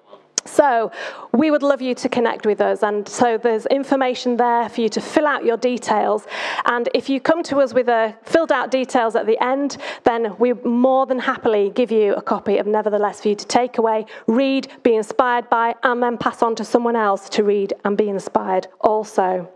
So, 0.45 0.91
we 1.33 1.51
would 1.51 1.63
love 1.63 1.81
you 1.81 1.95
to 1.95 2.09
connect 2.09 2.45
with 2.45 2.61
us. 2.61 2.83
And 2.83 3.07
so, 3.07 3.37
there's 3.37 3.65
information 3.67 4.37
there 4.37 4.69
for 4.69 4.81
you 4.81 4.89
to 4.89 5.01
fill 5.01 5.27
out 5.27 5.45
your 5.45 5.57
details. 5.57 6.25
And 6.65 6.89
if 6.93 7.09
you 7.09 7.19
come 7.19 7.43
to 7.43 7.57
us 7.57 7.73
with 7.73 7.89
a 7.89 8.15
filled 8.23 8.51
out 8.51 8.71
details 8.71 9.15
at 9.15 9.25
the 9.25 9.41
end, 9.43 9.77
then 10.03 10.35
we 10.37 10.53
more 10.53 11.05
than 11.05 11.19
happily 11.19 11.69
give 11.69 11.91
you 11.91 12.13
a 12.15 12.21
copy 12.21 12.57
of 12.57 12.67
Nevertheless 12.67 13.21
for 13.21 13.29
you 13.29 13.35
to 13.35 13.45
take 13.45 13.77
away, 13.77 14.05
read, 14.27 14.67
be 14.83 14.95
inspired 14.95 15.49
by, 15.49 15.75
and 15.83 16.01
then 16.01 16.17
pass 16.17 16.41
on 16.41 16.55
to 16.55 16.65
someone 16.65 16.95
else 16.95 17.29
to 17.29 17.43
read 17.43 17.73
and 17.83 17.97
be 17.97 18.09
inspired 18.09 18.67
also. 18.79 19.49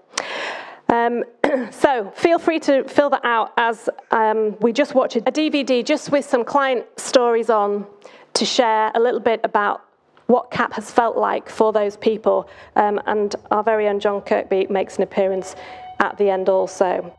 Um, 0.89 1.23
so 1.71 2.11
feel 2.15 2.39
free 2.39 2.59
to 2.61 2.83
fill 2.83 3.09
that 3.09 3.23
out 3.23 3.53
as 3.57 3.89
um, 4.11 4.57
we 4.59 4.71
just 4.73 4.93
watched 4.93 5.15
a 5.15 5.21
DVD 5.21 5.83
just 5.83 6.11
with 6.11 6.25
some 6.25 6.43
client 6.43 6.85
stories 6.97 7.49
on 7.49 7.87
to 8.33 8.45
share 8.45 8.91
a 8.93 8.99
little 8.99 9.19
bit 9.19 9.39
about 9.43 9.84
what 10.27 10.51
CAP 10.51 10.73
has 10.73 10.91
felt 10.91 11.17
like 11.17 11.49
for 11.49 11.71
those 11.71 11.97
people. 11.97 12.49
Um, 12.75 13.01
and 13.05 13.35
our 13.51 13.63
very 13.63 13.87
own 13.87 13.99
John 13.99 14.21
Kirkby 14.21 14.67
makes 14.69 14.97
an 14.97 15.03
appearance 15.03 15.55
at 15.99 16.17
the 16.17 16.29
end 16.29 16.49
also. 16.49 17.15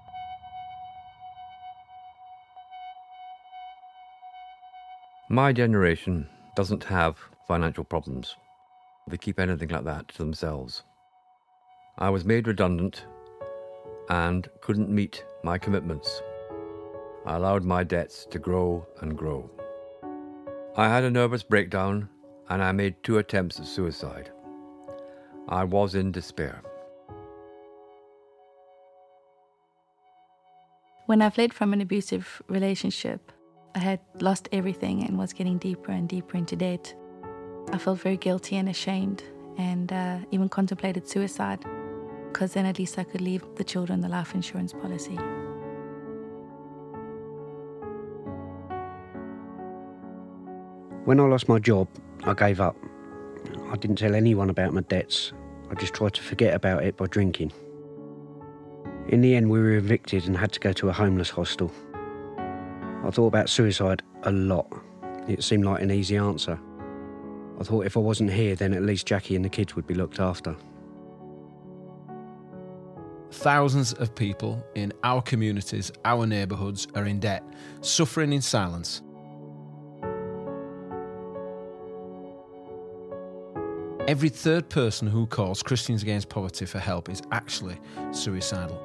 My 5.29 5.53
generation 5.53 6.29
doesn't 6.55 6.85
have 6.85 7.19
financial 7.49 7.85
problems. 7.85 8.37
They 9.09 9.17
keep 9.17 9.41
anything 9.41 9.69
like 9.69 9.85
that 9.85 10.09
to 10.09 10.19
themselves. 10.19 10.85
I 11.99 12.11
was 12.11 12.25
made 12.25 12.47
redundant 12.47 13.07
and 14.09 14.49
couldn't 14.61 14.89
meet 14.89 15.25
my 15.43 15.59
commitments. 15.59 16.23
I 17.25 17.37
allowed 17.37 17.65
my 17.65 17.83
debts 17.83 18.27
to 18.31 18.39
grow 18.39 18.87
and 19.01 19.17
grow. 19.17 19.51
I 20.77 20.89
had 20.89 21.05
a 21.05 21.11
nervous 21.11 21.43
breakdown 21.43 22.09
and 22.49 22.62
I 22.62 22.72
made 22.72 23.03
two 23.03 23.18
attempts 23.18 23.59
at 23.59 23.66
suicide. 23.66 24.30
I 25.49 25.64
was 25.64 25.94
in 25.94 26.12
despair. 26.12 26.62
When 31.07 31.22
I 31.22 31.30
fled 31.30 31.55
from 31.55 31.72
an 31.72 31.80
abusive 31.80 32.42
relationship, 32.49 33.30
I 33.74 33.78
had 33.78 34.01
lost 34.20 34.49
everything 34.53 35.05
and 35.05 35.18
was 35.18 35.32
getting 35.32 35.59
deeper 35.59 35.92
and 35.92 36.09
deeper 36.09 36.36
into 36.36 36.57
debt. 36.57 36.94
I 37.72 37.78
felt 37.78 38.01
very 38.01 38.16
guilty 38.16 38.57
and 38.57 38.68
ashamed 38.68 39.22
and 39.59 39.92
uh, 39.92 40.18
even 40.30 40.49
contemplated 40.49 41.09
suicide 41.09 41.64
because 42.32 42.55
then 42.55 42.66
at 42.66 42.78
least 42.78 42.99
I 42.99 43.05
could 43.05 43.20
leave 43.20 43.44
the 43.57 43.64
children 43.64 44.01
the 44.01 44.09
life 44.09 44.34
insurance 44.34 44.72
policy. 44.72 45.18
When 51.05 51.20
I 51.20 51.22
lost 51.22 51.49
my 51.49 51.61
job, 51.61 51.86
I 52.25 52.35
gave 52.35 52.61
up. 52.61 52.77
I 53.71 53.77
didn't 53.77 53.97
tell 53.97 54.14
anyone 54.14 54.51
about 54.51 54.73
my 54.73 54.81
debts. 54.83 55.33
I 55.71 55.75
just 55.75 55.95
tried 55.95 56.14
to 56.14 56.23
forget 56.23 56.55
about 56.55 56.85
it 56.85 56.97
by 56.97 57.07
drinking. 57.07 57.53
In 59.09 59.21
the 59.21 59.37
end, 59.37 59.51
we 59.51 59.61
were 59.61 59.73
evicted 59.73 60.27
and 60.27 60.37
had 60.37 60.53
to 60.53 60.61
go 60.61 60.73
to 60.73 60.89
a 60.89 60.93
homeless 60.93 61.31
hostel. 61.31 61.71
I 63.05 63.11
thought 63.11 63.29
about 63.29 63.49
suicide 63.49 64.03
a 64.25 64.33
lot. 64.33 64.67
It 65.29 65.45
seemed 65.45 65.64
like 65.64 65.83
an 65.83 65.91
easy 65.91 66.17
answer. 66.17 66.59
I 67.61 67.64
thought 67.64 67.87
if 67.87 67.97
I 67.97 68.01
wasn't 68.01 68.33
here, 68.33 68.55
then 68.55 68.75
at 68.75 68.83
least 68.83 69.07
Jackie 69.07 69.37
and 69.37 69.45
the 69.45 69.49
kids 69.49 69.77
would 69.77 69.87
be 69.87 69.95
looked 69.95 70.21
after. 70.21 70.57
Thousands 73.31 73.93
of 73.95 74.14
people 74.14 74.64
in 74.75 74.93
our 75.05 75.23
communities, 75.23 75.93
our 76.05 76.27
neighbourhoods, 76.27 76.89
are 76.95 77.07
in 77.07 77.21
debt, 77.21 77.45
suffering 77.81 78.33
in 78.33 78.43
silence. 78.43 79.03
Every 84.09 84.29
third 84.29 84.69
person 84.69 85.09
who 85.09 85.27
calls 85.27 85.65
Christians 85.65 86.05
Against 86.05 86.29
Poverty 86.29 86.65
for 86.65 86.79
help 86.79 87.09
is 87.09 87.23
actually 87.33 87.77
suicidal. 88.13 88.81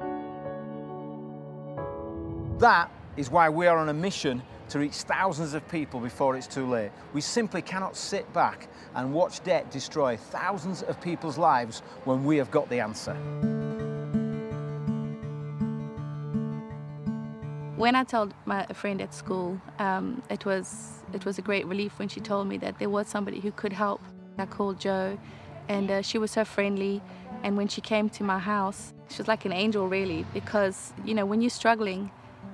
That 2.58 2.90
is 3.16 3.30
why 3.30 3.48
we 3.48 3.68
are 3.68 3.78
on 3.78 3.88
a 3.88 3.94
mission 3.94 4.42
to 4.70 4.80
reach 4.80 4.94
thousands 4.94 5.54
of 5.54 5.66
people 5.68 6.00
before 6.00 6.36
it's 6.36 6.48
too 6.48 6.66
late. 6.66 6.90
We 7.12 7.20
simply 7.20 7.62
cannot 7.62 7.96
sit 7.96 8.32
back 8.32 8.66
and 8.96 9.14
watch 9.14 9.44
debt 9.44 9.70
destroy 9.70 10.16
thousands 10.16 10.82
of 10.82 11.00
people's 11.00 11.38
lives 11.38 11.84
when 12.04 12.24
we 12.24 12.36
have 12.38 12.50
got 12.50 12.68
the 12.68 12.80
answer. 12.80 13.14
When 17.76 17.94
I 17.94 18.02
told 18.02 18.34
my 18.44 18.66
friend 18.66 19.00
at 19.00 19.14
school, 19.14 19.60
um, 19.78 20.20
it 20.28 20.44
was 20.44 21.04
it 21.12 21.24
was 21.24 21.38
a 21.38 21.42
great 21.42 21.64
relief 21.66 22.00
when 22.00 22.08
she 22.08 22.18
told 22.18 22.48
me 22.48 22.56
that 22.58 22.80
there 22.80 22.90
was 22.90 23.06
somebody 23.06 23.38
who 23.38 23.52
could 23.52 23.72
help. 23.72 24.00
I 24.38 24.46
called 24.46 24.80
Jo, 24.80 25.18
and 25.68 25.90
uh, 25.90 26.02
she 26.02 26.18
was 26.18 26.30
so 26.30 26.44
friendly. 26.44 27.02
And 27.42 27.56
when 27.56 27.68
she 27.68 27.80
came 27.80 28.08
to 28.10 28.22
my 28.22 28.38
house, 28.38 28.94
she 29.08 29.18
was 29.18 29.28
like 29.28 29.44
an 29.44 29.52
angel, 29.52 29.88
really, 29.88 30.24
because 30.32 30.92
you 31.04 31.14
know 31.14 31.26
when 31.26 31.40
you're 31.40 31.50
struggling 31.50 32.10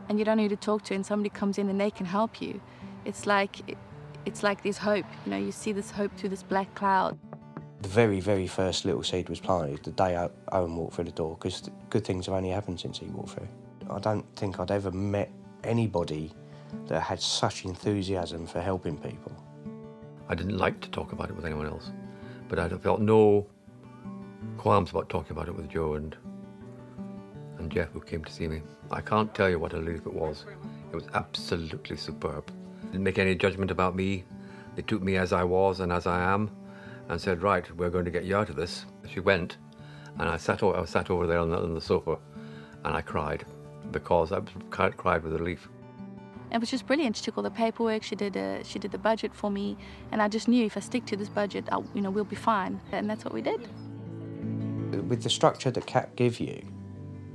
and 0.09 0.18
you 0.18 0.24
don't 0.24 0.39
know 0.39 0.45
who 0.45 0.49
to 0.49 0.57
talk 0.57 0.83
to, 0.85 0.95
and 0.95 1.05
somebody 1.05 1.29
comes 1.29 1.59
in 1.59 1.68
and 1.68 1.79
they 1.81 1.91
can 1.91 2.07
help 2.07 2.41
you, 2.41 2.61
it's 3.05 3.26
like 3.26 3.76
it's 4.24 4.43
like 4.43 4.62
there's 4.62 4.79
hope. 4.79 5.07
You 5.24 5.31
know, 5.33 5.39
you 5.39 5.53
see 5.53 5.72
this 5.72 5.91
hope 5.91 6.16
through 6.16 6.31
this 6.31 6.43
black 6.43 6.74
cloud. 6.74 7.18
The 7.81 7.89
very, 7.89 8.18
very 8.18 8.49
first 8.49 8.85
little 8.85 9.05
seed 9.05 9.29
was 9.29 9.39
planted 9.39 9.85
the 9.85 9.93
day 9.93 10.29
Owen 10.51 10.74
walked 10.74 10.95
through 10.95 11.05
the 11.05 11.12
door, 11.12 11.37
because 11.37 11.70
good 11.91 12.05
things 12.05 12.26
have 12.26 12.35
only 12.35 12.51
happened 12.51 12.81
since 12.81 12.99
he 12.99 13.07
walked 13.07 13.31
through. 13.31 13.49
I 13.89 14.01
don't 14.01 14.26
think 14.37 14.59
I'd 14.59 14.70
ever 14.70 14.91
met 14.91 15.31
anybody 15.62 16.33
that 16.87 17.01
had 17.01 17.20
such 17.22 17.64
enthusiasm 17.64 18.47
for 18.47 18.61
helping 18.61 18.99
people. 18.99 19.33
I 20.29 20.35
didn't 20.35 20.59
like 20.59 20.81
to 20.81 20.91
talk 20.91 21.12
about 21.12 21.31
it 21.31 21.37
with 21.37 21.47
anyone 21.47 21.66
else, 21.66 21.91
but 22.49 22.59
I 22.59 22.68
felt 22.68 23.01
no 23.01 23.47
qualms 24.59 24.91
about 24.91 25.09
talking 25.09 25.33
about 25.33 25.49
it 25.49 25.57
with 25.57 25.68
Joe 25.68 25.95
and 25.95 26.16
and 27.59 27.72
Jeff, 27.72 27.91
who 27.91 28.01
came 28.01 28.22
to 28.24 28.33
see 28.33 28.47
me. 28.47 28.62
I 28.91 29.01
can't 29.01 29.35
tell 29.35 29.49
you 29.49 29.59
what 29.59 29.72
a 29.72 29.79
relief 29.79 30.07
it 30.07 30.12
was. 30.12 30.45
It 30.93 30.95
was 30.95 31.09
absolutely 31.14 31.97
superb. 31.97 32.53
Didn't 32.93 33.03
make 33.03 33.18
any 33.18 33.35
judgment 33.35 33.70
about 33.70 33.97
me. 33.97 34.24
They 34.76 34.83
took 34.83 35.03
me 35.03 35.16
as 35.16 35.33
I 35.33 35.43
was 35.43 35.81
and 35.81 35.93
as 35.93 36.07
I 36.07 36.20
am, 36.20 36.51
and 37.09 37.20
said, 37.20 37.43
"Right, 37.43 37.68
we're 37.76 37.91
going 37.91 38.05
to 38.05 38.11
get 38.11 38.24
you 38.24 38.37
out 38.37 38.49
of 38.49 38.57
this." 38.57 38.85
She 39.09 39.20
went, 39.20 39.57
and 40.18 40.29
I 40.29 40.37
sat. 40.37 40.62
I 40.62 40.85
sat 40.85 41.11
over 41.11 41.26
there 41.26 41.39
on 41.39 41.51
the, 41.51 41.59
on 41.59 41.74
the 41.74 41.81
sofa, 41.81 42.18
and 42.85 42.95
I 42.95 43.01
cried 43.01 43.45
because 43.91 44.31
I 44.31 44.41
cried 44.70 45.22
with 45.24 45.33
relief. 45.33 45.68
It 46.51 46.59
was 46.59 46.70
just 46.70 46.86
brilliant. 46.86 47.16
She 47.16 47.24
took 47.24 47.36
all 47.36 47.42
the 47.42 47.51
paperwork. 47.51 48.03
She 48.03 48.16
did 48.16 48.36
a, 48.36 48.62
she 48.64 48.78
did 48.78 48.92
the 48.92 48.99
budget 48.99 49.34
for 49.34 49.51
me, 49.51 49.76
and 50.12 50.22
I 50.22 50.28
just 50.28 50.49
knew 50.49 50.64
if 50.64 50.76
I 50.76 50.80
stick 50.80 51.05
to 51.07 51.16
this 51.16 51.28
budget, 51.28 51.68
I, 51.70 51.80
you 51.94 52.01
know, 52.01 52.11
we'll 52.11 52.24
be 52.24 52.36
fine. 52.36 52.80
And 52.92 53.09
that's 53.09 53.24
what 53.24 53.34
we 53.34 53.42
did. 53.42 53.68
With 55.09 55.22
the 55.22 55.30
structure 55.30 55.70
that 55.70 55.86
CAP 55.86 56.16
give 56.16 56.40
you, 56.40 56.62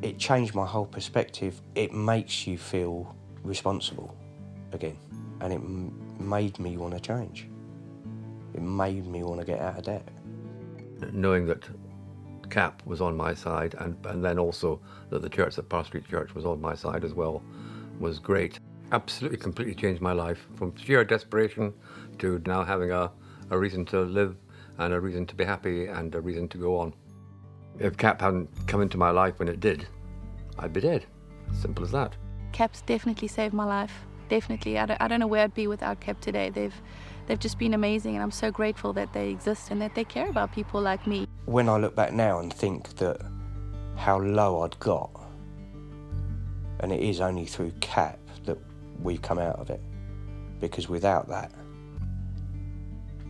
it 0.01 0.17
changed 0.17 0.55
my 0.55 0.65
whole 0.65 0.85
perspective. 0.85 1.61
It 1.75 1.93
makes 1.93 2.47
you 2.47 2.57
feel 2.57 3.15
responsible 3.43 4.17
again, 4.71 4.97
and 5.41 5.53
it 5.53 5.57
m- 5.57 5.93
made 6.19 6.57
me 6.59 6.77
want 6.77 6.93
to 6.95 6.99
change. 6.99 7.47
It 8.53 8.61
made 8.61 9.05
me 9.05 9.23
want 9.23 9.39
to 9.39 9.45
get 9.45 9.59
out 9.59 9.77
of 9.77 9.83
debt. 9.85 10.07
Knowing 11.11 11.45
that 11.47 11.63
CAP 12.49 12.85
was 12.85 13.01
on 13.01 13.15
my 13.15 13.33
side, 13.33 13.75
and, 13.79 13.95
and 14.07 14.25
then 14.25 14.39
also 14.39 14.79
that 15.09 15.21
the 15.21 15.29
church, 15.29 15.55
the 15.55 15.63
Parr 15.63 15.85
Street 15.85 16.07
Church, 16.07 16.33
was 16.33 16.45
on 16.45 16.59
my 16.59 16.73
side 16.73 17.03
as 17.03 17.13
well, 17.13 17.43
was 17.99 18.19
great 18.19 18.59
absolutely 18.91 19.37
completely 19.37 19.75
changed 19.75 20.01
my 20.01 20.13
life 20.13 20.45
from 20.55 20.75
sheer 20.75 21.03
desperation 21.03 21.73
to 22.19 22.41
now 22.45 22.63
having 22.63 22.91
a, 22.91 23.11
a 23.49 23.57
reason 23.57 23.85
to 23.85 24.01
live 24.01 24.35
and 24.77 24.93
a 24.93 24.99
reason 24.99 25.25
to 25.27 25.35
be 25.35 25.43
happy 25.43 25.87
and 25.87 26.13
a 26.15 26.21
reason 26.21 26.47
to 26.49 26.57
go 26.57 26.77
on. 26.77 26.93
If 27.79 27.97
CAP 27.97 28.21
hadn't 28.21 28.49
come 28.67 28.81
into 28.81 28.97
my 28.97 29.09
life 29.09 29.39
when 29.39 29.47
it 29.47 29.59
did, 29.59 29.87
I'd 30.59 30.73
be 30.73 30.81
dead. 30.81 31.05
Simple 31.59 31.83
as 31.83 31.91
that. 31.91 32.15
CAP's 32.51 32.81
definitely 32.81 33.27
saved 33.27 33.53
my 33.53 33.65
life. 33.65 33.93
Definitely. 34.29 34.77
I 34.77 34.85
don't, 34.85 35.01
I 35.01 35.07
don't 35.07 35.19
know 35.19 35.27
where 35.27 35.43
I'd 35.43 35.53
be 35.53 35.67
without 35.67 35.99
CAP 35.99 36.21
today. 36.21 36.49
They've, 36.49 36.73
they've 37.27 37.39
just 37.39 37.57
been 37.57 37.73
amazing, 37.73 38.15
and 38.15 38.23
I'm 38.23 38.31
so 38.31 38.51
grateful 38.51 38.93
that 38.93 39.13
they 39.13 39.29
exist 39.29 39.71
and 39.71 39.81
that 39.81 39.95
they 39.95 40.03
care 40.03 40.29
about 40.29 40.51
people 40.53 40.81
like 40.81 41.05
me. 41.07 41.27
When 41.45 41.67
I 41.67 41.77
look 41.77 41.95
back 41.95 42.13
now 42.13 42.39
and 42.39 42.53
think 42.53 42.95
that 42.97 43.21
how 43.95 44.19
low 44.19 44.61
I'd 44.61 44.79
got, 44.79 45.11
and 46.79 46.91
it 46.91 47.01
is 47.01 47.21
only 47.21 47.45
through 47.45 47.71
CAP 47.79 48.19
that 49.03 49.07
we've 49.07 49.21
come 49.21 49.39
out 49.39 49.59
of 49.59 49.69
it. 49.69 49.81
Because 50.59 50.87
without 50.87 51.27
that, 51.27 51.51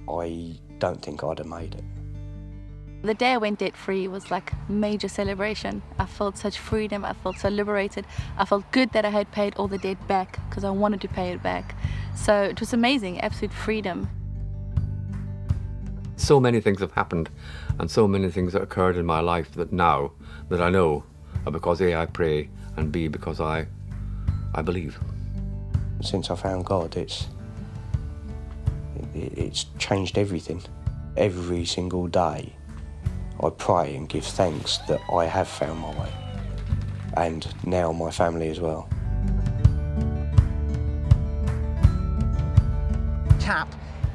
I 0.09 0.59
don't 0.80 1.01
think 1.01 1.24
I'd 1.24 1.39
have 1.39 1.47
made 1.47 1.76
it. 1.76 1.84
The 3.03 3.13
day 3.13 3.34
I 3.34 3.38
went 3.38 3.59
debt 3.59 3.76
free 3.76 4.07
was 4.07 4.32
like 4.32 4.53
major 4.69 5.09
celebration. 5.09 5.82
I 5.99 6.05
felt 6.05 6.38
such 6.38 6.57
freedom. 6.57 7.03
I 7.03 7.13
felt 7.13 7.38
so 7.38 7.49
liberated. 7.49 8.05
I 8.38 8.45
felt 8.45 8.71
good 8.71 8.91
that 8.93 9.03
I 9.03 9.09
had 9.09 9.30
paid 9.32 9.55
all 9.57 9.67
the 9.67 9.78
debt 9.78 10.07
back 10.07 10.39
because 10.49 10.63
I 10.63 10.69
wanted 10.69 11.01
to 11.01 11.09
pay 11.09 11.32
it 11.34 11.43
back. 11.43 11.76
So 12.15 12.43
it 12.43 12.59
was 12.59 12.71
amazing, 12.71 13.19
absolute 13.19 13.51
freedom. 13.51 14.09
So 16.15 16.39
many 16.39 16.61
things 16.61 16.80
have 16.80 16.93
happened 16.93 17.30
and 17.80 17.91
so 17.91 18.07
many 18.07 18.30
things 18.30 18.53
that 18.53 18.61
occurred 18.61 18.95
in 18.95 19.05
my 19.05 19.19
life 19.19 19.51
that 19.53 19.74
now 19.74 20.11
that 20.47 20.61
I 20.61 20.69
know 20.69 21.03
are 21.45 21.51
because 21.51 21.82
A, 21.82 21.95
I 21.95 22.05
pray, 22.05 22.49
and 22.78 22.89
B, 22.89 23.09
because 23.09 23.41
I, 23.41 23.67
I 24.55 24.61
believe. 24.61 24.97
Since 26.04 26.30
I 26.30 26.36
found 26.36 26.66
God, 26.66 26.97
it's 26.97 27.28
it, 29.16 29.38
it's 29.38 29.66
changed 29.80 30.18
everything. 30.18 30.62
Every 31.16 31.64
single 31.66 32.08
day, 32.08 32.54
I 33.41 33.49
pray 33.49 33.95
and 33.95 34.10
give 34.10 34.26
thanks 34.26 34.80
that 34.89 34.99
I 35.12 35.26
have 35.26 35.47
found 35.47 35.80
my 35.80 35.91
way, 35.91 36.12
and 37.16 37.47
now 37.66 37.93
my 37.93 38.12
family 38.12 38.49
as 38.49 38.60
well. 38.60 38.89
CAP 43.39 43.74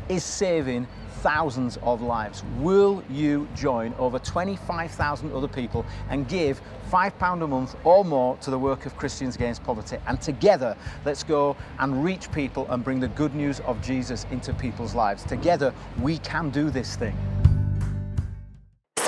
is 0.08 0.24
saving 0.24 0.86
thousands 1.22 1.78
of 1.82 2.02
lives. 2.02 2.42
Will 2.58 3.02
you 3.10 3.48
join 3.54 3.94
over 3.94 4.18
25,000 4.18 5.32
other 5.32 5.48
people 5.48 5.84
and 6.10 6.28
give 6.28 6.60
£5 6.90 7.42
a 7.42 7.46
month 7.46 7.76
or 7.84 8.04
more 8.04 8.36
to 8.38 8.50
the 8.50 8.58
work 8.58 8.86
of 8.86 8.96
Christians 8.96 9.36
Against 9.36 9.62
Poverty? 9.64 9.98
And 10.06 10.20
together, 10.20 10.76
let's 11.04 11.22
go 11.22 11.56
and 11.78 12.04
reach 12.04 12.30
people 12.32 12.66
and 12.70 12.84
bring 12.84 13.00
the 13.00 13.08
good 13.08 13.34
news 13.34 13.60
of 13.60 13.80
Jesus 13.82 14.26
into 14.30 14.52
people's 14.54 14.94
lives. 14.94 15.24
Together, 15.24 15.72
we 16.00 16.18
can 16.18 16.50
do 16.50 16.70
this 16.70 16.96
thing. 16.96 17.16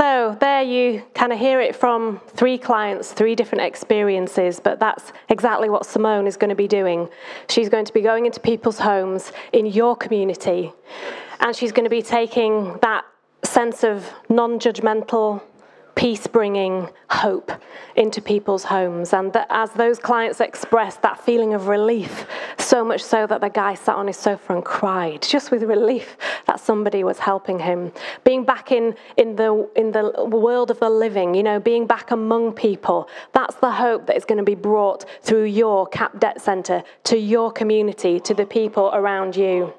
So, 0.01 0.35
there 0.41 0.63
you 0.63 1.03
kind 1.15 1.31
of 1.31 1.39
hear 1.39 1.61
it 1.61 1.77
from 1.77 2.21
three 2.29 2.57
clients, 2.57 3.13
three 3.13 3.35
different 3.35 3.65
experiences, 3.65 4.59
but 4.59 4.81
that's 4.81 5.13
exactly 5.29 5.69
what 5.69 5.85
Simone 5.85 6.27
is 6.27 6.39
going 6.39 6.49
to 6.49 6.57
be 6.57 6.67
doing. 6.67 7.09
She's 7.51 7.69
going 7.69 7.85
to 7.85 7.93
be 7.93 8.01
going 8.01 8.25
into 8.25 8.41
people's 8.41 8.79
homes 8.79 9.31
in 9.53 9.67
your 9.67 9.95
community, 9.95 10.73
and 11.41 11.57
she's 11.57 11.73
going 11.73 11.85
to 11.85 11.91
be 11.91 12.03
taking 12.03 12.79
that 12.83 13.05
sense 13.43 13.83
of 13.83 14.09
non 14.29 14.59
judgmental, 14.59 15.43
peace 15.95 16.27
bringing 16.27 16.89
hope 17.09 17.51
into 17.97 18.23
people's 18.23 18.65
homes. 18.65 19.13
And 19.13 19.33
that 19.33 19.47
as 19.51 19.71
those 19.73 19.99
clients 19.99 20.41
expressed 20.41 21.03
that 21.03 21.21
feeling 21.21 21.53
of 21.55 21.67
relief, 21.67 22.27
so 22.59 22.85
much 22.85 23.03
so 23.03 23.27
that 23.27 23.41
the 23.41 23.49
guy 23.49 23.75
sat 23.75 23.97
on 23.97 24.07
his 24.07 24.17
sofa 24.17 24.55
and 24.55 24.65
cried, 24.65 25.23
just 25.23 25.51
with 25.51 25.63
relief 25.63 26.17
that 26.47 26.61
somebody 26.61 27.05
was 27.05 27.19
helping 27.19 27.59
him. 27.59 27.93
Being 28.25 28.45
back 28.45 28.71
in, 28.71 28.95
in, 29.17 29.37
the, 29.37 29.69
in 29.77 29.93
the 29.93 30.25
world 30.27 30.71
of 30.71 30.79
the 30.79 30.91
living, 30.91 31.35
you 31.35 31.43
know, 31.43 31.59
being 31.59 31.87
back 31.87 32.11
among 32.11 32.53
people, 32.53 33.09
that's 33.33 33.57
the 33.57 33.73
hope 33.73 34.07
that 34.07 34.17
is 34.17 34.25
going 34.25 34.39
to 34.39 34.45
be 34.45 34.55
brought 34.55 35.05
through 35.23 35.45
your 35.45 35.87
CAP 35.87 36.21
Debt 36.21 36.41
Centre 36.41 36.83
to 37.05 37.19
your 37.19 37.51
community, 37.51 38.21
to 38.21 38.35
the 38.35 38.47
people 38.47 38.91
around 38.93 39.37
you. 39.37 39.73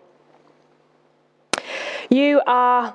You 2.14 2.42
are 2.46 2.94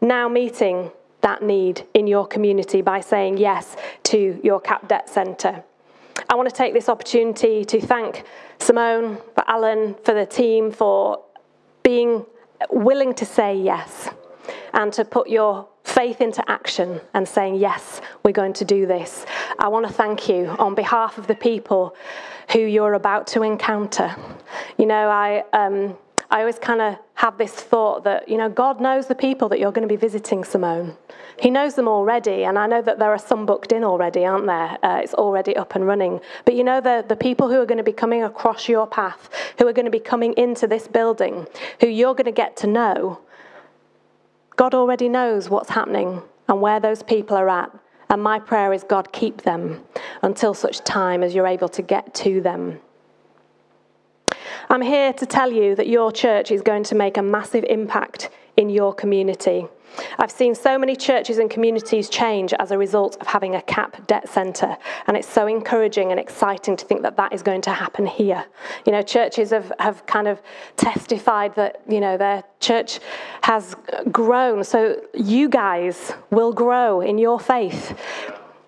now 0.00 0.28
meeting 0.28 0.90
that 1.20 1.44
need 1.44 1.86
in 1.94 2.08
your 2.08 2.26
community 2.26 2.82
by 2.82 2.98
saying 2.98 3.38
yes 3.38 3.76
to 4.02 4.40
your 4.42 4.60
CAP 4.60 4.88
Debt 4.88 5.08
Centre. 5.08 5.62
I 6.28 6.34
want 6.34 6.48
to 6.48 6.54
take 6.54 6.74
this 6.74 6.88
opportunity 6.88 7.64
to 7.64 7.80
thank 7.80 8.24
Simone, 8.58 9.18
for 9.36 9.48
Alan, 9.48 9.94
for 10.02 10.12
the 10.12 10.26
team 10.26 10.72
for 10.72 11.22
being 11.84 12.26
willing 12.68 13.14
to 13.14 13.24
say 13.24 13.56
yes 13.56 14.08
and 14.74 14.92
to 14.94 15.04
put 15.04 15.28
your 15.28 15.68
faith 15.84 16.20
into 16.20 16.42
action 16.50 17.00
and 17.14 17.28
saying, 17.28 17.54
Yes, 17.54 18.00
we're 18.24 18.32
going 18.32 18.54
to 18.54 18.64
do 18.64 18.86
this. 18.86 19.24
I 19.60 19.68
want 19.68 19.86
to 19.86 19.92
thank 19.92 20.28
you 20.28 20.46
on 20.58 20.74
behalf 20.74 21.16
of 21.16 21.28
the 21.28 21.36
people 21.36 21.94
who 22.50 22.58
you're 22.58 22.94
about 22.94 23.28
to 23.28 23.42
encounter. 23.42 24.16
You 24.78 24.86
know, 24.86 25.08
I. 25.10 25.44
Um, 25.52 25.96
I 26.30 26.40
always 26.40 26.58
kind 26.58 26.80
of 26.80 26.98
have 27.14 27.38
this 27.38 27.52
thought 27.52 28.04
that, 28.04 28.28
you 28.28 28.36
know, 28.36 28.48
God 28.48 28.80
knows 28.80 29.06
the 29.06 29.14
people 29.14 29.48
that 29.48 29.58
you're 29.58 29.72
going 29.72 29.86
to 29.86 29.92
be 29.92 29.96
visiting, 29.98 30.44
Simone. 30.44 30.96
He 31.38 31.50
knows 31.50 31.74
them 31.74 31.86
already, 31.86 32.44
and 32.44 32.58
I 32.58 32.66
know 32.66 32.82
that 32.82 32.98
there 32.98 33.10
are 33.10 33.18
some 33.18 33.46
booked 33.46 33.72
in 33.72 33.84
already, 33.84 34.24
aren't 34.24 34.46
there? 34.46 34.78
Uh, 34.82 35.00
it's 35.02 35.14
already 35.14 35.54
up 35.54 35.74
and 35.74 35.86
running. 35.86 36.20
But 36.44 36.54
you 36.54 36.64
know, 36.64 36.80
the, 36.80 37.04
the 37.06 37.16
people 37.16 37.48
who 37.48 37.60
are 37.60 37.66
going 37.66 37.78
to 37.78 37.84
be 37.84 37.92
coming 37.92 38.24
across 38.24 38.68
your 38.68 38.86
path, 38.86 39.30
who 39.58 39.68
are 39.68 39.72
going 39.72 39.84
to 39.84 39.90
be 39.90 40.00
coming 40.00 40.32
into 40.36 40.66
this 40.66 40.88
building, 40.88 41.46
who 41.80 41.88
you're 41.88 42.14
going 42.14 42.24
to 42.24 42.32
get 42.32 42.56
to 42.58 42.66
know, 42.66 43.20
God 44.56 44.74
already 44.74 45.08
knows 45.08 45.50
what's 45.50 45.70
happening 45.70 46.22
and 46.48 46.60
where 46.60 46.80
those 46.80 47.02
people 47.02 47.36
are 47.36 47.48
at. 47.48 47.70
And 48.08 48.22
my 48.22 48.38
prayer 48.38 48.72
is, 48.72 48.84
God, 48.84 49.12
keep 49.12 49.42
them 49.42 49.84
until 50.22 50.54
such 50.54 50.80
time 50.80 51.22
as 51.22 51.34
you're 51.34 51.46
able 51.46 51.68
to 51.70 51.82
get 51.82 52.14
to 52.14 52.40
them. 52.40 52.80
I'm 54.68 54.82
here 54.82 55.12
to 55.12 55.26
tell 55.26 55.52
you 55.52 55.76
that 55.76 55.88
your 55.88 56.10
church 56.10 56.50
is 56.50 56.60
going 56.60 56.82
to 56.84 56.94
make 56.94 57.16
a 57.16 57.22
massive 57.22 57.64
impact 57.64 58.30
in 58.56 58.68
your 58.68 58.92
community. 58.92 59.66
I've 60.18 60.30
seen 60.30 60.54
so 60.54 60.76
many 60.76 60.96
churches 60.96 61.38
and 61.38 61.48
communities 61.48 62.08
change 62.08 62.52
as 62.58 62.72
a 62.72 62.78
result 62.78 63.16
of 63.20 63.28
having 63.28 63.54
a 63.54 63.62
CAP 63.62 64.06
debt 64.08 64.28
centre, 64.28 64.76
and 65.06 65.16
it's 65.16 65.28
so 65.28 65.46
encouraging 65.46 66.10
and 66.10 66.18
exciting 66.18 66.76
to 66.76 66.84
think 66.84 67.02
that 67.02 67.16
that 67.16 67.32
is 67.32 67.42
going 67.42 67.62
to 67.62 67.70
happen 67.70 68.06
here. 68.06 68.44
You 68.84 68.92
know, 68.92 69.02
churches 69.02 69.50
have, 69.50 69.72
have 69.78 70.04
kind 70.06 70.26
of 70.26 70.42
testified 70.76 71.54
that, 71.54 71.80
you 71.88 72.00
know, 72.00 72.16
their 72.16 72.42
church 72.58 72.98
has 73.42 73.76
grown, 74.10 74.64
so 74.64 75.00
you 75.14 75.48
guys 75.48 76.12
will 76.30 76.52
grow 76.52 77.00
in 77.00 77.18
your 77.18 77.38
faith 77.38 77.96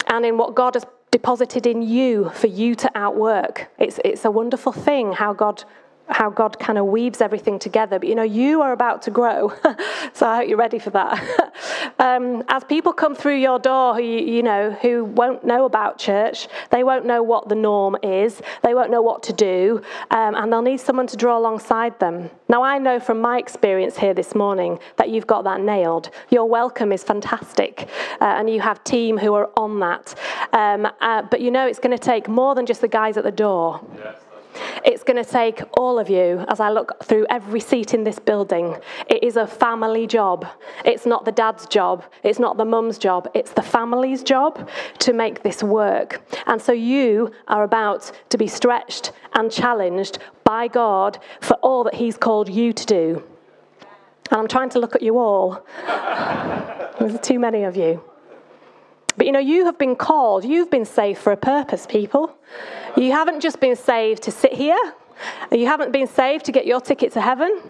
and 0.07 0.25
in 0.25 0.39
what 0.39 0.55
God 0.55 0.75
has 0.75 0.87
deposited 1.11 1.67
in 1.67 1.83
you 1.83 2.31
for 2.31 2.47
you 2.47 2.75
to 2.77 2.91
outwork. 2.95 3.69
It's, 3.79 3.99
it's 4.05 4.25
a 4.25 4.31
wonderful 4.31 4.73
thing 4.73 5.13
how 5.13 5.33
God 5.33 5.65
how 6.09 6.31
God 6.31 6.59
kind 6.59 6.79
of 6.79 6.87
weaves 6.87 7.21
everything 7.21 7.59
together. 7.59 7.99
But 7.99 8.09
you 8.09 8.15
know, 8.15 8.23
you 8.23 8.63
are 8.63 8.73
about 8.73 9.03
to 9.03 9.11
grow, 9.11 9.53
so 10.13 10.27
I 10.27 10.37
hope 10.39 10.49
you're 10.49 10.59
ready 10.59 10.79
for 10.79 10.91
that. 10.91 11.53
um, 11.99 12.43
as 12.49 12.65
people 12.65 12.93
come 12.93 13.15
through 13.15 13.37
your 13.37 13.59
door, 13.59 13.95
who 13.95 14.03
you 14.03 14.43
know 14.43 14.71
who 14.83 15.05
won't 15.05 15.45
know 15.45 15.65
about 15.65 15.99
church, 15.99 16.49
they 16.71 16.85
won't 16.85 17.07
know 17.07 17.23
what 17.23 17.49
the 17.49 17.55
norm 17.55 17.97
is, 18.03 18.43
they 18.63 18.75
won't 18.75 18.91
know 18.91 19.03
what 19.03 19.23
to 19.25 19.33
do, 19.33 19.83
um, 20.11 20.35
and 20.35 20.53
they'll 20.53 20.63
need 20.63 20.81
someone 20.81 21.07
to 21.07 21.17
draw 21.17 21.39
alongside 21.39 21.99
them. 22.01 22.31
Now, 22.49 22.63
I 22.63 22.79
know 22.79 22.99
from 22.99 23.21
my 23.21 23.39
experience 23.39 23.99
here 23.99 24.15
this 24.15 24.35
morning 24.35 24.79
that 24.97 25.11
you've 25.11 25.27
got 25.27 25.45
that 25.45 25.61
nailed. 25.61 26.11
Your 26.31 26.49
welcome 26.49 26.93
is 26.93 27.05
fantastic, 27.05 27.89
uh, 28.21 28.25
and 28.25 28.49
you 28.49 28.61
have 28.61 28.83
team 28.85 29.19
who 29.19 29.35
are 29.35 29.51
on 29.57 29.81
that. 29.81 30.15
Um, 30.53 30.89
uh, 31.01 31.23
but 31.23 31.41
you 31.41 31.51
know, 31.51 31.67
it's 31.67 31.79
going 31.79 31.97
to 31.97 32.03
take 32.03 32.29
more 32.29 32.55
than 32.55 32.67
just 32.67 32.81
the 32.81 32.89
guys 32.89 33.17
at 33.17 33.25
the 33.25 33.31
door. 33.31 33.81
It's 34.85 35.03
going 35.03 35.23
to 35.23 35.31
take 35.31 35.63
all 35.77 35.99
of 35.99 36.09
you, 36.09 36.45
as 36.49 36.61
I 36.61 36.71
look 36.71 37.03
through 37.05 37.27
every 37.31 37.61
seat 37.61 37.95
in 37.95 38.05
this 38.05 38.19
building. 38.19 38.77
It 39.09 39.23
is 39.23 39.37
a 39.37 39.47
family 39.47 40.07
job. 40.07 40.47
It's 40.85 41.07
not 41.07 41.25
the 41.25 41.33
dad's 41.33 41.67
job. 41.67 42.05
It's 42.23 42.39
not 42.39 42.57
the 42.57 42.65
mum's 42.65 42.99
job. 42.99 43.31
It's 43.35 43.53
the 43.53 43.63
family's 43.63 44.23
job 44.23 44.69
to 45.01 45.13
make 45.13 45.43
this 45.43 45.63
work. 45.63 46.23
And 46.47 46.61
so 46.61 46.73
you 46.73 47.33
are 47.49 47.65
about 47.65 48.11
to 48.31 48.39
be 48.39 48.47
stretched 48.47 49.13
and 49.35 49.51
challenged 49.51 50.19
by 50.45 50.69
God 50.69 51.19
for 51.41 51.55
all 51.55 51.85
that 51.85 51.95
He's 51.95 52.17
called 52.17 52.49
you 52.49 52.73
to 52.73 52.87
do. 52.87 53.23
And 54.31 54.41
I'm 54.41 54.49
trying 54.49 54.71
to 54.71 54.79
look 54.79 54.95
at 54.95 55.03
you 55.03 55.19
all. 55.19 55.67
There's 56.99 57.21
too 57.21 57.39
many 57.39 57.65
of 57.65 57.77
you. 57.77 58.03
But 59.17 59.27
you 59.27 59.33
know, 59.33 59.41
you 59.41 59.65
have 59.65 59.79
been 59.79 59.97
called, 59.97 60.45
you've 60.45 60.71
been 60.71 60.85
saved 60.85 61.19
for 61.19 61.33
a 61.33 61.37
purpose, 61.37 61.87
people. 61.87 62.39
You 62.99 63.13
haven't 63.13 63.41
just 63.41 63.61
been 63.61 63.77
saved 63.77 64.25
to 64.25 64.33
sit 64.33 64.53
here. 64.53 64.77
You 65.53 65.67
haven't 65.67 65.93
been 65.93 66.09
saved 66.09 66.45
to 66.47 66.53
get 66.53 66.67
your 66.67 66.81
ticket 66.81 67.13
to 67.13 67.21
heaven. 67.21 67.61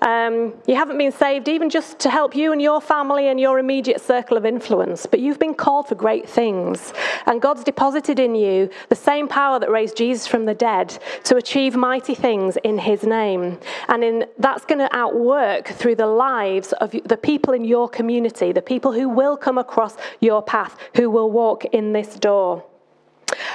Um, 0.00 0.54
you 0.68 0.76
haven't 0.76 0.98
been 0.98 1.10
saved 1.10 1.48
even 1.48 1.68
just 1.68 1.98
to 2.00 2.10
help 2.10 2.36
you 2.36 2.52
and 2.52 2.62
your 2.62 2.80
family 2.80 3.26
and 3.26 3.40
your 3.40 3.58
immediate 3.58 4.00
circle 4.00 4.36
of 4.36 4.46
influence, 4.46 5.04
but 5.04 5.18
you've 5.18 5.38
been 5.40 5.54
called 5.54 5.88
for 5.88 5.96
great 5.96 6.28
things. 6.28 6.92
And 7.26 7.42
God's 7.42 7.64
deposited 7.64 8.20
in 8.20 8.36
you 8.36 8.70
the 8.88 8.94
same 8.94 9.26
power 9.26 9.58
that 9.58 9.68
raised 9.68 9.96
Jesus 9.96 10.28
from 10.28 10.44
the 10.44 10.54
dead 10.54 10.96
to 11.24 11.36
achieve 11.36 11.74
mighty 11.74 12.14
things 12.14 12.56
in 12.62 12.78
His 12.78 13.02
name. 13.02 13.58
And 13.88 14.04
in, 14.04 14.26
that's 14.38 14.64
going 14.64 14.78
to 14.78 14.96
outwork 14.96 15.68
through 15.68 15.96
the 15.96 16.06
lives 16.06 16.72
of 16.74 16.92
the 16.92 17.16
people 17.16 17.52
in 17.52 17.64
your 17.64 17.88
community, 17.88 18.52
the 18.52 18.62
people 18.62 18.92
who 18.92 19.08
will 19.08 19.36
come 19.36 19.58
across 19.58 19.96
your 20.20 20.40
path, 20.40 20.76
who 20.94 21.10
will 21.10 21.32
walk 21.32 21.64
in 21.66 21.92
this 21.92 22.14
door. 22.14 22.64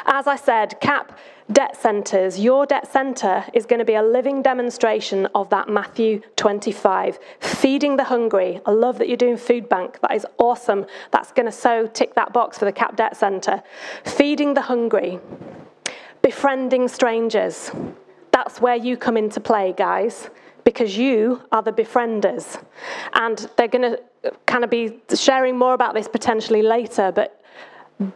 As 0.06 0.28
I 0.28 0.36
said, 0.36 0.80
CAP 0.80 1.18
debt 1.52 1.76
centres, 1.76 2.40
your 2.40 2.66
debt 2.66 2.92
centre 2.92 3.46
is 3.54 3.66
going 3.66 3.80
to 3.80 3.86
be 3.86 3.96
a 3.96 4.02
living 4.02 4.42
demonstration 4.42 5.28
of 5.36 5.50
that 5.50 5.70
Matthew 5.70 6.22
25. 6.36 7.20
Feeding 7.40 7.98
the 7.98 8.06
hungry. 8.06 8.62
I 8.66 8.72
love 8.72 8.98
that 9.00 9.08
you're 9.08 9.18
doing 9.18 9.38
food 9.38 9.68
bank. 9.70 10.00
That 10.02 10.14
is 10.14 10.26
awesome. 10.38 10.86
That's 11.12 11.32
going 11.32 11.46
to 11.46 11.52
so 11.52 11.88
tick 11.88 12.16
that 12.16 12.34
box 12.34 12.58
for 12.58 12.66
the 12.66 12.72
CAP 12.72 12.96
debt 12.96 13.18
centre. 13.18 13.62
Feeding 14.04 14.54
the 14.54 14.62
hungry. 14.62 15.20
Befriending 16.22 16.88
strangers. 16.88 17.72
That's 18.32 18.62
where 18.62 18.76
you 18.76 18.98
come 18.98 19.18
into 19.18 19.40
play, 19.40 19.74
guys 19.78 20.30
because 20.64 20.98
you 20.98 21.42
are 21.52 21.62
the 21.62 21.72
befrienders. 21.72 22.62
And 23.14 23.50
they're 23.58 23.68
going 23.68 23.94
to 23.94 24.00
uh, 24.26 24.32
kind 24.46 24.64
of 24.64 24.70
be 24.70 25.00
sharing 25.14 25.58
more 25.58 25.74
about 25.74 25.94
this 25.94 26.08
potentially 26.08 26.62
later, 26.62 27.12
but 27.12 27.43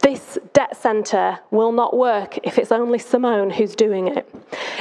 this 0.00 0.38
debt 0.52 0.76
centre 0.76 1.38
will 1.50 1.72
not 1.72 1.96
work 1.96 2.38
if 2.42 2.58
it's 2.58 2.72
only 2.72 2.98
Simone 2.98 3.50
who's 3.50 3.74
doing 3.74 4.08
it. 4.08 4.28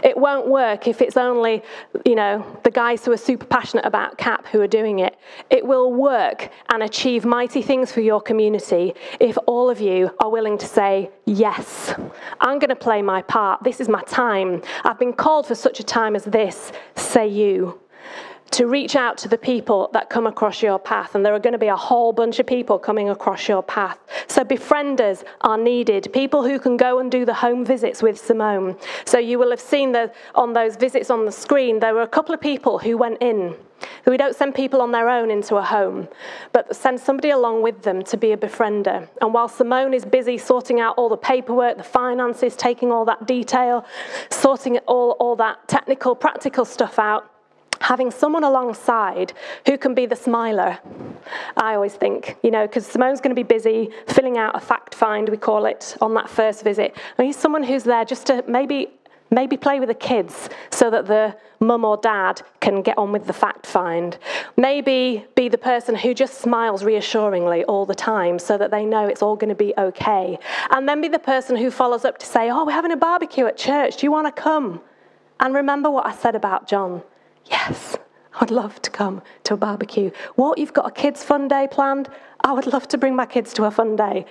It 0.03 0.17
won't 0.17 0.47
work 0.47 0.87
if 0.87 1.01
it's 1.01 1.17
only, 1.17 1.63
you 2.05 2.15
know, 2.15 2.45
the 2.63 2.71
guys 2.71 3.05
who 3.05 3.11
are 3.11 3.17
super 3.17 3.45
passionate 3.45 3.85
about 3.85 4.17
CAP 4.17 4.47
who 4.47 4.61
are 4.61 4.67
doing 4.67 4.99
it. 4.99 5.17
It 5.49 5.65
will 5.65 5.93
work 5.93 6.49
and 6.69 6.83
achieve 6.83 7.25
mighty 7.25 7.61
things 7.61 7.91
for 7.91 8.01
your 8.01 8.21
community 8.21 8.93
if 9.19 9.37
all 9.45 9.69
of 9.69 9.79
you 9.79 10.15
are 10.19 10.29
willing 10.29 10.57
to 10.57 10.65
say, 10.65 11.11
Yes, 11.25 11.93
I'm 12.39 12.57
going 12.57 12.69
to 12.69 12.75
play 12.75 13.01
my 13.01 13.21
part. 13.21 13.63
This 13.63 13.81
is 13.81 13.89
my 13.89 14.01
time. 14.03 14.61
I've 14.85 14.97
been 14.97 15.13
called 15.13 15.45
for 15.45 15.55
such 15.55 15.79
a 15.79 15.83
time 15.83 16.15
as 16.15 16.23
this. 16.23 16.71
Say 16.95 17.27
you 17.27 17.79
to 18.51 18.67
reach 18.67 18.95
out 18.95 19.17
to 19.19 19.27
the 19.27 19.37
people 19.37 19.89
that 19.93 20.09
come 20.09 20.27
across 20.27 20.61
your 20.61 20.79
path. 20.79 21.15
And 21.15 21.25
there 21.25 21.33
are 21.33 21.39
going 21.39 21.53
to 21.53 21.59
be 21.59 21.67
a 21.67 21.75
whole 21.75 22.13
bunch 22.13 22.39
of 22.39 22.45
people 22.45 22.79
coming 22.79 23.09
across 23.09 23.47
your 23.47 23.63
path. 23.63 23.99
So, 24.27 24.43
befrienders 24.43 25.23
are 25.41 25.57
needed, 25.57 26.09
people 26.13 26.43
who 26.43 26.59
can 26.59 26.77
go 26.77 26.99
and 26.99 27.11
do 27.11 27.25
the 27.25 27.33
home 27.33 27.65
visits 27.65 28.01
with 28.01 28.17
Simone. 28.17 28.77
So, 29.05 29.17
you 29.17 29.39
will 29.39 29.49
have 29.49 29.59
seen 29.59 29.91
that 29.93 30.15
on 30.35 30.53
those 30.53 30.75
visits 30.75 31.09
on 31.09 31.25
the 31.25 31.31
screen, 31.31 31.79
there 31.79 31.93
were 31.93 32.01
a 32.01 32.07
couple 32.07 32.33
of 32.33 32.41
people 32.41 32.79
who 32.79 32.97
went 32.97 33.21
in. 33.21 33.55
We 34.05 34.17
don't 34.17 34.35
send 34.35 34.55
people 34.55 34.81
on 34.81 34.91
their 34.91 35.09
own 35.09 35.29
into 35.29 35.57
a 35.57 35.63
home, 35.63 36.07
but 36.53 36.75
send 36.75 36.99
somebody 36.99 37.29
along 37.29 37.61
with 37.61 37.81
them 37.83 38.03
to 38.05 38.17
be 38.17 38.31
a 38.31 38.37
befriender. 38.37 39.07
And 39.21 39.33
while 39.33 39.47
Simone 39.47 39.93
is 39.93 40.05
busy 40.05 40.37
sorting 40.37 40.79
out 40.79 40.97
all 40.97 41.09
the 41.09 41.17
paperwork, 41.17 41.77
the 41.77 41.83
finances, 41.83 42.55
taking 42.55 42.91
all 42.91 43.05
that 43.05 43.27
detail, 43.27 43.85
sorting 44.31 44.77
all, 44.79 45.11
all 45.19 45.35
that 45.35 45.67
technical, 45.67 46.15
practical 46.15 46.65
stuff 46.65 46.97
out, 46.97 47.29
having 47.81 48.11
someone 48.11 48.43
alongside 48.43 49.33
who 49.65 49.77
can 49.77 49.93
be 49.93 50.05
the 50.05 50.15
smiler. 50.15 50.79
I 51.55 51.75
always 51.75 51.93
think, 51.93 52.37
you 52.43 52.51
know, 52.51 52.65
because 52.67 52.85
Simone's 52.85 53.21
going 53.21 53.35
to 53.35 53.39
be 53.39 53.43
busy 53.43 53.89
filling 54.07 54.37
out 54.37 54.55
a 54.55 54.59
fact 54.59 54.95
find, 54.95 55.29
we 55.29 55.37
call 55.37 55.65
it, 55.65 55.95
on 56.01 56.13
that 56.15 56.29
first 56.29 56.63
visit. 56.63 56.95
And 57.17 57.25
he's 57.25 57.37
someone 57.37 57.63
who's 57.63 57.83
there 57.83 58.05
just 58.05 58.27
to 58.27 58.43
maybe 58.47 58.89
maybe 59.29 59.57
play 59.57 59.79
with 59.79 59.89
the 59.89 59.95
kids 59.95 60.49
so 60.69 60.89
that 60.89 61.05
the 61.05 61.35
mum 61.59 61.83
or 61.83 61.97
dad 61.97 62.41
can 62.59 62.81
get 62.81 62.97
on 62.97 63.11
with 63.11 63.25
the 63.25 63.33
fact 63.33 63.65
find. 63.65 64.17
Maybe 64.55 65.25
be 65.35 65.49
the 65.49 65.57
person 65.57 65.95
who 65.95 66.13
just 66.13 66.35
smiles 66.35 66.83
reassuringly 66.83 67.63
all 67.65 67.85
the 67.85 67.95
time 67.95 68.39
so 68.39 68.57
that 68.57 68.71
they 68.71 68.85
know 68.85 69.05
it's 69.07 69.21
all 69.21 69.35
going 69.35 69.49
to 69.49 69.55
be 69.55 69.73
okay. 69.77 70.37
And 70.71 70.87
then 70.87 71.01
be 71.01 71.07
the 71.07 71.19
person 71.19 71.55
who 71.55 71.71
follows 71.71 72.05
up 72.05 72.17
to 72.19 72.25
say, 72.25 72.49
Oh, 72.49 72.65
we're 72.65 72.71
having 72.71 72.91
a 72.91 72.97
barbecue 72.97 73.45
at 73.45 73.57
church. 73.57 73.97
Do 73.97 74.05
you 74.05 74.11
want 74.11 74.33
to 74.33 74.41
come? 74.41 74.81
And 75.39 75.53
remember 75.53 75.89
what 75.89 76.05
I 76.05 76.15
said 76.15 76.35
about 76.35 76.67
John. 76.67 77.03
Yes, 77.49 77.97
I 78.33 78.39
would 78.39 78.51
love 78.51 78.81
to 78.81 78.89
come 78.89 79.21
to 79.43 79.53
a 79.53 79.57
barbecue. 79.57 80.11
What, 80.35 80.57
you've 80.57 80.73
got 80.73 80.87
a 80.87 80.91
kids' 80.91 81.23
fun 81.23 81.47
day 81.47 81.67
planned? 81.69 82.09
I 82.43 82.51
would 82.51 82.67
love 82.67 82.87
to 82.89 82.97
bring 82.97 83.15
my 83.15 83.25
kids 83.25 83.53
to 83.53 83.65
a 83.65 83.71
fun 83.71 83.95
day. 83.95 84.25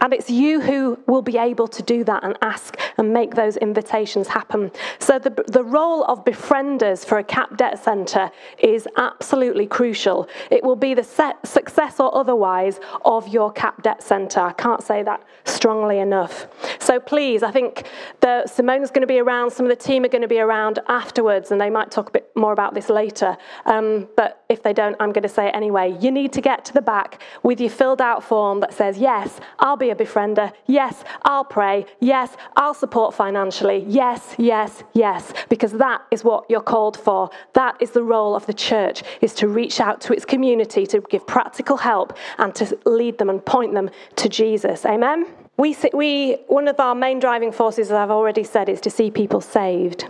And 0.00 0.12
it's 0.12 0.30
you 0.30 0.60
who 0.60 0.98
will 1.06 1.22
be 1.22 1.36
able 1.36 1.68
to 1.68 1.82
do 1.82 2.04
that 2.04 2.22
and 2.22 2.36
ask 2.42 2.78
and 2.96 3.12
make 3.12 3.34
those 3.34 3.56
invitations 3.56 4.28
happen. 4.28 4.70
So, 4.98 5.18
the, 5.18 5.30
the 5.48 5.64
role 5.64 6.04
of 6.04 6.24
befrienders 6.24 7.04
for 7.04 7.18
a 7.18 7.24
CAP 7.24 7.56
debt 7.56 7.82
centre 7.82 8.30
is 8.58 8.86
absolutely 8.96 9.66
crucial. 9.66 10.28
It 10.50 10.62
will 10.62 10.76
be 10.76 10.94
the 10.94 11.02
set, 11.02 11.44
success 11.46 11.98
or 11.98 12.14
otherwise 12.14 12.78
of 13.04 13.28
your 13.28 13.52
CAP 13.52 13.82
debt 13.82 14.02
centre. 14.02 14.40
I 14.40 14.52
can't 14.52 14.82
say 14.82 15.02
that 15.02 15.22
strongly 15.44 15.98
enough. 15.98 16.46
So, 16.78 17.00
please, 17.00 17.42
I 17.42 17.50
think 17.50 17.88
the, 18.20 18.44
Simone's 18.46 18.90
going 18.90 19.02
to 19.02 19.06
be 19.06 19.18
around, 19.18 19.50
some 19.50 19.66
of 19.66 19.70
the 19.70 19.82
team 19.82 20.04
are 20.04 20.08
going 20.08 20.22
to 20.22 20.28
be 20.28 20.40
around 20.40 20.78
afterwards, 20.88 21.50
and 21.50 21.60
they 21.60 21.70
might 21.70 21.90
talk 21.90 22.08
a 22.08 22.12
bit 22.12 22.30
more 22.36 22.52
about 22.52 22.74
this 22.74 22.88
later. 22.88 23.36
Um, 23.66 24.08
but 24.16 24.44
if 24.48 24.62
they 24.62 24.72
don't, 24.72 24.96
I'm 25.00 25.12
going 25.12 25.22
to 25.22 25.28
say 25.28 25.48
it 25.48 25.54
anyway. 25.54 25.96
You 26.00 26.10
need 26.10 26.32
to 26.34 26.40
get 26.40 26.64
to 26.66 26.72
the 26.72 26.82
back 26.82 27.20
with 27.42 27.60
your 27.60 27.70
filled 27.70 28.00
out 28.00 28.22
form 28.22 28.60
that 28.60 28.72
says, 28.72 28.98
Yes, 28.98 29.40
I'll 29.58 29.76
be 29.80 29.90
a 29.90 29.96
befriender. 29.96 30.52
Yes, 30.66 31.02
I'll 31.22 31.44
pray. 31.44 31.86
Yes, 31.98 32.36
I'll 32.56 32.74
support 32.74 33.14
financially. 33.14 33.84
Yes, 33.88 34.36
yes, 34.38 34.84
yes, 34.92 35.32
because 35.48 35.72
that 35.72 36.02
is 36.10 36.22
what 36.22 36.44
you're 36.48 36.60
called 36.60 36.96
for. 36.96 37.30
That 37.54 37.76
is 37.80 37.90
the 37.90 38.02
role 38.02 38.36
of 38.36 38.46
the 38.46 38.54
church 38.54 39.02
is 39.20 39.34
to 39.34 39.48
reach 39.48 39.80
out 39.80 40.00
to 40.02 40.12
its 40.12 40.24
community 40.24 40.86
to 40.86 41.00
give 41.00 41.26
practical 41.26 41.78
help 41.78 42.16
and 42.38 42.54
to 42.54 42.78
lead 42.84 43.18
them 43.18 43.30
and 43.30 43.44
point 43.44 43.74
them 43.74 43.90
to 44.16 44.28
Jesus. 44.28 44.86
Amen. 44.86 45.26
We, 45.56 45.76
we, 45.92 46.38
one 46.46 46.68
of 46.68 46.80
our 46.80 46.94
main 46.94 47.18
driving 47.18 47.52
forces, 47.52 47.88
as 47.88 47.92
I've 47.92 48.10
already 48.10 48.44
said, 48.44 48.68
is 48.68 48.80
to 48.82 48.90
see 48.90 49.10
people 49.10 49.40
saved. 49.40 50.06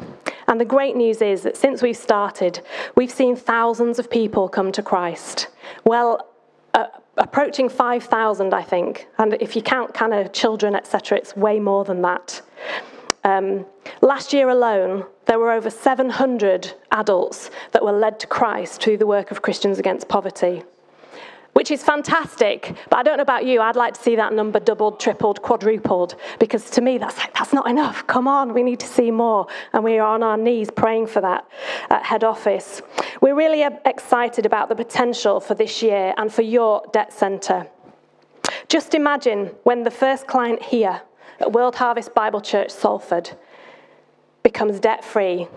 And 0.47 0.61
the 0.61 0.65
great 0.65 0.97
news 0.97 1.23
is 1.23 1.43
that 1.43 1.57
since 1.57 1.83
we've 1.83 1.97
started, 1.97 2.61
we've 2.97 3.11
seen 3.11 3.35
thousands 3.37 3.99
of 3.99 4.11
people 4.11 4.49
come 4.49 4.71
to 4.73 4.83
Christ. 4.83 5.49
Well, 5.85 6.29
uh, 6.75 6.87
approaching 7.21 7.69
5,000, 7.69 8.53
I 8.53 8.63
think. 8.63 9.07
And 9.19 9.35
if 9.41 9.55
you 9.55 9.63
count 9.63 9.95
kind 9.95 10.13
of 10.13 10.33
children, 10.33 10.75
etc., 10.75 11.19
it's 11.19 11.37
way 11.37 11.61
more 11.61 11.85
than 11.85 12.03
that. 12.03 12.43
Um, 13.23 13.67
last 14.01 14.33
year 14.33 14.49
alone, 14.49 15.05
there 15.27 15.39
were 15.39 15.53
over 15.53 15.71
700 15.71 16.75
adults 16.91 17.51
that 17.73 17.85
were 17.85 17.93
led 17.93 18.19
to 18.21 18.27
Christ 18.27 18.83
through 18.83 18.97
the 18.97 19.07
work 19.07 19.31
of 19.31 19.43
Christians 19.43 19.79
Against 19.79 20.09
Poverty 20.09 20.63
which 21.53 21.71
is 21.71 21.83
fantastic. 21.83 22.75
But 22.89 22.99
I 22.99 23.03
don't 23.03 23.17
know 23.17 23.23
about 23.23 23.45
you, 23.45 23.61
I'd 23.61 23.77
like 23.77 23.95
to 23.95 24.01
see 24.01 24.17
that 24.17 24.33
number 24.33 24.61
doubled, 24.61 25.01
tripled, 25.01 25.43
quadrupled, 25.43 26.17
because 26.39 26.71
to 26.71 26.81
me, 26.81 26.99
that's 26.99 27.19
like, 27.19 27.35
that's 27.35 27.53
not 27.53 27.69
enough. 27.69 28.07
Come 28.07 28.29
on, 28.29 28.55
we 28.55 28.63
need 28.63 28.81
to 28.81 28.87
see 28.87 29.11
more. 29.11 29.47
And 29.73 29.85
we 29.85 29.99
are 29.99 30.07
on 30.07 30.23
our 30.23 30.37
knees 30.37 30.71
praying 30.71 31.09
for 31.09 31.21
that 31.21 31.47
at 31.91 32.05
head 32.05 32.25
office. 32.25 32.83
We're 33.21 33.35
really 33.35 33.63
uh, 33.63 33.71
excited 33.85 34.47
about 34.47 34.69
the 34.69 34.77
potential 34.77 35.41
for 35.41 35.55
this 35.55 35.83
year 35.83 36.15
and 36.17 36.33
for 36.33 36.43
your 36.43 36.83
debt 36.93 37.13
centre. 37.13 37.67
Just 38.69 38.95
imagine 38.95 39.47
when 39.65 39.83
the 39.83 39.91
first 39.91 40.27
client 40.27 40.63
here 40.63 41.03
at 41.41 41.53
World 41.53 41.77
Harvest 41.77 42.15
Bible 42.15 42.41
Church 42.41 42.71
Salford 42.71 43.31
becomes 44.43 44.81
debt 44.81 45.05
free 45.05 45.49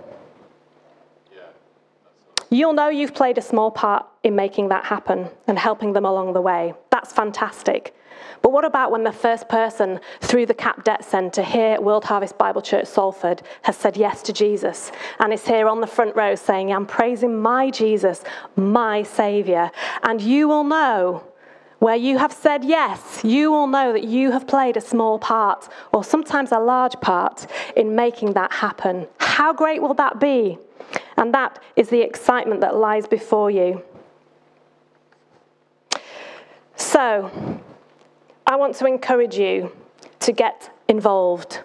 You'll 2.54 2.74
know 2.74 2.90
you've 2.90 3.16
played 3.16 3.40
a 3.40 3.42
small 3.42 3.72
part 3.72 4.06
in 4.22 4.36
making 4.36 4.70
that 4.70 4.86
happen 4.86 5.28
and 5.48 5.58
helping 5.58 5.94
them 5.94 6.06
along 6.06 6.34
the 6.34 6.42
way. 6.42 6.76
That's 6.92 7.12
fantastic. 7.12 7.96
But 8.44 8.52
what 8.52 8.64
about 8.64 8.92
when 8.92 9.04
the 9.04 9.12
first 9.12 9.50
person 9.50 10.00
through 10.22 10.46
the 10.46 10.54
CAP 10.54 10.84
Debt 10.84 11.04
Centre 11.04 11.42
here 11.42 11.74
at 11.74 11.84
World 11.84 12.06
Harvest 12.06 12.38
Bible 12.38 12.62
Church 12.62 12.86
Salford 12.86 13.42
has 13.64 13.76
said 13.76 13.98
yes 13.98 14.22
to 14.22 14.34
Jesus 14.34 14.92
and 15.20 15.34
is 15.34 15.48
here 15.48 15.68
on 15.68 15.82
the 15.82 15.88
front 15.88 16.16
row 16.16 16.36
saying, 16.36 16.72
I'm 16.72 16.86
praising 16.86 17.42
my 17.42 17.72
Jesus, 17.72 18.24
my 18.56 19.02
Saviour. 19.02 19.72
And 20.04 20.22
you 20.22 20.48
will 20.48 20.64
know 20.64 21.24
where 21.80 21.96
you 21.96 22.18
have 22.18 22.32
said 22.32 22.64
yes, 22.64 23.22
you 23.24 23.52
will 23.52 23.68
know 23.68 23.92
that 23.94 24.04
you 24.04 24.32
have 24.32 24.48
played 24.48 24.78
a 24.78 24.82
small 24.82 25.20
part 25.20 25.68
or 25.92 26.04
sometimes 26.04 26.52
a 26.52 26.60
large 26.60 27.00
part 27.02 27.48
in 27.76 27.96
making 27.96 28.34
that 28.34 28.52
happen. 28.52 29.08
How 29.20 29.54
great 29.54 29.82
will 29.82 29.94
that 29.96 30.20
be? 30.20 30.58
And 31.18 31.34
that 31.34 31.62
is 31.76 31.90
the 31.90 32.02
excitement 32.02 32.62
that 32.62 32.76
lies 32.76 33.08
before 33.08 33.52
you. 33.52 33.84
So, 36.76 37.32
I 38.46 38.56
want 38.56 38.76
to 38.76 38.86
encourage 38.86 39.38
you 39.38 39.72
to 40.22 40.32
get 40.32 40.70
involved. 40.88 41.60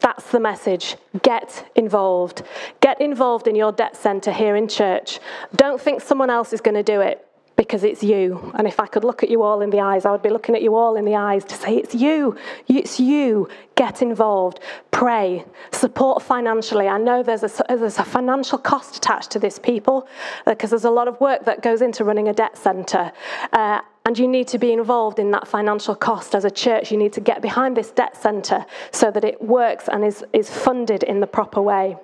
That's 0.00 0.30
the 0.30 0.40
message. 0.40 0.96
Get 1.22 1.70
involved. 1.74 2.42
Get 2.80 3.00
involved 3.00 3.46
in 3.46 3.54
your 3.54 3.72
debt 3.72 3.96
centre 3.96 4.32
here 4.32 4.56
in 4.56 4.68
church. 4.68 5.18
Don't 5.54 5.80
think 5.80 6.00
someone 6.00 6.30
else 6.30 6.52
is 6.52 6.60
going 6.60 6.76
to 6.76 6.82
do 6.82 7.00
it 7.00 7.27
because 7.58 7.82
it's 7.82 8.04
you. 8.04 8.52
And 8.54 8.68
if 8.68 8.78
I 8.78 8.86
could 8.86 9.02
look 9.02 9.24
at 9.24 9.28
you 9.28 9.42
all 9.42 9.62
in 9.62 9.70
the 9.70 9.80
eyes, 9.80 10.06
I 10.06 10.12
would 10.12 10.22
be 10.22 10.30
looking 10.30 10.54
at 10.54 10.62
you 10.62 10.76
all 10.76 10.94
in 10.94 11.04
the 11.04 11.16
eyes 11.16 11.44
to 11.46 11.56
say, 11.56 11.76
It's 11.76 11.92
you. 11.92 12.36
It's 12.68 13.00
you. 13.00 13.48
Get 13.74 14.00
involved. 14.00 14.60
Pray. 14.92 15.44
Support 15.72 16.22
financially. 16.22 16.86
I 16.86 16.98
know 16.98 17.24
there's 17.24 17.42
a, 17.42 17.50
there's 17.68 17.98
a 17.98 18.04
financial 18.04 18.58
cost 18.58 18.96
attached 18.96 19.32
to 19.32 19.40
this, 19.40 19.58
people, 19.58 20.06
because 20.46 20.70
uh, 20.70 20.76
there's 20.76 20.84
a 20.84 20.90
lot 20.90 21.08
of 21.08 21.20
work 21.20 21.44
that 21.46 21.60
goes 21.60 21.82
into 21.82 22.04
running 22.04 22.28
a 22.28 22.32
debt 22.32 22.56
centre. 22.56 23.10
Uh, 23.52 23.80
and 24.06 24.16
you 24.16 24.28
need 24.28 24.46
to 24.48 24.58
be 24.58 24.72
involved 24.72 25.18
in 25.18 25.32
that 25.32 25.48
financial 25.48 25.96
cost 25.96 26.36
as 26.36 26.44
a 26.44 26.50
church. 26.50 26.92
You 26.92 26.96
need 26.96 27.12
to 27.14 27.20
get 27.20 27.42
behind 27.42 27.76
this 27.76 27.90
debt 27.90 28.16
centre 28.16 28.64
so 28.92 29.10
that 29.10 29.24
it 29.24 29.42
works 29.42 29.88
and 29.88 30.04
is, 30.04 30.24
is 30.32 30.48
funded 30.48 31.02
in 31.02 31.18
the 31.18 31.26
proper 31.26 31.60
way. 31.60 31.96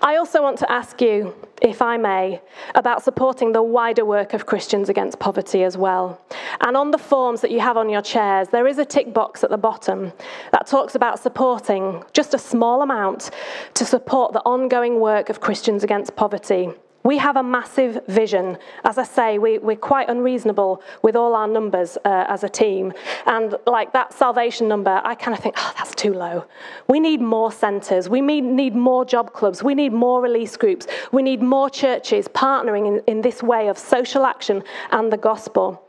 I 0.00 0.16
also 0.16 0.42
want 0.42 0.58
to 0.58 0.70
ask 0.70 1.00
you, 1.00 1.34
if 1.60 1.80
I 1.80 1.96
may, 1.96 2.40
about 2.74 3.02
supporting 3.02 3.52
the 3.52 3.62
wider 3.62 4.04
work 4.04 4.34
of 4.34 4.46
Christians 4.46 4.88
against 4.88 5.18
poverty 5.18 5.62
as 5.64 5.76
well. 5.76 6.20
And 6.60 6.76
on 6.76 6.90
the 6.90 6.98
forms 6.98 7.40
that 7.40 7.50
you 7.50 7.60
have 7.60 7.76
on 7.76 7.88
your 7.88 8.02
chairs, 8.02 8.48
there 8.48 8.66
is 8.66 8.78
a 8.78 8.84
tick 8.84 9.12
box 9.12 9.44
at 9.44 9.50
the 9.50 9.58
bottom 9.58 10.12
that 10.52 10.66
talks 10.66 10.94
about 10.94 11.18
supporting 11.18 12.02
just 12.12 12.34
a 12.34 12.38
small 12.38 12.82
amount 12.82 13.30
to 13.74 13.84
support 13.84 14.32
the 14.32 14.40
ongoing 14.40 15.00
work 15.00 15.28
of 15.28 15.40
Christians 15.40 15.84
against 15.84 16.16
poverty. 16.16 16.70
We 17.04 17.18
have 17.18 17.36
a 17.36 17.42
massive 17.42 18.06
vision. 18.06 18.58
As 18.84 18.96
I 18.96 19.02
say, 19.02 19.38
we, 19.38 19.58
we're 19.58 19.76
quite 19.76 20.08
unreasonable 20.08 20.82
with 21.02 21.16
all 21.16 21.34
our 21.34 21.48
numbers 21.48 21.98
uh, 22.04 22.26
as 22.28 22.44
a 22.44 22.48
team. 22.48 22.92
And 23.26 23.56
like 23.66 23.92
that 23.92 24.12
salvation 24.12 24.68
number, 24.68 25.00
I 25.04 25.14
kind 25.14 25.36
of 25.36 25.42
think, 25.42 25.56
oh, 25.58 25.72
that's 25.76 25.94
too 25.94 26.14
low. 26.14 26.44
We 26.88 27.00
need 27.00 27.20
more 27.20 27.50
centres. 27.50 28.08
We 28.08 28.20
need, 28.20 28.44
need 28.44 28.76
more 28.76 29.04
job 29.04 29.32
clubs. 29.32 29.62
We 29.62 29.74
need 29.74 29.92
more 29.92 30.22
release 30.22 30.56
groups. 30.56 30.86
We 31.10 31.22
need 31.22 31.42
more 31.42 31.68
churches 31.68 32.28
partnering 32.28 32.86
in, 32.86 33.04
in 33.06 33.22
this 33.22 33.42
way 33.42 33.68
of 33.68 33.78
social 33.78 34.24
action 34.24 34.62
and 34.90 35.12
the 35.12 35.16
gospel. 35.16 35.88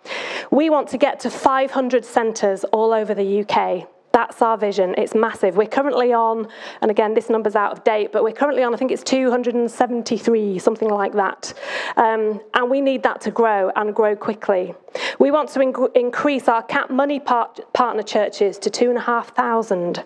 We 0.51 0.69
want 0.69 0.87
to 0.89 0.97
get 0.97 1.19
to 1.21 1.29
500 1.29 2.05
centres 2.05 2.63
all 2.65 2.91
over 2.91 3.13
the 3.13 3.41
UK. 3.41 3.87
That's 4.13 4.43
our 4.43 4.59
vision. 4.59 4.93
It's 4.95 5.15
massive. 5.15 5.57
We're 5.57 5.65
currently 5.65 6.13
on, 6.13 6.47
and 6.81 6.91
again, 6.91 7.15
this 7.15 7.31
number's 7.31 7.55
out 7.55 7.71
of 7.71 7.83
date, 7.83 8.11
but 8.11 8.23
we're 8.23 8.31
currently 8.31 8.61
on, 8.61 8.71
I 8.71 8.77
think 8.77 8.91
it's 8.91 9.01
273, 9.01 10.59
something 10.59 10.89
like 10.89 11.13
that. 11.13 11.51
Um, 11.97 12.39
and 12.53 12.69
we 12.69 12.79
need 12.79 13.01
that 13.01 13.21
to 13.21 13.31
grow 13.31 13.71
and 13.75 13.95
grow 13.95 14.15
quickly. 14.15 14.75
We 15.17 15.31
want 15.31 15.49
to 15.49 15.61
in- 15.61 15.73
increase 15.95 16.47
our 16.47 16.61
cap 16.61 16.91
money 16.91 17.19
part- 17.19 17.73
partner 17.73 18.03
churches 18.03 18.59
to 18.59 18.69
2,500. 18.69 20.03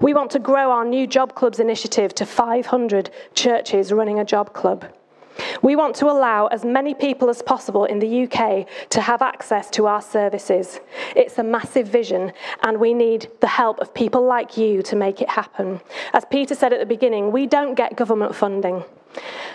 We 0.00 0.14
want 0.14 0.30
to 0.30 0.38
grow 0.38 0.70
our 0.70 0.84
new 0.84 1.08
job 1.08 1.34
clubs 1.34 1.58
initiative 1.58 2.14
to 2.14 2.24
500 2.24 3.10
churches 3.34 3.92
running 3.92 4.20
a 4.20 4.24
job 4.24 4.52
club. 4.52 4.84
We 5.62 5.76
want 5.76 5.96
to 5.96 6.06
allow 6.06 6.46
as 6.48 6.64
many 6.64 6.94
people 6.94 7.28
as 7.28 7.42
possible 7.42 7.84
in 7.84 7.98
the 7.98 8.24
UK 8.24 8.66
to 8.90 9.00
have 9.00 9.22
access 9.22 9.70
to 9.70 9.86
our 9.86 10.02
services. 10.02 10.80
It's 11.16 11.38
a 11.38 11.42
massive 11.42 11.88
vision, 11.88 12.32
and 12.62 12.78
we 12.78 12.94
need 12.94 13.28
the 13.40 13.46
help 13.46 13.78
of 13.80 13.94
people 13.94 14.24
like 14.24 14.56
you 14.56 14.82
to 14.82 14.96
make 14.96 15.20
it 15.20 15.28
happen. 15.28 15.80
As 16.12 16.24
Peter 16.24 16.54
said 16.54 16.72
at 16.72 16.80
the 16.80 16.86
beginning, 16.86 17.32
we 17.32 17.46
don't 17.46 17.74
get 17.74 17.96
government 17.96 18.34
funding. 18.34 18.84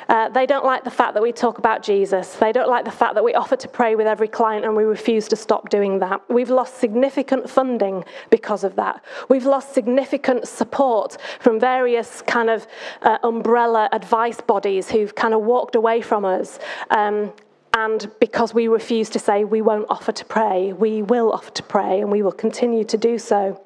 Uh, 0.10 0.30
they 0.30 0.46
don't 0.46 0.66
like 0.66 0.84
the 0.84 0.92
fact 0.92 1.14
that 1.14 1.24
we 1.24 1.32
talk 1.32 1.58
about 1.58 1.84
Jesus. 1.84 2.36
They 2.36 2.52
don't 2.52 2.70
like 2.70 2.86
the 2.86 2.92
fact 2.92 3.16
that 3.16 3.24
we 3.24 3.34
offer 3.34 3.56
to 3.56 3.68
pray 3.68 3.96
with 3.96 4.08
every 4.08 4.28
client 4.28 4.66
and 4.66 4.76
we 4.76 4.84
refuse 4.84 5.28
to 5.30 5.36
stop 5.36 5.70
doing 5.70 6.00
that. 6.00 6.22
We've 6.30 6.50
lost 6.50 6.78
significant 6.78 7.50
funding 7.50 8.04
because 8.30 8.64
of 8.64 8.76
that. 8.76 9.04
We've 9.30 9.46
lost 9.46 9.74
significant 9.74 10.48
support 10.48 11.18
from 11.40 11.60
various 11.60 12.22
kind 12.24 12.50
of 12.50 12.68
uh, 13.02 13.18
umbrella 13.24 13.90
advice 13.92 14.42
bodies 14.42 14.90
who've 14.90 15.14
kind 15.16 15.34
of 15.34 15.42
walked 15.42 15.76
away 15.76 16.02
from 16.02 16.26
us. 16.26 16.60
Um, 16.90 17.32
and 17.76 18.10
because 18.20 18.54
we 18.54 18.68
refuse 18.68 19.10
to 19.10 19.20
say 19.20 19.44
we 19.44 19.62
won't 19.62 19.88
offer 19.90 20.12
to 20.12 20.26
pray, 20.26 20.74
we 20.74 21.02
will 21.02 21.32
offer 21.32 21.52
to 21.52 21.64
pray 21.64 22.02
and 22.02 22.12
we 22.12 22.22
will 22.22 22.32
continue 22.32 22.84
to 22.84 22.98
do 22.98 23.18
so. 23.18 23.64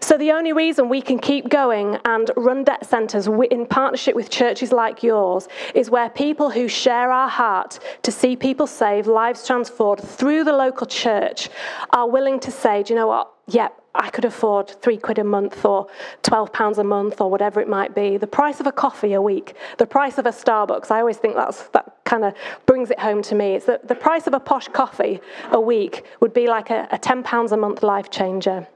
So, 0.00 0.16
the 0.16 0.32
only 0.32 0.52
reason 0.52 0.88
we 0.88 1.02
can 1.02 1.18
keep 1.18 1.48
going 1.48 1.98
and 2.04 2.30
run 2.36 2.64
debt 2.64 2.86
centres 2.86 3.26
in 3.26 3.66
partnership 3.66 4.14
with 4.14 4.30
churches 4.30 4.72
like 4.72 5.02
yours 5.02 5.48
is 5.74 5.90
where 5.90 6.08
people 6.10 6.50
who 6.50 6.68
share 6.68 7.10
our 7.12 7.28
heart 7.28 7.78
to 8.02 8.12
see 8.12 8.36
people 8.36 8.66
saved, 8.66 9.06
lives 9.06 9.46
transformed 9.46 10.02
through 10.02 10.44
the 10.44 10.52
local 10.52 10.86
church 10.86 11.48
are 11.92 12.08
willing 12.08 12.40
to 12.40 12.50
say, 12.50 12.82
do 12.82 12.94
you 12.94 12.98
know 12.98 13.08
what? 13.08 13.32
Yep, 13.50 13.82
I 13.94 14.10
could 14.10 14.24
afford 14.24 14.70
three 14.70 14.96
quid 14.96 15.18
a 15.18 15.24
month 15.24 15.64
or 15.64 15.88
12 16.22 16.52
pounds 16.52 16.78
a 16.78 16.84
month 16.84 17.20
or 17.20 17.30
whatever 17.30 17.60
it 17.60 17.68
might 17.68 17.94
be. 17.94 18.16
The 18.16 18.26
price 18.26 18.60
of 18.60 18.66
a 18.66 18.72
coffee 18.72 19.14
a 19.14 19.22
week, 19.22 19.56
the 19.78 19.86
price 19.86 20.18
of 20.18 20.26
a 20.26 20.30
Starbucks, 20.30 20.90
I 20.90 21.00
always 21.00 21.16
think 21.16 21.34
that's, 21.34 21.64
that 21.68 21.96
kind 22.04 22.24
of 22.24 22.34
brings 22.66 22.90
it 22.90 23.00
home 23.00 23.22
to 23.22 23.34
me. 23.34 23.54
It's 23.54 23.66
that 23.66 23.88
the 23.88 23.96
price 23.96 24.28
of 24.28 24.34
a 24.34 24.40
posh 24.40 24.68
coffee 24.68 25.20
a 25.50 25.60
week 25.60 26.04
would 26.20 26.32
be 26.32 26.46
like 26.46 26.70
a, 26.70 26.86
a 26.92 26.98
10 26.98 27.24
pounds 27.24 27.50
a 27.50 27.56
month 27.56 27.82
life 27.82 28.10
changer. 28.10 28.68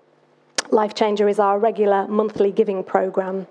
Life 0.70 0.94
Changer 0.94 1.28
is 1.28 1.38
our 1.38 1.58
regular 1.58 2.06
monthly 2.08 2.50
giving 2.50 2.82
program. 2.82 3.46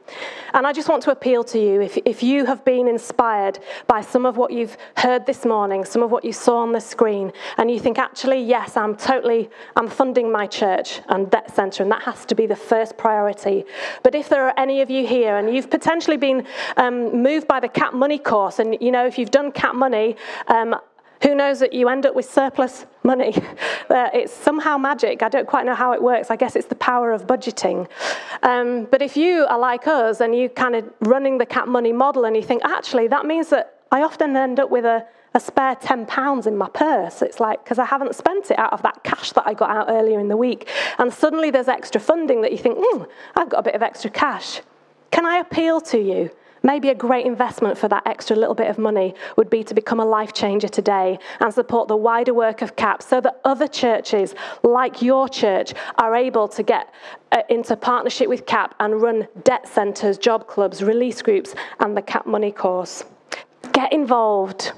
And 0.54 0.68
I 0.68 0.74
just 0.74 0.90
want 0.90 1.04
to 1.04 1.12
appeal 1.12 1.44
to 1.46 1.60
you 1.60 1.82
if, 1.82 1.98
if 2.06 2.22
you 2.22 2.46
have 2.46 2.64
been 2.64 2.88
inspired 2.88 3.60
by 3.88 4.02
some 4.02 4.26
of 4.26 4.38
what 4.38 4.52
you've 4.52 4.78
heard 4.98 5.26
this 5.26 5.46
morning, 5.46 5.86
some 5.86 6.04
of 6.04 6.12
what 6.12 6.24
you 6.24 6.34
saw 6.34 6.58
on 6.58 6.72
the 6.72 6.80
screen, 6.80 7.32
and 7.58 7.72
you 7.72 7.80
think, 7.80 7.98
actually, 7.98 8.44
yes, 8.44 8.78
I'm 8.78 8.96
totally, 8.96 9.50
I'm 9.76 9.88
funding 9.88 10.32
my 10.32 10.46
church 10.48 11.02
and 11.10 11.30
debt 11.30 11.56
centre, 11.56 11.84
and 11.84 11.92
that 11.92 12.04
has 12.04 12.26
to 12.26 12.36
be 12.36 12.46
the 12.46 12.56
first 12.56 12.98
priority. 12.98 13.66
But 14.04 14.16
if 14.16 14.30
there 14.30 14.46
are 14.48 14.54
any 14.58 14.82
of 14.82 14.90
you 14.90 15.08
here 15.08 15.38
and 15.38 15.54
you've 15.54 15.70
potentially 15.70 16.18
been 16.18 16.46
um, 16.78 17.24
moved 17.24 17.48
by 17.48 17.60
the 17.60 17.70
Cap 17.70 17.94
Money 17.94 18.20
course, 18.20 18.60
and 18.60 18.78
you 18.80 18.92
know, 18.92 19.06
if 19.06 19.18
you've 19.18 19.32
done 19.32 19.52
Cap 19.52 19.76
Money, 19.76 20.16
um, 20.48 20.76
who 21.24 21.34
knows 21.34 21.60
that 21.60 21.74
you 21.74 21.88
end 21.90 22.06
up 22.06 22.16
with 22.16 22.30
surplus 22.30 22.86
money? 23.04 23.36
It's 23.96 24.34
somehow 24.34 24.78
magic. 24.78 25.22
I 25.22 25.30
don't 25.30 25.48
quite 25.48 25.66
know 25.66 25.76
how 25.76 25.92
it 25.92 26.02
works. 26.02 26.32
I 26.32 26.36
guess 26.36 26.56
it's 26.56 26.68
the 26.68 26.76
power 26.76 27.12
of 27.12 27.28
budgeting. 27.28 27.88
Um, 28.42 28.86
but 28.86 29.04
if 29.04 29.16
you 29.16 29.46
are 29.46 29.60
like 29.60 29.88
us 29.88 30.20
and 30.20 30.36
you 30.36 30.50
kind 30.50 30.76
of 30.76 30.92
running 31.02 31.38
the 31.38 31.46
cap 31.46 31.68
money 31.68 31.94
model 31.94 32.26
and 32.26 32.36
you 32.36 32.42
think, 32.42 32.64
actually, 32.66 33.08
that 33.10 33.26
means 33.26 33.50
that 33.50 33.82
I 33.92 34.02
often 34.02 34.36
end 34.36 34.60
up 34.60 34.72
with 34.72 34.86
a, 34.86 35.06
a 35.36 35.40
spare 35.40 35.76
£10 35.76 36.48
in 36.48 36.58
my 36.58 36.70
purse. 36.70 37.22
It's 37.22 37.40
like, 37.40 37.64
because 37.64 37.78
I 37.78 37.86
haven't 37.86 38.16
spent 38.16 38.50
it 38.50 38.58
out 38.58 38.74
of 38.74 38.82
that 38.82 39.04
cash 39.04 39.32
that 39.34 39.46
I 39.46 39.54
got 39.54 39.70
out 39.70 39.88
earlier 39.90 40.20
in 40.20 40.28
the 40.28 40.38
week. 40.38 40.68
And 40.98 41.14
suddenly 41.14 41.52
there's 41.52 41.68
extra 41.68 42.02
funding 42.02 42.42
that 42.42 42.52
you 42.52 42.58
think, 42.58 42.78
hmm, 42.80 43.04
I've 43.36 43.50
got 43.50 43.60
a 43.60 43.64
bit 43.64 43.76
of 43.76 43.84
extra 43.84 44.10
cash. 44.10 44.62
Can 45.12 45.26
I 45.28 45.38
appeal 45.38 45.82
to 45.82 46.00
you? 46.00 46.32
Maybe 46.66 46.88
a 46.88 46.96
great 46.96 47.26
investment 47.26 47.78
for 47.78 47.90
that 47.90 48.08
extra 48.08 48.38
little 48.38 48.56
bit 48.56 48.70
of 48.70 48.78
money 48.78 49.16
would 49.36 49.50
be 49.50 49.66
to 49.66 49.74
become 49.74 50.00
a 50.00 50.06
life 50.06 50.32
changer 50.32 50.70
today 50.70 51.20
and 51.42 51.54
support 51.54 51.90
the 51.90 51.98
wider 51.98 52.34
work 52.34 52.62
of 52.62 52.78
CAP 52.78 53.04
so 53.04 53.20
that 53.20 53.42
other 53.44 53.68
churches, 53.68 54.34
like 54.64 55.02
your 55.02 55.28
church, 55.28 55.74
are 55.98 56.16
able 56.16 56.48
to 56.48 56.64
get 56.64 56.94
uh, 57.34 57.42
into 57.50 57.76
partnership 57.76 58.30
with 58.30 58.46
CAP 58.46 58.76
and 58.80 59.02
run 59.02 59.28
debt 59.44 59.68
centres, 59.68 60.18
job 60.18 60.48
clubs, 60.48 60.82
release 60.82 61.22
groups, 61.22 61.54
and 61.82 61.98
the 61.98 62.02
CAP 62.02 62.26
Money 62.26 62.52
course. 62.52 63.04
Get 63.74 63.92
involved. 63.92 64.72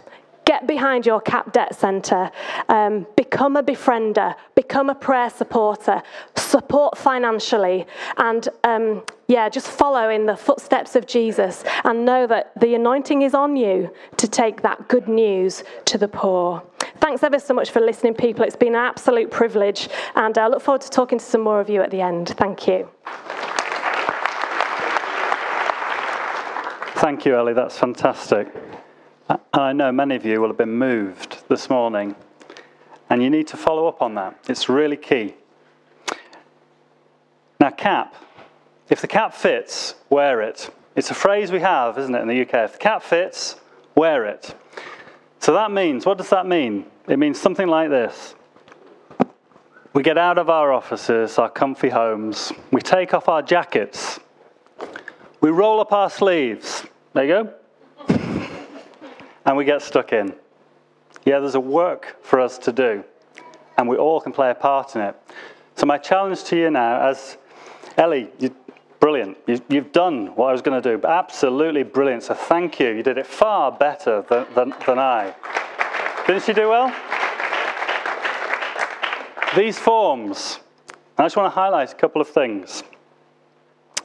Get 0.45 0.67
behind 0.67 1.05
your 1.07 1.21
CAP 1.21 1.53
Debt 1.53 1.75
Centre. 1.75 2.31
Um, 2.69 3.07
become 3.15 3.55
a 3.55 3.63
befriender. 3.63 4.35
Become 4.53 4.91
a 4.91 4.95
prayer 4.95 5.29
supporter. 5.31 6.03
Support 6.35 6.97
financially. 6.97 7.87
And 8.17 8.47
um, 8.63 9.03
yeah, 9.27 9.49
just 9.49 9.67
follow 9.67 10.09
in 10.09 10.27
the 10.27 10.37
footsteps 10.37 10.95
of 10.95 11.07
Jesus 11.07 11.63
and 11.83 12.05
know 12.05 12.27
that 12.27 12.51
the 12.59 12.75
anointing 12.75 13.23
is 13.23 13.33
on 13.33 13.55
you 13.55 13.91
to 14.17 14.27
take 14.27 14.61
that 14.61 14.87
good 14.87 15.07
news 15.07 15.63
to 15.85 15.97
the 15.97 16.07
poor. 16.07 16.61
Thanks 16.97 17.23
ever 17.23 17.39
so 17.39 17.53
much 17.53 17.71
for 17.71 17.81
listening, 17.81 18.13
people. 18.13 18.45
It's 18.45 18.55
been 18.55 18.75
an 18.75 18.81
absolute 18.81 19.31
privilege. 19.31 19.89
And 20.15 20.37
I 20.37 20.47
look 20.47 20.61
forward 20.61 20.81
to 20.81 20.89
talking 20.89 21.17
to 21.17 21.25
some 21.25 21.41
more 21.41 21.59
of 21.59 21.69
you 21.69 21.81
at 21.81 21.89
the 21.89 22.01
end. 22.01 22.29
Thank 22.29 22.67
you. 22.67 22.87
Thank 26.97 27.25
you, 27.25 27.35
Ellie. 27.35 27.53
That's 27.53 27.77
fantastic. 27.77 28.47
And 29.27 29.39
I 29.53 29.73
know 29.73 29.91
many 29.91 30.15
of 30.15 30.25
you 30.25 30.39
will 30.39 30.49
have 30.49 30.57
been 30.57 30.77
moved 30.77 31.47
this 31.49 31.69
morning, 31.69 32.15
and 33.09 33.23
you 33.23 33.29
need 33.29 33.47
to 33.47 33.57
follow 33.57 33.87
up 33.87 34.01
on 34.01 34.15
that. 34.15 34.37
It's 34.47 34.69
really 34.69 34.97
key. 34.97 35.33
Now, 37.59 37.71
cap. 37.71 38.15
If 38.89 39.01
the 39.01 39.07
cap 39.07 39.33
fits, 39.33 39.95
wear 40.09 40.41
it. 40.41 40.69
It's 40.95 41.09
a 41.09 41.15
phrase 41.15 41.51
we 41.51 41.59
have, 41.61 41.97
isn't 41.97 42.13
it, 42.13 42.21
in 42.21 42.27
the 42.27 42.41
UK? 42.41 42.53
If 42.65 42.73
the 42.73 42.77
cap 42.77 43.01
fits, 43.01 43.55
wear 43.95 44.25
it. 44.25 44.53
So 45.39 45.53
that 45.53 45.71
means, 45.71 46.05
what 46.05 46.17
does 46.17 46.29
that 46.29 46.45
mean? 46.45 46.85
It 47.07 47.17
means 47.17 47.39
something 47.39 47.67
like 47.67 47.89
this. 47.89 48.35
We 49.93 50.03
get 50.03 50.17
out 50.17 50.37
of 50.37 50.49
our 50.49 50.71
offices, 50.71 51.39
our 51.39 51.49
comfy 51.49 51.89
homes, 51.89 52.51
we 52.71 52.81
take 52.81 53.13
off 53.13 53.29
our 53.29 53.41
jackets, 53.41 54.19
we 55.39 55.49
roll 55.49 55.79
up 55.79 55.93
our 55.93 56.09
sleeves. 56.09 56.85
There 57.13 57.23
you 57.23 57.29
go 57.29 57.53
and 59.45 59.55
we 59.55 59.65
get 59.65 59.81
stuck 59.81 60.11
in. 60.11 60.33
Yeah, 61.25 61.39
there's 61.39 61.55
a 61.55 61.59
work 61.59 62.17
for 62.23 62.39
us 62.39 62.57
to 62.59 62.71
do, 62.71 63.03
and 63.77 63.87
we 63.87 63.97
all 63.97 64.19
can 64.19 64.31
play 64.31 64.51
a 64.51 64.55
part 64.55 64.95
in 64.95 65.01
it. 65.01 65.15
So, 65.75 65.85
my 65.85 65.97
challenge 65.97 66.43
to 66.45 66.55
you 66.55 66.69
now, 66.69 67.01
as 67.07 67.37
Ellie, 67.97 68.29
you, 68.39 68.55
brilliant. 68.99 69.37
You, 69.47 69.59
have 69.71 69.91
done 69.91 70.27
what 70.35 70.49
I 70.49 70.51
was 70.51 70.61
going 70.61 70.81
to 70.81 70.97
do, 70.97 71.05
absolutely 71.05 71.83
brilliant. 71.83 72.23
So, 72.23 72.33
thank 72.33 72.79
you. 72.79 72.89
You 72.89 73.03
did 73.03 73.17
it 73.17 73.27
far 73.27 73.71
better 73.71 74.23
than, 74.29 74.45
than, 74.55 74.73
than 74.85 74.99
I. 74.99 75.33
Didn't 76.27 76.43
she 76.43 76.53
do 76.53 76.69
well? 76.69 76.93
These 79.55 79.79
forms, 79.79 80.59
I 81.17 81.23
just 81.23 81.37
want 81.37 81.51
to 81.51 81.55
highlight 81.55 81.91
a 81.91 81.95
couple 81.95 82.21
of 82.21 82.27
things. 82.27 82.83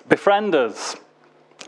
Befrienders. 0.09 0.99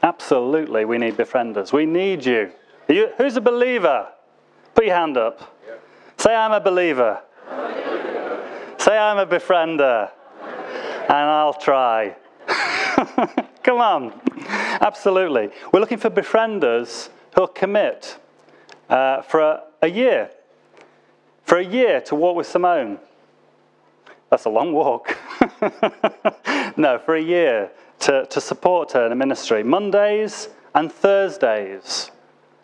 Absolutely, 0.02 0.84
we 0.84 0.98
need 0.98 1.16
befrienders. 1.16 1.72
We 1.72 1.86
need 1.86 2.24
you. 2.24 2.52
You, 2.88 3.10
who's 3.16 3.36
a 3.36 3.40
believer? 3.40 4.08
Put 4.74 4.86
your 4.86 4.94
hand 4.94 5.16
up. 5.16 5.56
Say, 6.16 6.34
I'm 6.34 6.52
a 6.52 6.60
believer. 6.60 7.20
Say, 8.78 8.96
I'm 8.96 9.18
a 9.18 9.26
befriender. 9.26 10.10
And 11.02 11.12
I'll 11.12 11.54
try. 11.54 12.16
Come 13.64 13.80
on. 13.80 14.20
Absolutely. 14.46 15.50
We're 15.72 15.80
looking 15.80 15.98
for 15.98 16.10
befrienders 16.10 17.08
who'll 17.34 17.48
commit 17.48 18.18
uh, 18.88 19.22
for 19.22 19.40
a, 19.40 19.62
a 19.82 19.88
year. 19.88 20.30
For 21.44 21.58
a 21.58 21.64
year 21.64 22.00
to 22.02 22.14
walk 22.14 22.36
with 22.36 22.46
Simone. 22.46 22.98
That's 24.30 24.44
a 24.44 24.50
long 24.50 24.72
walk. 24.72 25.18
no, 26.76 26.98
for 27.04 27.16
a 27.16 27.22
year 27.22 27.70
to, 28.00 28.26
to 28.26 28.40
support 28.40 28.92
her 28.92 29.06
in 29.06 29.12
a 29.12 29.16
ministry. 29.16 29.62
Mondays 29.62 30.48
and 30.74 30.90
Thursdays 30.90 32.11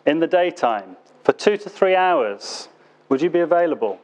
in 0.09 0.19
the 0.19 0.27
daytime 0.27 0.97
for 1.23 1.33
two 1.33 1.55
to 1.55 1.69
three 1.69 1.95
hours, 1.95 2.67
would 3.09 3.21
you 3.21 3.29
be 3.29 3.41
available? 3.41 3.99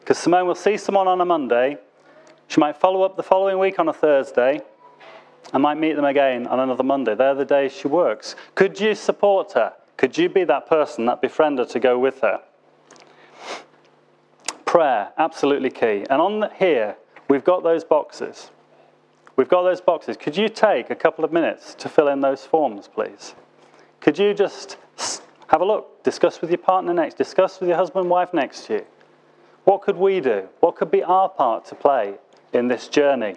Because 0.00 0.16
Simone 0.16 0.46
will 0.46 0.54
see 0.54 0.78
someone 0.78 1.06
on 1.06 1.20
a 1.20 1.26
Monday. 1.26 1.76
She 2.48 2.58
might 2.58 2.74
follow 2.74 3.02
up 3.02 3.16
the 3.16 3.22
following 3.22 3.58
week 3.58 3.78
on 3.78 3.86
a 3.86 3.92
Thursday. 3.92 4.62
I 5.52 5.58
might 5.58 5.74
meet 5.74 5.94
them 5.94 6.06
again 6.06 6.46
on 6.46 6.58
another 6.58 6.82
Monday. 6.82 7.14
They're 7.14 7.34
the 7.34 7.44
days 7.44 7.70
she 7.70 7.86
works. 7.86 8.34
Could 8.54 8.80
you 8.80 8.94
support 8.94 9.52
her? 9.52 9.74
Could 9.98 10.16
you 10.16 10.30
be 10.30 10.44
that 10.44 10.66
person, 10.66 11.04
that 11.04 11.20
befriender 11.20 11.70
to 11.70 11.78
go 11.78 11.98
with 11.98 12.20
her? 12.22 12.40
Prayer, 14.64 15.12
absolutely 15.18 15.70
key. 15.70 16.06
And 16.08 16.22
on 16.22 16.50
here, 16.56 16.96
we've 17.28 17.44
got 17.44 17.62
those 17.62 17.84
boxes. 17.84 18.50
We've 19.36 19.48
got 19.48 19.64
those 19.64 19.82
boxes. 19.82 20.16
Could 20.16 20.36
you 20.36 20.48
take 20.48 20.88
a 20.88 20.94
couple 20.94 21.26
of 21.26 21.32
minutes 21.32 21.74
to 21.74 21.90
fill 21.90 22.08
in 22.08 22.22
those 22.22 22.46
forms, 22.46 22.88
please? 22.88 23.34
Could 24.00 24.18
you 24.18 24.32
just 24.32 24.78
have 25.52 25.60
a 25.60 25.64
look, 25.66 26.02
discuss 26.02 26.40
with 26.40 26.48
your 26.48 26.58
partner 26.58 26.94
next, 26.94 27.18
discuss 27.18 27.60
with 27.60 27.68
your 27.68 27.76
husband 27.76 28.04
and 28.04 28.10
wife 28.10 28.32
next 28.32 28.66
to 28.66 28.74
you? 28.74 28.86
What 29.64 29.82
could 29.82 29.96
we 29.96 30.18
do? 30.18 30.48
What 30.60 30.76
could 30.76 30.90
be 30.90 31.02
our 31.02 31.28
part 31.28 31.66
to 31.66 31.74
play 31.74 32.14
in 32.54 32.68
this 32.68 32.88
journey? 32.88 33.34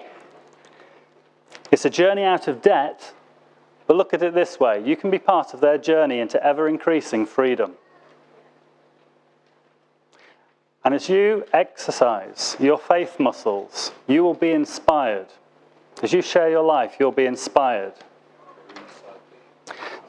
It's 1.72 1.84
a 1.84 1.90
journey 1.90 2.24
out 2.24 2.48
of 2.48 2.62
debt, 2.62 3.14
but 3.86 3.98
look 3.98 4.14
at 4.14 4.24
it 4.24 4.34
this 4.34 4.60
way 4.62 4.82
you 4.84 4.96
can 4.96 5.12
be 5.12 5.20
part 5.20 5.54
of 5.54 5.60
their 5.60 5.78
journey 5.78 6.20
into 6.20 6.42
ever 6.42 6.70
increasing 6.70 7.26
freedom. 7.26 7.74
And 10.86 10.94
as 10.94 11.10
you 11.10 11.46
exercise 11.52 12.56
your 12.60 12.78
faith 12.78 13.20
muscles, 13.20 13.92
you 14.08 14.24
will 14.24 14.36
be 14.36 14.52
inspired. 14.52 15.28
As 16.02 16.14
you 16.14 16.22
share 16.22 16.50
your 16.50 16.64
life, 16.64 16.96
you'll 16.98 17.12
be 17.12 17.26
inspired. 17.26 17.94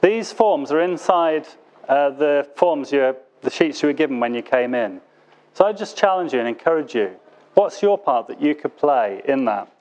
These 0.03 0.33
forms 0.33 0.71
are 0.71 0.81
inside 0.81 1.49
uh, 1.89 2.11
the 2.11 2.49
forms, 2.57 2.93
you, 2.93 3.17
the 3.43 3.51
sheets 3.51 3.83
you 3.83 3.89
were 3.89 3.93
given 3.93 4.21
when 4.21 4.35
you 4.35 4.43
came 4.43 4.75
in. 4.75 5.01
So 5.55 5.65
I 5.65 5.73
just 5.73 5.97
challenge 5.97 6.33
you 6.33 6.39
and 6.39 6.49
encourage 6.49 6.95
you. 6.95 7.17
What's 7.55 7.81
your 7.81 7.97
part 7.97 8.27
that 8.29 8.41
you 8.41 8.55
could 8.55 8.77
play 8.77 9.23
in 9.25 9.45
that? 9.47 9.73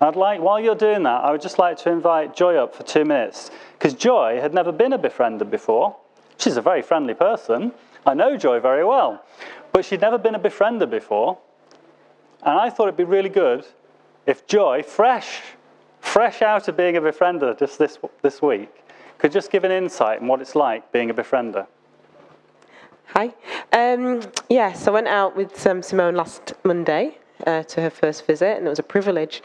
I'd 0.00 0.16
like, 0.16 0.40
while 0.40 0.60
you're 0.60 0.76
doing 0.76 1.02
that, 1.02 1.24
I 1.24 1.32
would 1.32 1.42
just 1.42 1.58
like 1.58 1.76
to 1.78 1.90
invite 1.90 2.34
Joy 2.34 2.56
up 2.56 2.74
for 2.74 2.84
two 2.84 3.04
minutes. 3.04 3.50
Because 3.72 3.94
Joy 3.94 4.38
had 4.40 4.54
never 4.54 4.70
been 4.70 4.92
a 4.92 4.98
befriender 4.98 5.48
before. 5.48 5.96
She's 6.36 6.56
a 6.56 6.62
very 6.62 6.82
friendly 6.82 7.14
person. 7.14 7.72
I 8.06 8.14
know 8.14 8.36
Joy 8.36 8.60
very 8.60 8.84
well. 8.84 9.24
But 9.72 9.84
she'd 9.84 10.00
never 10.00 10.16
been 10.16 10.36
a 10.36 10.40
befriender 10.40 10.88
before. 10.88 11.38
And 12.42 12.58
I 12.58 12.70
thought 12.70 12.84
it'd 12.84 12.96
be 12.96 13.04
really 13.04 13.28
good 13.28 13.66
if 14.26 14.46
Joy, 14.46 14.82
fresh, 14.82 15.40
fresh 16.00 16.42
out 16.42 16.68
of 16.68 16.76
being 16.76 16.96
a 16.96 17.00
befriender 17.00 17.58
just 17.58 17.78
this, 17.78 17.98
this 18.22 18.40
week, 18.40 18.70
could 19.18 19.32
just 19.32 19.50
give 19.50 19.64
an 19.64 19.72
insight 19.72 20.20
on 20.20 20.28
what 20.28 20.40
it's 20.40 20.54
like 20.54 20.90
being 20.92 21.10
a 21.10 21.14
befriender. 21.14 21.66
Hi. 23.14 23.34
Um, 23.72 24.20
yes, 24.48 24.86
I 24.86 24.90
went 24.90 25.08
out 25.08 25.36
with 25.36 25.66
um, 25.66 25.82
Simone 25.82 26.14
last 26.14 26.52
Monday 26.64 27.18
uh, 27.46 27.62
to 27.62 27.80
her 27.80 27.90
first 27.90 28.26
visit, 28.26 28.58
and 28.58 28.66
it 28.66 28.70
was 28.70 28.78
a 28.78 28.82
privilege 28.82 29.42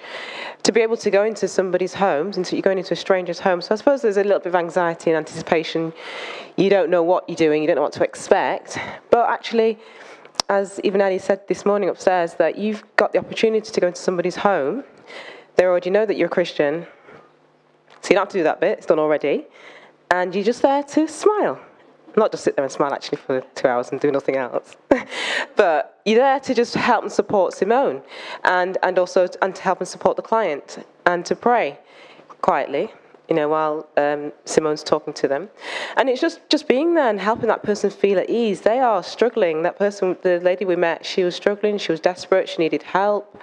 to 0.63 0.71
be 0.71 0.81
able 0.81 0.97
to 0.97 1.09
go 1.09 1.23
into 1.23 1.47
somebody's 1.47 1.93
homes, 1.93 2.37
and 2.37 2.45
so 2.45 2.55
you're 2.55 2.61
going 2.61 2.77
into 2.77 2.93
a 2.93 2.97
stranger's 2.97 3.39
home. 3.39 3.61
So 3.61 3.73
I 3.73 3.77
suppose 3.77 4.01
there's 4.01 4.17
a 4.17 4.23
little 4.23 4.39
bit 4.39 4.47
of 4.47 4.55
anxiety 4.55 5.11
and 5.11 5.17
anticipation. 5.17 5.93
You 6.57 6.69
don't 6.69 6.89
know 6.89 7.03
what 7.03 7.27
you're 7.29 7.35
doing, 7.35 7.61
you 7.61 7.67
don't 7.67 7.77
know 7.77 7.83
what 7.83 7.93
to 7.93 8.03
expect. 8.03 8.77
But 9.09 9.29
actually, 9.29 9.79
as 10.49 10.79
even 10.83 11.01
Ellie 11.01 11.17
said 11.17 11.47
this 11.47 11.65
morning 11.65 11.89
upstairs, 11.89 12.33
that 12.35 12.57
you've 12.57 12.83
got 12.95 13.13
the 13.13 13.19
opportunity 13.19 13.71
to 13.71 13.81
go 13.81 13.87
into 13.87 14.01
somebody's 14.01 14.35
home. 14.35 14.83
They 15.55 15.65
already 15.65 15.89
know 15.89 16.05
that 16.05 16.17
you're 16.17 16.27
a 16.27 16.31
Christian, 16.31 16.85
so 18.03 18.09
you 18.09 18.15
don't 18.15 18.25
have 18.25 18.29
to 18.29 18.37
do 18.37 18.43
that 18.43 18.59
bit, 18.59 18.77
it's 18.77 18.85
done 18.85 18.99
already. 18.99 19.45
And 20.11 20.35
you're 20.35 20.43
just 20.43 20.61
there 20.61 20.83
to 20.83 21.07
smile 21.07 21.59
not 22.15 22.31
just 22.31 22.43
sit 22.43 22.55
there 22.55 22.63
and 22.63 22.71
smile 22.71 22.93
actually 22.93 23.17
for 23.17 23.41
two 23.55 23.67
hours 23.67 23.89
and 23.89 23.99
do 23.99 24.11
nothing 24.11 24.35
else, 24.35 24.75
but 25.55 25.99
you're 26.05 26.19
there 26.19 26.39
to 26.39 26.53
just 26.53 26.75
help 26.75 27.03
and 27.03 27.11
support 27.11 27.53
Simone, 27.53 28.01
and 28.43 28.77
and 28.83 28.99
also 28.99 29.27
and 29.41 29.55
to 29.55 29.61
help 29.61 29.79
and 29.79 29.87
support 29.87 30.15
the 30.15 30.21
client, 30.21 30.85
and 31.05 31.25
to 31.25 31.35
pray 31.35 31.79
quietly, 32.41 32.91
you 33.29 33.35
know, 33.35 33.49
while 33.49 33.87
um, 33.97 34.31
Simone's 34.45 34.83
talking 34.83 35.13
to 35.13 35.27
them, 35.27 35.49
and 35.97 36.09
it's 36.09 36.21
just 36.21 36.41
just 36.49 36.67
being 36.67 36.93
there 36.93 37.09
and 37.09 37.19
helping 37.19 37.47
that 37.47 37.63
person 37.63 37.89
feel 37.89 38.19
at 38.19 38.29
ease. 38.29 38.61
They 38.61 38.79
are 38.79 39.01
struggling. 39.03 39.63
That 39.63 39.77
person, 39.77 40.17
the 40.21 40.39
lady 40.39 40.65
we 40.65 40.75
met, 40.75 41.05
she 41.05 41.23
was 41.23 41.35
struggling. 41.35 41.77
She 41.77 41.91
was 41.91 41.99
desperate. 41.99 42.47
She 42.49 42.57
needed 42.57 42.83
help, 42.83 43.41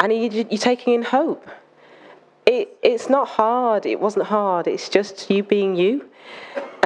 and 0.00 0.12
you're 0.12 0.58
taking 0.58 0.94
in 0.94 1.02
hope. 1.02 1.48
It, 2.46 2.78
it's 2.82 3.10
not 3.10 3.28
hard. 3.28 3.86
It 3.86 4.00
wasn't 4.00 4.26
hard. 4.26 4.68
It's 4.68 4.88
just 4.88 5.28
you 5.30 5.42
being 5.42 5.76
you 5.76 6.08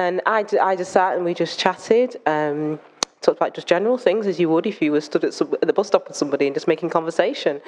and 0.01 0.21
I, 0.25 0.45
I 0.61 0.75
just 0.75 0.91
sat 0.91 1.15
and 1.15 1.23
we 1.23 1.33
just 1.33 1.59
chatted, 1.59 2.19
um, 2.25 2.79
talked 3.21 3.37
about 3.37 3.53
just 3.53 3.67
general 3.67 3.99
things 3.99 4.25
as 4.25 4.39
you 4.39 4.49
would 4.49 4.65
if 4.65 4.81
you 4.81 4.91
were 4.91 5.01
stood 5.01 5.23
at, 5.23 5.33
some, 5.33 5.53
at 5.53 5.67
the 5.67 5.73
bus 5.73 5.87
stop 5.87 6.07
with 6.07 6.17
somebody 6.17 6.47
and 6.47 6.55
just 6.55 6.67
making 6.67 6.89
conversation. 6.89 7.61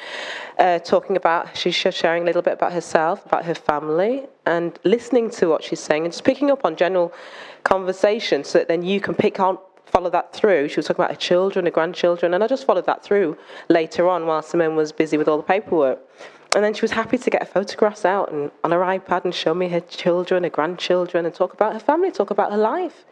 Uh, 0.58 0.80
talking 0.80 1.16
about, 1.16 1.56
she's 1.56 1.76
sharing 1.76 2.24
a 2.24 2.26
little 2.26 2.42
bit 2.42 2.54
about 2.54 2.74
herself, 2.74 3.24
about 3.28 3.46
her 3.46 3.54
family, 3.54 4.24
and 4.48 4.80
listening 4.84 5.30
to 5.30 5.48
what 5.48 5.64
she's 5.64 5.80
saying 5.80 6.06
and 6.06 6.12
just 6.12 6.24
picking 6.24 6.50
up 6.50 6.66
on 6.66 6.76
general 6.76 7.14
conversation 7.64 8.44
so 8.44 8.58
that 8.58 8.68
then 8.68 8.82
you 8.82 9.00
can 9.00 9.14
pick 9.14 9.40
on 9.40 9.58
follow 9.86 10.10
that 10.10 10.34
through. 10.34 10.68
She 10.68 10.78
was 10.78 10.88
talking 10.88 11.06
about 11.06 11.12
her 11.12 11.22
children, 11.22 11.66
her 11.66 11.72
grandchildren, 11.72 12.34
and 12.34 12.44
I 12.44 12.48
just 12.48 12.66
followed 12.66 12.88
that 12.88 13.04
through 13.04 13.38
later 13.70 14.10
on 14.10 14.26
while 14.26 14.42
Simone 14.42 14.76
was 14.76 14.92
busy 14.92 15.18
with 15.18 15.28
all 15.28 15.38
the 15.38 15.44
paperwork. 15.44 16.00
And 16.56 16.64
then 16.64 16.76
she 16.76 16.82
was 16.82 16.92
happy 16.92 17.18
to 17.18 17.30
get 17.32 17.52
photographs 17.52 18.06
out 18.06 18.32
and 18.32 18.52
on 18.64 18.72
her 18.72 18.80
iPad 18.80 19.26
and 19.26 19.34
show 19.34 19.56
me 19.56 19.70
her 19.70 19.80
children, 19.80 20.44
her 20.44 20.50
grandchildren, 20.50 21.26
and 21.26 21.34
talk 21.34 21.54
about 21.54 21.74
her 21.74 21.80
family, 21.80 22.12
talk 22.12 22.30
about 22.30 22.52
her 22.52 22.58
life. 22.58 23.06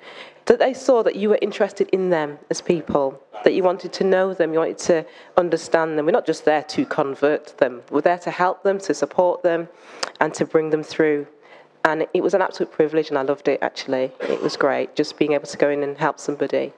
That 0.46 0.60
they 0.60 0.74
saw 0.76 1.02
that 1.04 1.16
you 1.16 1.30
were 1.30 1.40
interested 1.42 1.90
in 1.90 2.12
them 2.12 2.38
as 2.52 2.62
people, 2.62 3.20
that 3.44 3.54
you 3.54 3.64
wanted 3.64 3.94
to 3.94 4.04
know 4.04 4.34
them, 4.34 4.54
you 4.54 4.60
wanted 4.60 4.78
to 4.80 5.06
understand 5.38 5.98
them. 5.98 6.06
We're 6.06 6.12
not 6.12 6.26
just 6.26 6.46
there 6.46 6.64
to 6.64 6.86
convert 6.86 7.58
them, 7.58 7.82
we're 7.90 8.02
there 8.02 8.20
to 8.20 8.32
help 8.32 8.62
them, 8.64 8.78
to 8.80 8.94
support 8.94 9.42
them, 9.42 9.70
and 10.20 10.34
to 10.36 10.46
bring 10.46 10.70
them 10.70 10.84
through. 10.84 11.26
And 11.84 12.06
it 12.14 12.22
was 12.22 12.36
an 12.36 12.44
absolute 12.44 12.72
privilege, 12.72 13.10
and 13.10 13.18
I 13.18 13.24
loved 13.24 13.48
it 13.48 13.60
actually. 13.64 14.12
It 14.20 14.42
was 14.42 14.56
great 14.56 14.96
just 14.96 15.18
being 15.18 15.34
able 15.34 15.48
to 15.48 15.58
go 15.58 15.70
in 15.70 15.82
and 15.82 15.98
help 15.98 16.20
somebody 16.20 16.74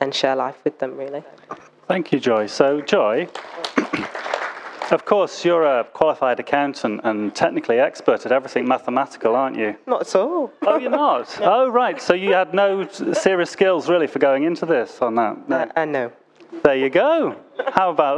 and 0.00 0.14
share 0.14 0.36
life 0.36 0.58
with 0.62 0.78
them, 0.78 0.96
really. 0.96 1.24
Thank 1.88 2.12
you, 2.12 2.20
Joy. 2.20 2.46
So, 2.46 2.80
Joy. 2.80 3.28
Of 4.90 5.04
course, 5.06 5.44
you're 5.44 5.64
a 5.64 5.84
qualified 5.84 6.38
accountant 6.40 7.00
and 7.04 7.34
technically 7.34 7.78
expert 7.80 8.26
at 8.26 8.32
everything 8.32 8.68
mathematical, 8.68 9.34
aren't 9.34 9.56
you? 9.56 9.76
Not 9.86 10.02
at 10.02 10.14
all. 10.14 10.52
Oh, 10.62 10.76
you're 10.78 10.90
not? 11.06 11.40
no. 11.40 11.46
Oh, 11.64 11.68
right. 11.68 12.00
So 12.00 12.12
you 12.14 12.32
had 12.34 12.52
no 12.52 12.86
serious 12.88 13.50
skills 13.50 13.88
really 13.88 14.06
for 14.06 14.18
going 14.18 14.44
into 14.44 14.66
this 14.66 15.00
on 15.00 15.14
that? 15.14 15.48
No. 15.48 15.70
Uh, 15.74 15.84
no. 15.86 16.12
There 16.62 16.76
you 16.76 16.90
go. 16.90 17.36
How 17.72 17.90
about 17.90 18.16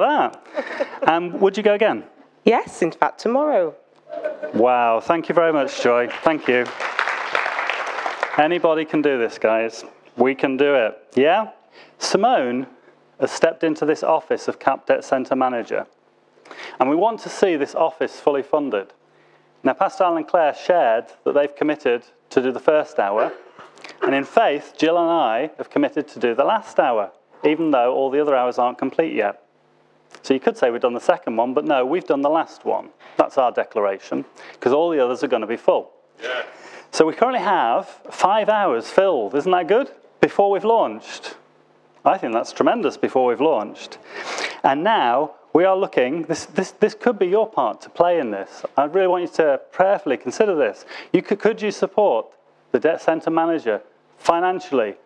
that? 0.55 0.87
Um, 1.09 1.39
would 1.39 1.57
you 1.57 1.63
go 1.63 1.75
again? 1.75 2.03
Yes, 2.45 2.83
in 2.83 2.91
fact, 2.91 3.21
tomorrow. 3.21 3.75
Wow. 4.55 4.99
Thank 4.99 5.29
you 5.29 5.35
very 5.37 5.53
much, 5.53 5.81
Joy. 5.83 6.09
Thank 6.25 6.49
you. 6.49 6.67
Anybody 8.39 8.85
can 8.85 9.03
do 9.03 9.19
this, 9.19 9.39
guys. 9.39 9.85
We 10.17 10.35
can 10.35 10.57
do 10.57 10.75
it. 10.75 10.99
Yeah? 11.15 11.51
Simone 11.99 12.67
has 13.21 13.31
stepped 13.31 13.63
into 13.63 13.85
this 13.87 14.03
office 14.03 14.49
of 14.49 14.59
CAP 14.59 14.87
Debt 14.87 15.05
Centre 15.05 15.37
Manager. 15.37 15.87
And 16.79 16.91
we 16.91 16.97
want 16.97 17.21
to 17.21 17.29
see 17.29 17.57
this 17.57 17.75
office 17.75 18.21
fully 18.21 18.43
funded. 18.43 18.93
Now, 19.63 19.73
Pastor 19.73 20.05
Alan 20.05 20.19
and 20.19 20.29
Claire 20.29 20.55
shared 20.55 21.07
that 21.25 21.35
they've 21.35 21.55
committed 21.55 22.05
to 22.31 22.43
do 22.43 22.53
the 22.53 22.61
first 22.61 22.99
hour. 22.99 23.33
And 24.03 24.15
in 24.15 24.25
faith, 24.25 24.75
Jill 24.77 24.99
and 24.99 25.11
I 25.11 25.51
have 25.59 25.71
committed 25.71 26.07
to 26.09 26.19
do 26.19 26.35
the 26.35 26.45
last 26.45 26.79
hour, 26.79 27.11
even 27.45 27.71
though 27.71 27.95
all 27.95 28.11
the 28.11 28.21
other 28.21 28.37
hours 28.37 28.59
aren't 28.59 28.79
complete 28.79 29.15
yet. 29.15 29.43
So 30.23 30.35
you 30.35 30.41
could 30.41 30.57
say 30.57 30.71
we've 30.71 30.81
done 30.81 30.95
the 30.95 31.01
second 31.01 31.37
one, 31.37 31.55
but 31.55 31.65
no, 31.65 31.85
we've 31.85 32.05
done 32.05 32.23
the 32.23 32.31
last 32.31 32.65
one. 32.65 32.91
That's 33.17 33.39
our 33.39 33.53
declaration, 33.53 34.25
because 34.53 34.73
all 34.73 34.91
the 34.91 35.03
others 35.03 35.23
are 35.23 35.29
going 35.29 35.43
to 35.43 35.47
be 35.47 35.57
full. 35.57 35.93
Yeah. 36.23 36.45
So 36.91 37.07
we 37.07 37.13
currently 37.13 37.43
have 37.43 37.89
five 38.11 38.49
hours 38.49 38.91
filled. 38.91 39.35
Isn't 39.35 39.53
that 39.53 39.69
good? 39.69 39.91
Before 40.21 40.51
we've 40.51 40.65
launched. 40.65 41.37
I 42.05 42.19
think 42.19 42.33
that's 42.33 42.53
tremendous 42.53 42.97
before 42.97 43.27
we've 43.27 43.41
launched. 43.41 43.99
And 44.63 44.83
now 44.83 45.36
we 45.57 45.65
are 45.65 45.75
looking, 45.75 46.21
this, 46.25 46.45
this, 46.45 46.73
this 46.73 46.95
could 46.95 47.19
be 47.19 47.25
your 47.25 47.49
part 47.49 47.81
to 47.81 47.89
play 47.89 48.21
in 48.21 48.31
this. 48.31 48.63
I 48.77 48.85
really 48.85 49.07
want 49.07 49.23
you 49.23 49.31
to 49.37 49.59
prayerfully 49.73 50.19
consider 50.19 50.55
this. 50.55 50.85
You 51.15 51.23
could, 51.23 51.39
could 51.39 51.63
you 51.63 51.71
support 51.71 52.27
the 52.73 52.79
debt 52.79 53.01
centre 53.01 53.31
manager 53.31 53.81
financially 54.19 54.97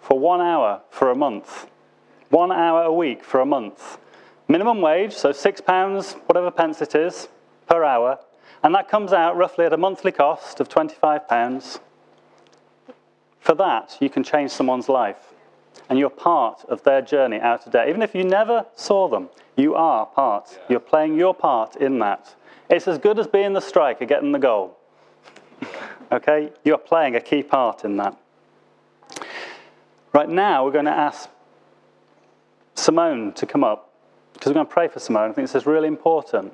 for 0.00 0.18
one 0.18 0.40
hour 0.40 0.80
for 0.88 1.10
a 1.10 1.14
month? 1.14 1.66
One 2.30 2.50
hour 2.50 2.84
a 2.84 2.92
week 2.92 3.22
for 3.22 3.40
a 3.40 3.44
month. 3.44 3.98
Minimum 4.48 4.80
wage, 4.80 5.12
so 5.12 5.28
£6, 5.30 6.12
whatever 6.26 6.50
pence 6.50 6.80
it 6.80 6.94
is, 6.94 7.28
per 7.66 7.84
hour. 7.84 8.18
And 8.62 8.74
that 8.74 8.88
comes 8.88 9.12
out 9.12 9.36
roughly 9.36 9.66
at 9.66 9.74
a 9.74 9.76
monthly 9.76 10.12
cost 10.12 10.58
of 10.58 10.70
£25. 10.70 11.80
For 13.40 13.54
that, 13.56 13.98
you 14.00 14.08
can 14.08 14.24
change 14.24 14.52
someone's 14.52 14.88
life 14.88 15.34
and 15.90 15.98
you're 15.98 16.10
part 16.10 16.64
of 16.68 16.82
their 16.84 17.02
journey 17.02 17.40
out 17.40 17.66
of 17.66 17.72
debt. 17.72 17.90
Even 17.90 18.00
if 18.02 18.14
you 18.14 18.24
never 18.24 18.64
saw 18.74 19.06
them, 19.06 19.28
you 19.58 19.74
are 19.74 20.06
part. 20.06 20.58
You're 20.68 20.80
playing 20.80 21.16
your 21.16 21.34
part 21.34 21.76
in 21.76 21.98
that. 21.98 22.34
It's 22.70 22.86
as 22.86 22.98
good 22.98 23.18
as 23.18 23.26
being 23.26 23.52
the 23.52 23.60
striker, 23.60 24.04
getting 24.04 24.30
the 24.30 24.38
goal. 24.38 24.78
okay? 26.12 26.52
You're 26.64 26.78
playing 26.78 27.16
a 27.16 27.20
key 27.20 27.42
part 27.42 27.84
in 27.84 27.96
that. 27.96 28.16
Right 30.12 30.28
now, 30.28 30.64
we're 30.64 30.72
going 30.72 30.84
to 30.84 30.90
ask 30.90 31.28
Simone 32.76 33.32
to 33.34 33.46
come 33.46 33.64
up 33.64 33.92
because 34.32 34.50
we're 34.50 34.54
going 34.54 34.66
to 34.66 34.72
pray 34.72 34.88
for 34.88 35.00
Simone. 35.00 35.30
I 35.30 35.32
think 35.32 35.48
this 35.48 35.56
is 35.56 35.66
really 35.66 35.88
important. 35.88 36.52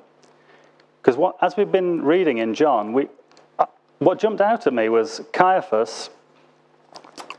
Because 1.01 1.15
what, 1.15 1.35
as 1.41 1.55
we've 1.55 1.71
been 1.71 2.01
reading 2.01 2.39
in 2.39 2.55
John, 2.55 2.91
we, 2.91 3.07
uh, 3.59 3.67
what 3.99 4.17
jumped 4.17 4.41
out 4.41 4.65
at 4.65 4.73
me 4.73 4.89
was 4.89 5.21
Caiaphas 5.31 6.09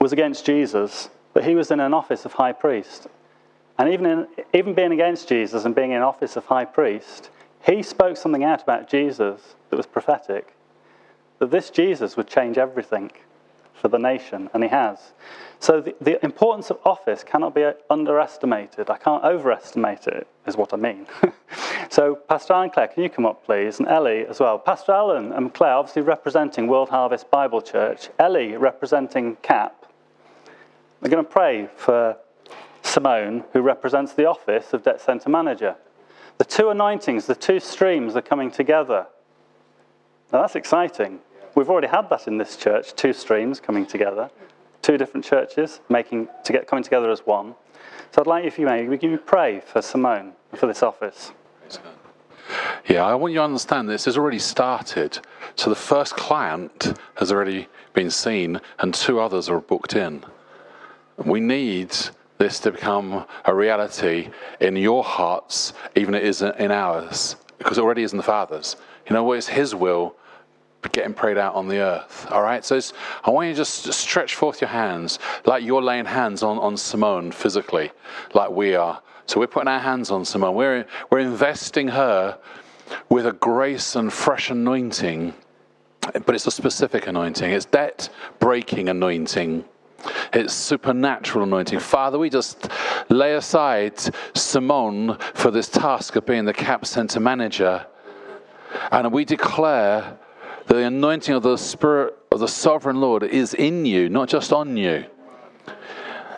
was 0.01 0.13
against 0.13 0.47
Jesus, 0.47 1.09
but 1.35 1.45
he 1.45 1.57
was 1.57 1.73
in 1.73 1.81
an 1.81 1.93
office 1.93 2.25
of 2.25 2.35
high 2.35 2.53
priest. 2.53 3.09
And 3.79 3.93
even, 3.93 4.07
in, 4.07 4.27
even 4.55 4.75
being 4.75 4.93
against 4.93 5.29
Jesus 5.29 5.65
and 5.65 5.75
being 5.75 5.93
in 5.93 6.03
office 6.03 6.37
of 6.37 6.47
high 6.47 6.65
priest, 6.65 7.31
he 7.65 7.83
spoke 7.83 8.17
something 8.17 8.45
out 8.45 8.63
about 8.63 8.89
Jesus 8.89 9.55
that 9.71 9.77
was 9.77 9.87
prophetic. 9.87 10.55
That 11.39 11.51
this 11.51 11.71
Jesus 11.71 12.17
would 12.17 12.29
change 12.29 12.57
everything 12.57 13.11
for 13.75 13.89
the 13.89 13.99
nation, 13.99 14.49
and 14.55 14.63
he 14.63 14.71
has. 14.71 15.13
So 15.61 15.81
the, 15.81 15.95
the 16.01 16.25
importance 16.25 16.71
of 16.71 16.79
office 16.85 17.23
cannot 17.23 17.55
be 17.55 17.65
underestimated. 17.91 18.89
I 18.89 18.97
can't 18.97 19.23
overestimate 19.23 20.07
it, 20.07 20.27
is 20.47 20.57
what 20.57 20.73
I 20.73 20.77
mean. 20.77 21.07
so, 21.91 22.15
Pastor 22.15 22.55
Alan 22.55 22.71
Claire, 22.71 22.89
can 22.89 23.03
you 23.03 23.11
come 23.11 23.27
up, 23.27 23.45
please? 23.45 23.79
And 23.79 23.89
Ellie 23.89 24.27
as 24.27 24.41
well. 24.41 24.59
Pastor 24.59 24.93
Alan 24.93 25.33
and 25.33 25.53
Claire, 25.53 25.75
obviously 25.75 26.03
representing 26.03 26.67
World 26.67 26.89
Harvest 26.89 27.31
Bible 27.31 27.61
Church. 27.61 28.09
Ellie 28.19 28.57
representing 28.57 29.37
CAP. 29.43 29.87
We're 31.01 31.11
going 31.11 31.25
to 31.25 31.31
pray 31.31 31.69
for 31.77 32.17
Simone, 32.97 33.45
who 33.53 33.61
represents 33.61 34.15
the 34.15 34.25
office 34.25 34.73
of 34.73 34.83
Debt 34.83 35.03
Centre 35.03 35.29
Manager. 35.29 35.77
The 36.39 36.47
two 36.47 36.71
anointings, 36.71 37.27
the 37.27 37.35
two 37.35 37.61
streams 37.61 38.17
are 38.17 38.23
coming 38.23 38.51
together. 38.51 39.07
Now 40.33 40.41
that's 40.41 40.57
exciting. 40.57 41.19
We've 41.55 41.69
already 41.69 41.89
had 41.89 42.09
that 42.09 42.27
in 42.27 42.39
this 42.39 42.57
church, 42.57 42.95
two 42.95 43.13
streams 43.13 43.61
coming 43.61 43.85
together, 43.85 44.31
two 44.81 44.97
different 44.97 45.27
churches 45.27 45.81
making 45.91 46.29
to 46.45 46.55
get 46.55 46.67
coming 46.67 46.83
together 46.83 47.11
as 47.11 47.21
one. 47.27 47.55
So 48.13 48.23
I'd 48.23 48.27
like 48.27 48.47
if 48.47 48.59
you 48.59 48.65
may, 48.65 48.89
we 48.89 48.99
you 48.99 49.19
pray 49.19 49.61
for 49.61 49.83
Simone 49.83 50.33
for 50.55 50.67
this 50.67 50.83
office. 50.83 51.33
Yeah, 52.89 53.05
I 53.05 53.15
want 53.15 53.35
you 53.35 53.41
to 53.41 53.45
understand 53.45 53.91
this 53.91 54.07
has 54.07 54.17
already 54.17 54.39
started. 54.39 55.19
So 55.55 55.69
the 55.69 55.77
first 55.77 56.17
client 56.17 56.99
has 57.17 57.31
already 57.31 57.69
been 57.93 58.11
seen, 58.11 58.59
and 58.79 58.95
two 58.95 59.21
others 59.21 59.51
are 59.51 59.61
booked 59.61 59.95
in. 59.95 60.25
We 61.19 61.41
need 61.41 61.95
this 62.39 62.59
to 62.61 62.73
become 62.73 63.25
a 63.45 63.55
reality 63.55 64.31
in 64.61 64.77
your 64.77 65.03
hearts, 65.03 65.73
even 65.95 66.15
it 66.15 66.25
is 66.25 66.43
in 66.43 66.71
ours, 66.71 67.37
because 67.59 67.79
it 67.79 67.83
already 67.83 68.03
is 68.03 68.13
in 68.13 68.19
the 68.19 68.23
Father's. 68.23 68.77
You 69.09 69.15
know 69.15 69.25
what? 69.25 69.39
It's 69.39 69.49
His 69.49 69.75
will 69.75 70.17
getting 70.93 71.15
prayed 71.15 71.39
out 71.39 71.55
on 71.55 71.69
the 71.69 71.79
earth. 71.79 72.27
All 72.31 72.43
right? 72.43 72.65
So 72.65 72.81
I 73.25 73.31
want 73.31 73.49
you 73.49 73.55
to 73.55 73.59
just 73.59 73.93
stretch 73.93 74.35
forth 74.35 74.61
your 74.61 74.71
hands 74.71 75.19
like 75.45 75.65
you're 75.65 75.83
laying 75.83 76.05
hands 76.05 76.43
on, 76.43 76.59
on 76.59 76.77
Simone 76.77 77.33
physically, 77.33 77.91
like 78.35 78.51
we 78.51 78.75
are. 78.75 79.03
So 79.27 79.41
we're 79.41 79.49
putting 79.49 79.69
our 79.69 79.81
hands 79.81 80.11
on 80.11 80.25
Simone. 80.25 80.55
We're, 80.55 80.87
we're 81.11 81.19
investing 81.19 81.89
her 81.89 82.39
with 83.09 83.27
a 83.27 83.33
grace 83.33 83.97
and 83.97 84.13
fresh 84.13 84.51
anointing, 84.51 85.35
but 86.01 86.35
it's 86.35 86.47
a 86.47 86.53
specific 86.53 87.09
anointing. 87.09 87.51
It's 87.51 87.65
debt 87.65 88.09
breaking 88.39 88.89
anointing. 88.89 89.65
It's 90.33 90.53
supernatural 90.53 91.45
anointing. 91.45 91.81
Father, 91.81 92.19
we 92.19 92.31
just 92.31 92.69
lay 93.09 93.35
aside 93.35 93.95
Simone 94.35 95.17
for 95.35 95.51
this 95.51 95.69
task 95.69 96.17
of 96.17 96.27
being 96.27 96.45
the 96.45 96.53
CAP 96.53 96.85
Center 96.87 97.21
manager. 97.21 97.87
And 98.91 99.13
we 99.13 99.25
declare 99.25 100.19
the 100.67 100.79
anointing 100.79 101.35
of 101.35 101.43
the 101.43 101.57
Spirit 101.57 102.15
of 102.31 102.41
the 102.41 102.49
Sovereign 102.49 103.01
Lord 103.01 103.23
is 103.23 103.55
in 103.55 103.87
you, 103.87 104.09
not 104.09 104.29
just 104.29 104.53
on 104.53 104.77
you. 104.77 105.07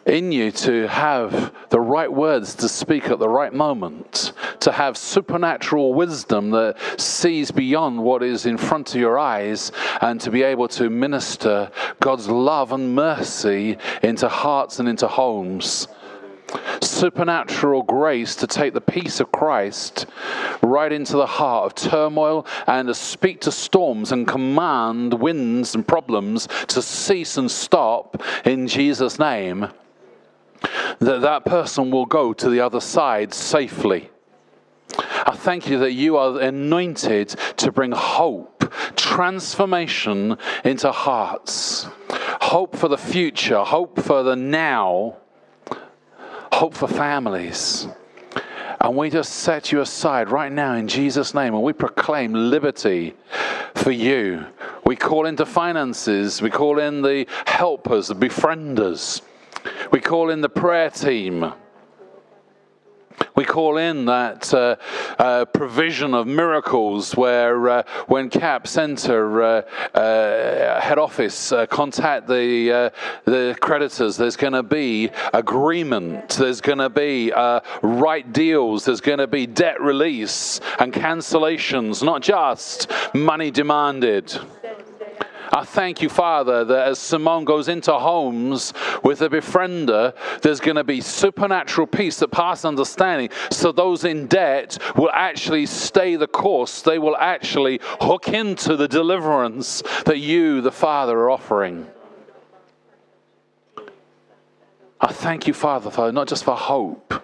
In 0.08 0.32
you 0.32 0.50
to 0.52 0.88
have 0.88 1.52
the 1.68 1.80
right 1.80 2.10
words 2.10 2.54
to 2.56 2.68
speak 2.68 3.10
at 3.10 3.18
the 3.18 3.28
right 3.28 3.52
moment, 3.52 4.32
to 4.60 4.72
have 4.72 4.96
supernatural 4.96 5.92
wisdom 5.92 6.48
that 6.52 6.78
sees 6.98 7.50
beyond 7.50 8.02
what 8.02 8.22
is 8.22 8.46
in 8.46 8.56
front 8.56 8.94
of 8.94 9.00
your 9.02 9.18
eyes, 9.18 9.70
and 10.00 10.18
to 10.22 10.30
be 10.30 10.42
able 10.42 10.66
to 10.68 10.88
minister 10.88 11.70
God's 12.00 12.26
love 12.26 12.72
and 12.72 12.94
mercy 12.94 13.76
into 14.02 14.30
hearts 14.30 14.80
and 14.80 14.88
into 14.88 15.06
homes 15.06 15.88
supernatural 16.80 17.82
grace 17.82 18.34
to 18.34 18.46
take 18.46 18.72
the 18.72 18.80
peace 18.80 19.20
of 19.20 19.30
Christ 19.30 20.06
right 20.62 20.90
into 20.90 21.18
the 21.18 21.26
heart 21.26 21.66
of 21.66 21.90
turmoil 21.90 22.46
and 22.66 22.88
to 22.88 22.94
speak 22.94 23.42
to 23.42 23.52
storms 23.52 24.12
and 24.12 24.26
command 24.26 25.12
winds 25.12 25.74
and 25.74 25.86
problems 25.86 26.48
to 26.68 26.80
cease 26.80 27.36
and 27.36 27.50
stop 27.50 28.22
in 28.46 28.66
Jesus' 28.66 29.18
name. 29.18 29.68
That 30.98 31.20
that 31.20 31.44
person 31.44 31.90
will 31.90 32.06
go 32.06 32.32
to 32.32 32.50
the 32.50 32.60
other 32.60 32.80
side 32.80 33.32
safely. 33.32 34.10
I 34.98 35.34
thank 35.36 35.68
you 35.68 35.78
that 35.80 35.92
you 35.92 36.16
are 36.16 36.40
anointed 36.40 37.28
to 37.58 37.70
bring 37.70 37.92
hope, 37.92 38.72
transformation 38.96 40.36
into 40.64 40.90
hearts, 40.90 41.86
hope 42.40 42.74
for 42.74 42.88
the 42.88 42.98
future, 42.98 43.62
hope 43.62 44.00
for 44.00 44.22
the 44.22 44.36
now 44.36 45.18
hope 46.58 46.74
for 46.74 46.88
families. 46.88 47.86
And 48.80 48.96
we 48.96 49.10
just 49.10 49.32
set 49.32 49.70
you 49.70 49.80
aside 49.80 50.28
right 50.28 50.50
now 50.50 50.74
in 50.74 50.88
Jesus' 50.88 51.32
name 51.32 51.54
and 51.54 51.62
we 51.62 51.72
proclaim 51.72 52.32
liberty 52.32 53.14
for 53.76 53.92
you. 53.92 54.44
We 54.84 54.96
call 54.96 55.26
into 55.26 55.46
finances, 55.46 56.42
we 56.42 56.50
call 56.50 56.80
in 56.80 57.02
the 57.02 57.26
helpers, 57.46 58.08
the 58.08 58.16
befrienders, 58.16 59.22
we 59.90 60.00
call 60.00 60.30
in 60.30 60.40
the 60.40 60.48
prayer 60.48 60.90
team. 60.90 61.52
We 63.34 63.44
call 63.44 63.76
in 63.76 64.06
that 64.06 64.52
uh, 64.52 64.76
uh, 65.18 65.44
provision 65.44 66.14
of 66.14 66.26
miracles 66.26 67.16
where, 67.16 67.68
uh, 67.68 67.82
when 68.06 68.30
CAP 68.30 68.66
Center 68.66 69.42
uh, 69.42 69.62
uh, 69.94 70.80
head 70.80 70.98
office 70.98 71.52
uh, 71.52 71.66
contact 71.66 72.26
the 72.26 72.92
the 73.24 73.56
creditors, 73.60 74.16
there's 74.16 74.36
going 74.36 74.54
to 74.54 74.62
be 74.62 75.10
agreement. 75.32 76.30
There's 76.30 76.60
going 76.60 76.78
to 76.78 76.90
be 76.90 77.32
right 77.82 78.32
deals. 78.32 78.84
There's 78.84 79.00
going 79.00 79.18
to 79.18 79.26
be 79.26 79.46
debt 79.46 79.80
release 79.80 80.60
and 80.78 80.92
cancellations, 80.92 82.02
not 82.02 82.22
just 82.22 82.90
money 83.14 83.50
demanded. 83.50 84.36
I 85.50 85.64
thank 85.64 86.02
you, 86.02 86.08
Father, 86.08 86.64
that 86.64 86.88
as 86.88 86.98
Simone 86.98 87.44
goes 87.44 87.68
into 87.68 87.92
homes 87.92 88.72
with 89.02 89.22
a 89.22 89.28
befriender, 89.28 90.14
there's 90.42 90.60
going 90.60 90.76
to 90.76 90.84
be 90.84 91.00
supernatural 91.00 91.86
peace 91.86 92.18
that 92.18 92.28
passes 92.28 92.66
understanding. 92.66 93.30
So 93.50 93.72
those 93.72 94.04
in 94.04 94.26
debt 94.26 94.78
will 94.96 95.10
actually 95.12 95.66
stay 95.66 96.16
the 96.16 96.26
course. 96.26 96.82
They 96.82 96.98
will 96.98 97.16
actually 97.16 97.80
hook 97.82 98.28
into 98.28 98.76
the 98.76 98.88
deliverance 98.88 99.82
that 100.04 100.18
you, 100.18 100.60
the 100.60 100.72
Father, 100.72 101.18
are 101.18 101.30
offering. 101.30 101.86
I 105.00 105.12
thank 105.12 105.46
you, 105.46 105.54
Father, 105.54 105.90
for 105.90 106.12
not 106.12 106.28
just 106.28 106.44
for 106.44 106.56
hope, 106.56 107.14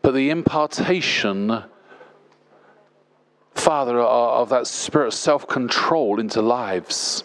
but 0.00 0.12
the 0.12 0.30
impartation 0.30 1.64
Father, 3.62 4.00
uh, 4.00 4.04
of 4.04 4.48
that 4.48 4.66
spirit 4.66 5.06
of 5.06 5.14
self 5.14 5.46
control 5.46 6.18
into 6.18 6.42
lives. 6.42 7.22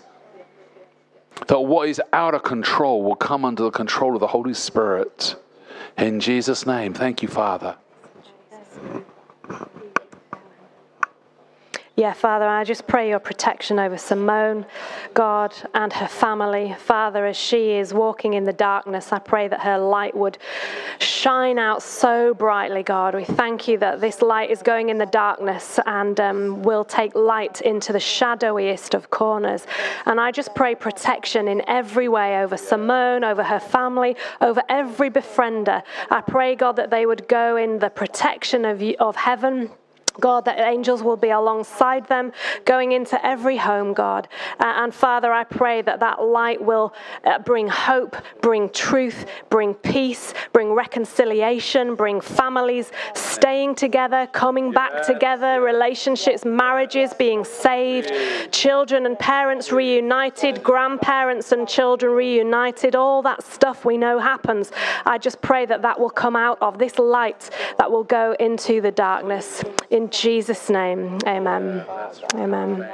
That 1.47 1.61
what 1.61 1.89
is 1.89 1.99
out 2.13 2.35
of 2.35 2.43
control 2.43 3.01
will 3.01 3.15
come 3.15 3.43
under 3.43 3.63
the 3.63 3.71
control 3.71 4.13
of 4.13 4.19
the 4.19 4.27
Holy 4.27 4.53
Spirit. 4.53 5.35
In 5.97 6.19
Jesus' 6.19 6.67
name, 6.67 6.93
thank 6.93 7.23
you, 7.23 7.27
Father. 7.27 7.75
Yeah, 11.99 12.13
Father, 12.13 12.47
I 12.47 12.63
just 12.63 12.85
pray 12.85 13.09
your 13.09 13.17
protection 13.17 13.79
over 13.79 13.97
Simone, 13.97 14.67
God, 15.15 15.55
and 15.73 15.91
her 15.91 16.07
family. 16.07 16.75
Father, 16.77 17.25
as 17.25 17.35
she 17.35 17.71
is 17.71 17.91
walking 17.91 18.35
in 18.35 18.43
the 18.43 18.53
darkness, 18.53 19.11
I 19.11 19.17
pray 19.17 19.47
that 19.47 19.61
her 19.61 19.79
light 19.79 20.15
would 20.15 20.37
shine 20.99 21.57
out 21.57 21.81
so 21.81 22.35
brightly, 22.35 22.83
God. 22.83 23.15
We 23.15 23.23
thank 23.25 23.67
you 23.67 23.79
that 23.79 23.99
this 23.99 24.21
light 24.21 24.51
is 24.51 24.61
going 24.61 24.89
in 24.89 24.99
the 24.99 25.07
darkness 25.07 25.79
and 25.87 26.19
um, 26.19 26.61
will 26.61 26.85
take 26.85 27.15
light 27.15 27.61
into 27.61 27.93
the 27.93 27.99
shadowiest 27.99 28.93
of 28.93 29.09
corners. 29.09 29.65
And 30.05 30.19
I 30.19 30.29
just 30.29 30.53
pray 30.53 30.75
protection 30.75 31.47
in 31.47 31.67
every 31.67 32.09
way 32.09 32.43
over 32.43 32.57
Simone, 32.57 33.23
over 33.23 33.43
her 33.43 33.59
family, 33.59 34.15
over 34.39 34.61
every 34.69 35.09
befriender. 35.09 35.81
I 36.11 36.21
pray, 36.21 36.53
God, 36.53 36.75
that 36.75 36.91
they 36.91 37.07
would 37.07 37.27
go 37.27 37.55
in 37.55 37.79
the 37.79 37.89
protection 37.89 38.65
of, 38.65 38.83
of 38.99 39.15
heaven 39.15 39.71
God, 40.19 40.45
that 40.45 40.59
angels 40.59 41.03
will 41.03 41.17
be 41.17 41.29
alongside 41.29 42.07
them, 42.07 42.31
going 42.65 42.91
into 42.91 43.23
every 43.25 43.57
home, 43.57 43.93
God. 43.93 44.27
Uh, 44.59 44.73
and 44.77 44.93
Father, 44.93 45.31
I 45.31 45.43
pray 45.43 45.81
that 45.81 45.99
that 45.99 46.21
light 46.21 46.61
will 46.61 46.93
uh, 47.23 47.39
bring 47.39 47.67
hope, 47.67 48.15
bring 48.41 48.69
truth, 48.69 49.25
bring 49.49 49.73
peace, 49.73 50.33
bring 50.53 50.73
reconciliation, 50.73 51.95
bring 51.95 52.21
families 52.21 52.91
staying 53.13 53.75
together, 53.75 54.27
coming 54.31 54.71
back 54.71 55.05
together, 55.05 55.61
relationships, 55.61 56.45
marriages 56.45 57.13
being 57.13 57.43
saved, 57.43 58.11
children 58.51 59.05
and 59.05 59.17
parents 59.19 59.71
reunited, 59.71 60.63
grandparents 60.63 61.51
and 61.51 61.67
children 61.67 62.11
reunited, 62.13 62.95
all 62.95 63.21
that 63.21 63.43
stuff 63.43 63.85
we 63.85 63.97
know 63.97 64.19
happens. 64.19 64.71
I 65.05 65.17
just 65.17 65.41
pray 65.41 65.65
that 65.65 65.81
that 65.81 65.99
will 65.99 66.09
come 66.09 66.35
out 66.35 66.57
of 66.61 66.77
this 66.77 66.97
light 66.97 67.49
that 67.77 67.89
will 67.91 68.03
go 68.03 68.35
into 68.39 68.81
the 68.81 68.91
darkness. 68.91 69.63
In 69.89 70.06
Jesus' 70.11 70.69
name, 70.69 71.17
amen. 71.25 71.85
Amen. 72.35 72.89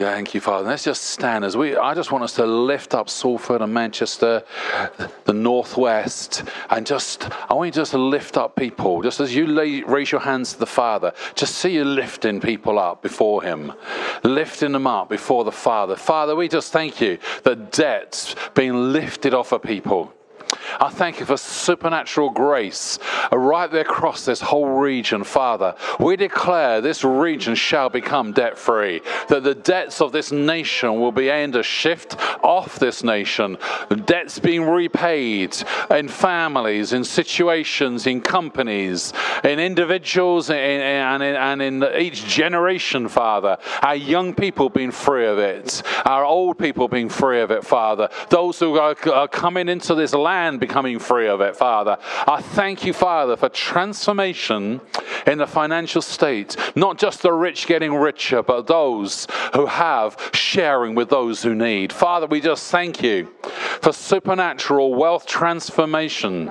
Yeah, 0.00 0.14
thank 0.14 0.32
you, 0.32 0.40
Father. 0.40 0.66
Let's 0.66 0.84
just 0.84 1.02
stand 1.04 1.44
as 1.44 1.58
we. 1.58 1.76
I 1.76 1.92
just 1.92 2.10
want 2.10 2.24
us 2.24 2.32
to 2.36 2.46
lift 2.46 2.94
up 2.94 3.10
Salford 3.10 3.60
and 3.60 3.74
Manchester, 3.74 4.42
the 5.24 5.34
northwest, 5.34 6.42
and 6.70 6.86
just. 6.86 7.28
I 7.50 7.52
want 7.52 7.66
you 7.66 7.72
just 7.72 7.90
to 7.90 7.98
lift 7.98 8.38
up 8.38 8.56
people, 8.56 9.02
just 9.02 9.20
as 9.20 9.34
you 9.34 9.46
lay, 9.46 9.82
raise 9.82 10.10
your 10.10 10.22
hands 10.22 10.54
to 10.54 10.58
the 10.58 10.66
Father. 10.66 11.12
Just 11.34 11.56
see 11.56 11.74
you 11.74 11.84
lifting 11.84 12.40
people 12.40 12.78
up 12.78 13.02
before 13.02 13.42
Him, 13.42 13.74
lifting 14.22 14.72
them 14.72 14.86
up 14.86 15.10
before 15.10 15.44
the 15.44 15.52
Father. 15.52 15.96
Father, 15.96 16.34
we 16.34 16.48
just 16.48 16.72
thank 16.72 17.02
you 17.02 17.18
that 17.42 17.70
debts 17.70 18.34
being 18.54 18.94
lifted 18.94 19.34
off 19.34 19.52
of 19.52 19.62
people. 19.62 20.14
I 20.80 20.88
thank 20.88 21.20
you 21.20 21.26
for 21.26 21.36
supernatural 21.36 22.30
grace 22.30 22.98
uh, 23.30 23.36
right 23.36 23.70
there 23.70 23.82
across 23.82 24.24
this 24.24 24.40
whole 24.40 24.68
region, 24.68 25.24
Father. 25.24 25.74
We 25.98 26.16
declare 26.16 26.80
this 26.80 27.04
region 27.04 27.54
shall 27.54 27.90
become 27.90 28.32
debt 28.32 28.56
free, 28.56 29.02
that 29.28 29.42
the 29.42 29.54
debts 29.54 30.00
of 30.00 30.12
this 30.12 30.32
nation 30.32 31.00
will 31.00 31.12
be 31.12 31.28
able 31.28 31.52
to 31.54 31.62
shift 31.62 32.16
off 32.42 32.78
this 32.78 33.04
nation, 33.04 33.58
debts 34.06 34.38
being 34.38 34.62
repaid 34.62 35.56
in 35.90 36.08
families, 36.08 36.92
in 36.92 37.04
situations, 37.04 38.06
in 38.06 38.20
companies, 38.20 39.12
in 39.44 39.58
individuals, 39.58 40.50
and 40.50 41.22
in, 41.22 41.36
and 41.36 41.62
in 41.62 41.84
each 41.98 42.26
generation, 42.26 43.08
Father. 43.08 43.58
Our 43.82 43.96
young 43.96 44.34
people 44.34 44.68
being 44.68 44.90
free 44.90 45.26
of 45.26 45.38
it, 45.38 45.82
our 46.06 46.24
old 46.24 46.58
people 46.58 46.88
being 46.88 47.08
free 47.08 47.40
of 47.40 47.50
it, 47.50 47.64
Father. 47.64 48.08
Those 48.30 48.58
who 48.58 48.78
are 48.78 49.28
coming 49.28 49.68
into 49.68 49.94
this 49.94 50.14
land 50.14 50.39
becoming 50.58 50.98
free 50.98 51.28
of 51.28 51.40
it, 51.40 51.56
Father. 51.56 51.98
I 52.26 52.40
thank 52.40 52.84
you, 52.84 52.92
Father, 52.92 53.36
for 53.36 53.48
transformation 53.48 54.80
in 55.26 55.38
the 55.38 55.46
financial 55.46 56.02
state. 56.02 56.56
Not 56.74 56.98
just 56.98 57.22
the 57.22 57.32
rich 57.32 57.66
getting 57.66 57.94
richer, 57.94 58.42
but 58.42 58.66
those 58.66 59.26
who 59.54 59.66
have 59.66 60.30
sharing 60.32 60.94
with 60.94 61.10
those 61.10 61.42
who 61.42 61.54
need. 61.54 61.92
Father, 61.92 62.26
we 62.26 62.40
just 62.40 62.70
thank 62.70 63.02
you 63.02 63.28
for 63.82 63.92
supernatural 63.92 64.94
wealth 64.94 65.26
transformation 65.26 66.50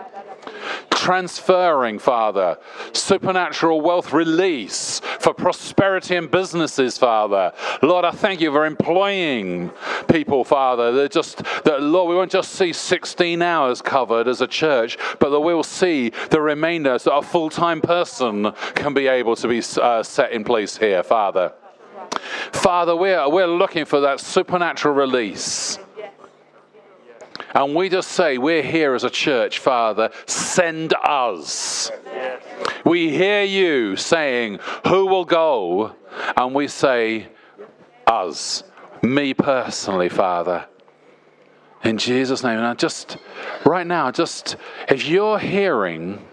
transferring, 0.99 1.97
Father, 1.97 2.57
supernatural 2.91 3.79
wealth 3.79 4.11
release 4.11 4.99
for 5.19 5.33
prosperity 5.33 6.17
in 6.17 6.27
businesses, 6.27 6.97
Father. 6.97 7.53
Lord, 7.81 8.03
I 8.03 8.11
thank 8.11 8.41
you 8.41 8.51
for 8.51 8.65
employing 8.65 9.71
people, 10.09 10.43
Father. 10.43 10.91
They're 10.91 11.07
just 11.07 11.37
that, 11.63 11.81
Lord, 11.81 12.09
we 12.09 12.15
won't 12.15 12.31
just 12.31 12.51
see 12.51 12.73
16 12.73 13.41
hours 13.41 13.81
covered 13.81 14.27
as 14.27 14.41
a 14.41 14.47
church, 14.47 14.97
but 15.19 15.29
that 15.29 15.39
we'll 15.39 15.63
see 15.63 16.11
the 16.31 16.41
remainder 16.41 16.99
so 16.99 17.17
a 17.17 17.21
full 17.21 17.49
time 17.49 17.79
person 17.79 18.51
can 18.75 18.93
be 18.93 19.07
able 19.07 19.37
to 19.37 19.47
be 19.47 19.61
uh, 19.81 20.03
set 20.03 20.33
in 20.33 20.43
place 20.43 20.77
here, 20.77 21.01
Father. 21.01 21.53
Father, 22.51 22.95
we're, 22.95 23.29
we're 23.29 23.47
looking 23.47 23.85
for 23.85 24.01
that 24.01 24.19
supernatural 24.19 24.93
release. 24.93 25.79
And 27.59 27.75
we 27.75 27.89
just 27.89 28.11
say, 28.11 28.37
We're 28.37 28.63
here 28.63 28.93
as 28.93 29.03
a 29.03 29.09
church, 29.09 29.59
Father, 29.59 30.11
send 30.25 30.93
us. 30.93 31.91
We 32.85 33.09
hear 33.09 33.43
you 33.43 33.97
saying, 33.97 34.59
Who 34.87 35.07
will 35.07 35.25
go? 35.25 35.93
And 36.37 36.55
we 36.55 36.69
say, 36.69 37.27
Us. 38.07 38.63
Me 39.01 39.33
personally, 39.33 40.07
Father. 40.07 40.67
In 41.83 41.97
Jesus' 41.97 42.45
name. 42.45 42.59
And 42.59 42.65
I 42.65 42.75
just, 42.75 43.17
right 43.65 43.85
now, 43.85 44.09
just, 44.09 44.55
if 44.87 45.05
you're 45.05 45.37
hearing 45.37 46.25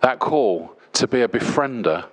that 0.00 0.18
call 0.18 0.76
to 0.94 1.06
be 1.06 1.20
a 1.20 1.28
befriender, 1.28 2.06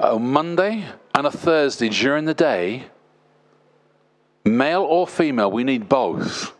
a 0.00 0.18
Monday 0.18 0.86
and 1.14 1.26
a 1.26 1.30
Thursday 1.30 1.90
during 1.90 2.24
the 2.24 2.32
day, 2.32 2.86
male 4.46 4.82
or 4.82 5.06
female, 5.06 5.50
we 5.50 5.62
need 5.62 5.90
both 5.90 6.54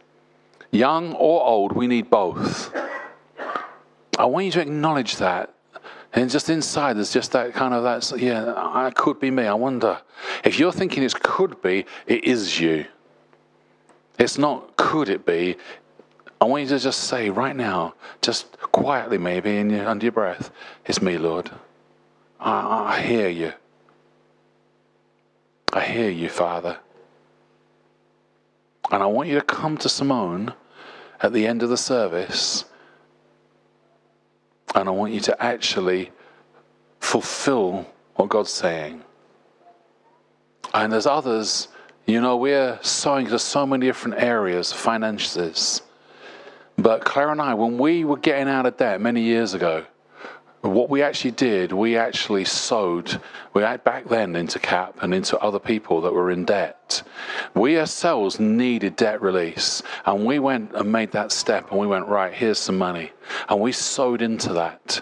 Young 0.71 1.15
or 1.15 1.45
old, 1.45 1.73
we 1.73 1.87
need 1.87 2.11
both. 2.11 2.75
I 4.19 4.25
want 4.25 4.47
you 4.47 4.53
to 4.53 4.61
acknowledge 4.61 5.17
that. 5.17 5.55
And 6.13 6.31
just 6.31 6.51
inside, 6.51 6.97
there's 6.97 7.13
just 7.13 7.33
that 7.33 7.55
kind 7.55 7.75
of 7.75 7.83
that, 7.85 8.21
yeah, 8.21 8.87
it 8.87 8.95
could 8.95 9.21
be 9.21 9.31
me. 9.31 9.45
I 9.45 9.55
wonder. 9.55 10.01
If 10.43 10.59
you're 10.59 10.73
thinking 10.73 11.03
it 11.03 11.15
could 11.23 11.61
be, 11.63 11.85
it 12.07 12.25
is 12.25 12.59
you. 12.59 12.87
It's 14.19 14.39
not 14.39 14.77
could 14.77 15.09
it 15.09 15.25
be. 15.25 15.57
I 16.41 16.45
want 16.45 16.63
you 16.65 16.69
to 16.71 16.79
just 16.79 17.05
say 17.05 17.31
right 17.31 17.55
now, 17.55 17.95
just 18.21 18.59
quietly 18.61 19.19
maybe 19.19 19.59
in 19.59 19.71
your, 19.71 19.87
under 19.87 20.07
your 20.07 20.13
breath, 20.13 20.51
it's 20.87 21.03
me, 21.03 21.19
Lord. 21.19 21.51
I, 22.41 22.95
I 22.95 23.01
hear 23.01 23.29
you. 23.29 23.53
I 25.73 25.85
hear 25.85 26.11
you, 26.11 26.29
Father. 26.29 26.79
And 28.91 29.03
I 29.03 29.07
want 29.07 29.29
you 29.29 29.35
to 29.35 29.45
come 29.45 29.77
to 29.79 29.89
Simone 29.89 30.55
at 31.21 31.33
the 31.33 31.47
end 31.47 31.63
of 31.63 31.69
the 31.69 31.77
service 31.77 32.65
and 34.75 34.89
I 34.89 34.93
want 34.93 35.13
you 35.13 35.21
to 35.21 35.43
actually 35.43 36.11
fulfill 37.01 37.87
what 38.17 38.29
God's 38.29 38.51
saying. 38.51 39.03
And 40.75 40.93
there's 40.93 41.07
others, 41.07 41.69
you 42.07 42.21
know, 42.21 42.37
we're 42.37 42.79
sowing 42.83 43.27
to 43.29 43.39
so 43.39 43.67
many 43.67 43.87
different 43.87 44.23
areas, 44.23 44.73
finances. 44.73 45.83
But 46.77 47.05
Claire 47.05 47.31
and 47.31 47.41
I, 47.41 47.55
when 47.55 47.79
we 47.79 48.05
were 48.05 48.19
getting 48.19 48.49
out 48.49 48.67
of 48.67 48.77
debt 48.77 49.01
many 49.01 49.23
years 49.23 49.55
ago, 49.55 49.85
what 50.69 50.91
we 50.91 51.03
actually 51.03 51.33
did, 51.33 51.73
we 51.73 51.97
actually 51.97 52.45
sowed, 52.45 53.21
we 53.55 53.63
had 53.63 53.85
back 53.85 54.09
then 54.09 54.37
into 54.37 54.59
CAP 54.59 55.03
and 55.03 55.15
into 55.15 55.39
other 55.39 55.59
people 55.59 56.01
that 56.03 56.13
were 56.13 56.31
in 56.31 56.45
debt. 56.45 57.03
We 57.55 57.79
ourselves 57.79 58.41
needed 58.41 58.97
debt 58.97 59.23
release. 59.23 59.83
And 60.05 60.25
we 60.25 60.39
went 60.39 60.73
and 60.75 60.91
made 60.91 61.13
that 61.13 61.33
step 61.33 61.71
and 61.71 61.79
we 61.79 61.87
went, 61.87 62.07
right, 62.07 62.33
here's 62.33 62.59
some 62.59 62.79
money. 62.79 63.13
And 63.49 63.61
we 63.61 63.73
sowed 63.73 64.23
into 64.23 64.53
that. 64.55 65.01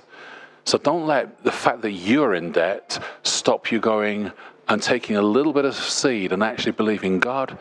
So 0.64 0.78
don't 0.78 1.06
let 1.06 1.44
the 1.44 1.52
fact 1.52 1.82
that 1.82 1.92
you're 1.92 2.34
in 2.34 2.52
debt 2.52 2.98
stop 3.22 3.70
you 3.70 3.78
going 3.78 4.32
and 4.68 4.82
taking 4.82 5.16
a 5.16 5.22
little 5.22 5.52
bit 5.52 5.64
of 5.64 5.74
seed 5.74 6.32
and 6.32 6.42
actually 6.42 6.72
believing 6.72 7.20
God, 7.20 7.56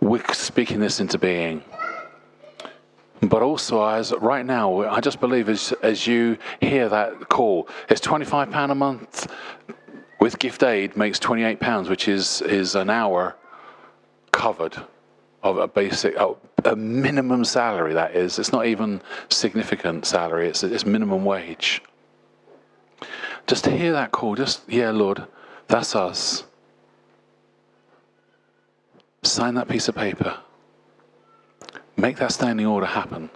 we're 0.00 0.22
speaking 0.32 0.78
this 0.78 1.00
into 1.00 1.18
being. 1.18 1.64
But 3.22 3.42
also, 3.42 3.84
as 3.84 4.12
right 4.20 4.44
now, 4.44 4.82
I 4.82 5.00
just 5.00 5.20
believe 5.20 5.48
as, 5.48 5.72
as 5.82 6.06
you 6.06 6.36
hear 6.60 6.88
that 6.88 7.28
call, 7.28 7.68
it's 7.88 8.00
£25 8.00 8.70
a 8.70 8.74
month 8.74 9.32
with 10.20 10.38
gift 10.38 10.62
aid 10.62 10.96
makes 10.96 11.18
£28, 11.18 11.88
which 11.88 12.08
is, 12.08 12.42
is 12.42 12.74
an 12.74 12.90
hour 12.90 13.36
covered 14.32 14.76
of 15.42 15.58
a 15.58 15.68
basic, 15.68 16.16
oh, 16.18 16.38
a 16.64 16.74
minimum 16.74 17.44
salary, 17.44 17.94
that 17.94 18.14
is. 18.14 18.38
It's 18.38 18.52
not 18.52 18.66
even 18.66 19.00
significant 19.28 20.04
salary, 20.04 20.48
it's, 20.48 20.62
it's 20.62 20.84
minimum 20.84 21.24
wage. 21.24 21.82
Just 23.46 23.64
to 23.64 23.70
hear 23.70 23.92
that 23.92 24.10
call, 24.10 24.34
just, 24.34 24.62
yeah, 24.68 24.90
Lord, 24.90 25.24
that's 25.68 25.94
us. 25.94 26.44
Sign 29.22 29.54
that 29.54 29.68
piece 29.68 29.88
of 29.88 29.94
paper. 29.94 30.38
Make 31.96 32.16
that 32.18 32.32
standing 32.32 32.66
order 32.66 32.86
happen. 32.86 33.30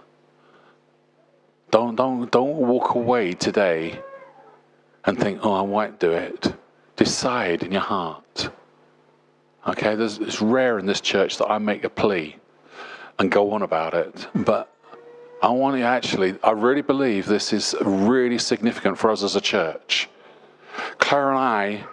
Don't, 1.71 1.95
don't, 1.95 2.29
don't 2.31 2.57
walk 2.57 2.95
away 2.95 3.33
today 3.33 3.99
and 5.05 5.17
think, 5.17 5.39
oh, 5.43 5.53
I 5.53 5.61
won't 5.61 5.99
do 5.99 6.11
it. 6.11 6.53
Decide 6.95 7.63
in 7.63 7.71
your 7.71 7.81
heart. 7.81 8.49
Okay, 9.67 9.95
There's, 9.95 10.19
it's 10.19 10.41
rare 10.41 10.79
in 10.79 10.85
this 10.85 11.01
church 11.01 11.37
that 11.37 11.49
I 11.49 11.57
make 11.57 11.83
a 11.83 11.89
plea 11.89 12.35
and 13.19 13.31
go 13.31 13.51
on 13.51 13.61
about 13.61 13.93
it. 13.93 14.27
But 14.35 14.71
I 15.41 15.49
want 15.49 15.77
to 15.77 15.83
actually, 15.83 16.35
I 16.43 16.51
really 16.51 16.81
believe 16.81 17.25
this 17.25 17.53
is 17.53 17.75
really 17.81 18.37
significant 18.37 18.97
for 18.97 19.09
us 19.09 19.23
as 19.23 19.35
a 19.35 19.41
church. 19.41 20.09
Claire 20.99 21.29
and 21.29 21.39
I 21.39 21.83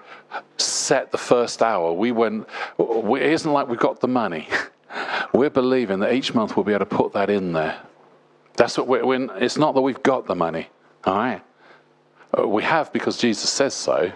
set 0.58 1.12
the 1.12 1.18
first 1.18 1.62
hour. 1.62 1.92
We 1.92 2.12
went, 2.12 2.46
it 2.78 3.22
isn't 3.22 3.50
like 3.50 3.68
we 3.68 3.76
got 3.76 4.00
the 4.00 4.08
money. 4.08 4.48
We're 5.32 5.50
believing 5.50 6.00
that 6.00 6.12
each 6.12 6.34
month 6.34 6.56
we'll 6.56 6.64
be 6.64 6.72
able 6.72 6.86
to 6.86 6.96
put 6.96 7.12
that 7.12 7.30
in 7.30 7.52
there. 7.52 7.80
That's 8.56 8.76
what 8.76 8.88
we're, 8.88 9.06
we're 9.06 9.36
it's 9.38 9.56
not 9.56 9.74
that 9.74 9.80
we've 9.80 10.02
got 10.02 10.26
the 10.26 10.34
money, 10.34 10.68
all 11.04 11.16
right? 11.16 11.42
Uh, 12.36 12.46
we 12.46 12.62
have 12.62 12.92
because 12.92 13.16
Jesus 13.16 13.50
says 13.50 13.74
so. 13.74 14.12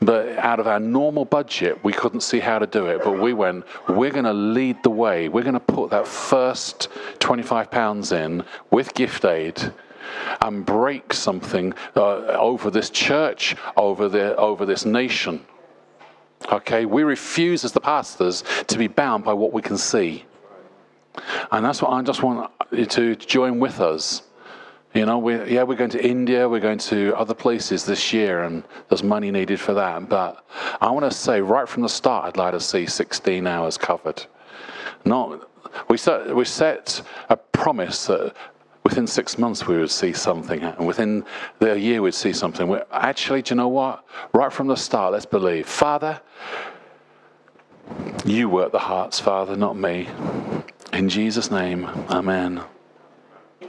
But 0.00 0.38
out 0.38 0.60
of 0.60 0.66
our 0.66 0.80
normal 0.80 1.24
budget, 1.24 1.82
we 1.84 1.92
couldn't 1.92 2.20
see 2.20 2.40
how 2.40 2.58
to 2.58 2.66
do 2.66 2.86
it. 2.86 3.02
But 3.04 3.20
we 3.20 3.32
went, 3.32 3.64
we're 3.88 4.10
going 4.10 4.24
to 4.24 4.32
lead 4.32 4.82
the 4.82 4.90
way. 4.90 5.28
We're 5.28 5.42
going 5.42 5.54
to 5.54 5.60
put 5.60 5.90
that 5.90 6.06
first 6.06 6.88
£25 7.18 8.12
in 8.16 8.44
with 8.70 8.94
gift 8.94 9.24
aid 9.24 9.72
and 10.40 10.64
break 10.64 11.12
something 11.12 11.74
uh, 11.96 12.16
over 12.38 12.70
this 12.70 12.90
church, 12.90 13.56
over, 13.76 14.08
the, 14.08 14.36
over 14.36 14.64
this 14.64 14.84
nation. 14.84 15.44
Okay, 16.50 16.86
we 16.86 17.02
refuse 17.02 17.64
as 17.64 17.72
the 17.72 17.80
pastors 17.80 18.44
to 18.68 18.78
be 18.78 18.86
bound 18.86 19.24
by 19.24 19.32
what 19.32 19.52
we 19.52 19.60
can 19.60 19.76
see. 19.76 20.24
And 21.50 21.64
that's 21.64 21.82
what 21.82 21.90
I 21.90 22.02
just 22.02 22.22
want 22.22 22.50
you 22.70 22.86
to 22.86 23.16
join 23.16 23.58
with 23.58 23.80
us. 23.80 24.22
You 24.94 25.04
know, 25.04 25.18
we, 25.18 25.52
yeah, 25.52 25.64
we're 25.64 25.76
going 25.76 25.90
to 25.90 26.04
India, 26.04 26.48
we're 26.48 26.60
going 26.60 26.78
to 26.78 27.14
other 27.16 27.34
places 27.34 27.84
this 27.84 28.12
year, 28.12 28.44
and 28.44 28.64
there's 28.88 29.02
money 29.02 29.30
needed 29.30 29.60
for 29.60 29.74
that. 29.74 30.08
But 30.08 30.46
I 30.80 30.90
want 30.90 31.10
to 31.10 31.16
say 31.16 31.40
right 31.40 31.68
from 31.68 31.82
the 31.82 31.88
start, 31.88 32.24
I'd 32.24 32.36
like 32.36 32.52
to 32.52 32.60
see 32.60 32.86
16 32.86 33.46
hours 33.46 33.76
covered. 33.76 34.24
Not, 35.04 35.50
we, 35.88 35.98
set, 35.98 36.34
we 36.34 36.44
set 36.44 37.02
a 37.28 37.36
promise 37.36 38.06
that 38.06 38.34
within 38.88 39.06
six 39.06 39.36
months 39.36 39.66
we 39.66 39.76
would 39.76 39.90
see 39.90 40.14
something, 40.14 40.62
and 40.62 40.86
within 40.86 41.22
the 41.58 41.78
year 41.78 42.00
we'd 42.00 42.14
see 42.14 42.32
something. 42.32 42.66
We're, 42.68 42.86
actually, 42.90 43.42
do 43.42 43.52
you 43.52 43.56
know 43.56 43.68
what? 43.68 44.02
Right 44.32 44.50
from 44.50 44.66
the 44.66 44.76
start, 44.76 45.12
let's 45.12 45.26
believe. 45.26 45.66
Father, 45.68 46.22
you 48.24 48.48
work 48.48 48.72
the 48.72 48.78
hearts, 48.78 49.20
Father, 49.20 49.56
not 49.56 49.76
me. 49.76 50.08
In 50.94 51.10
Jesus' 51.10 51.50
name, 51.50 51.84
amen. 52.08 52.62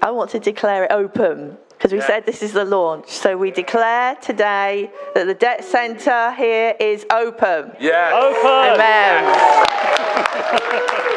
I 0.02 0.12
want 0.12 0.30
to 0.32 0.40
declare 0.40 0.86
it 0.86 0.92
open 0.92 1.58
because 1.72 1.92
we 1.92 1.98
Yeah. 2.00 2.08
said 2.08 2.26
this 2.26 2.42
is 2.42 2.54
the 2.54 2.64
launch. 2.64 3.10
So 3.10 3.36
we 3.36 3.52
declare 3.52 4.16
today 4.16 4.90
that 5.16 5.28
the 5.28 5.34
debt 5.34 5.66
centre 5.66 6.32
here 6.32 6.76
is 6.80 7.06
open. 7.12 7.74
Yeah. 7.78 8.12
Open! 8.14 8.80
Amen. 8.80 9.66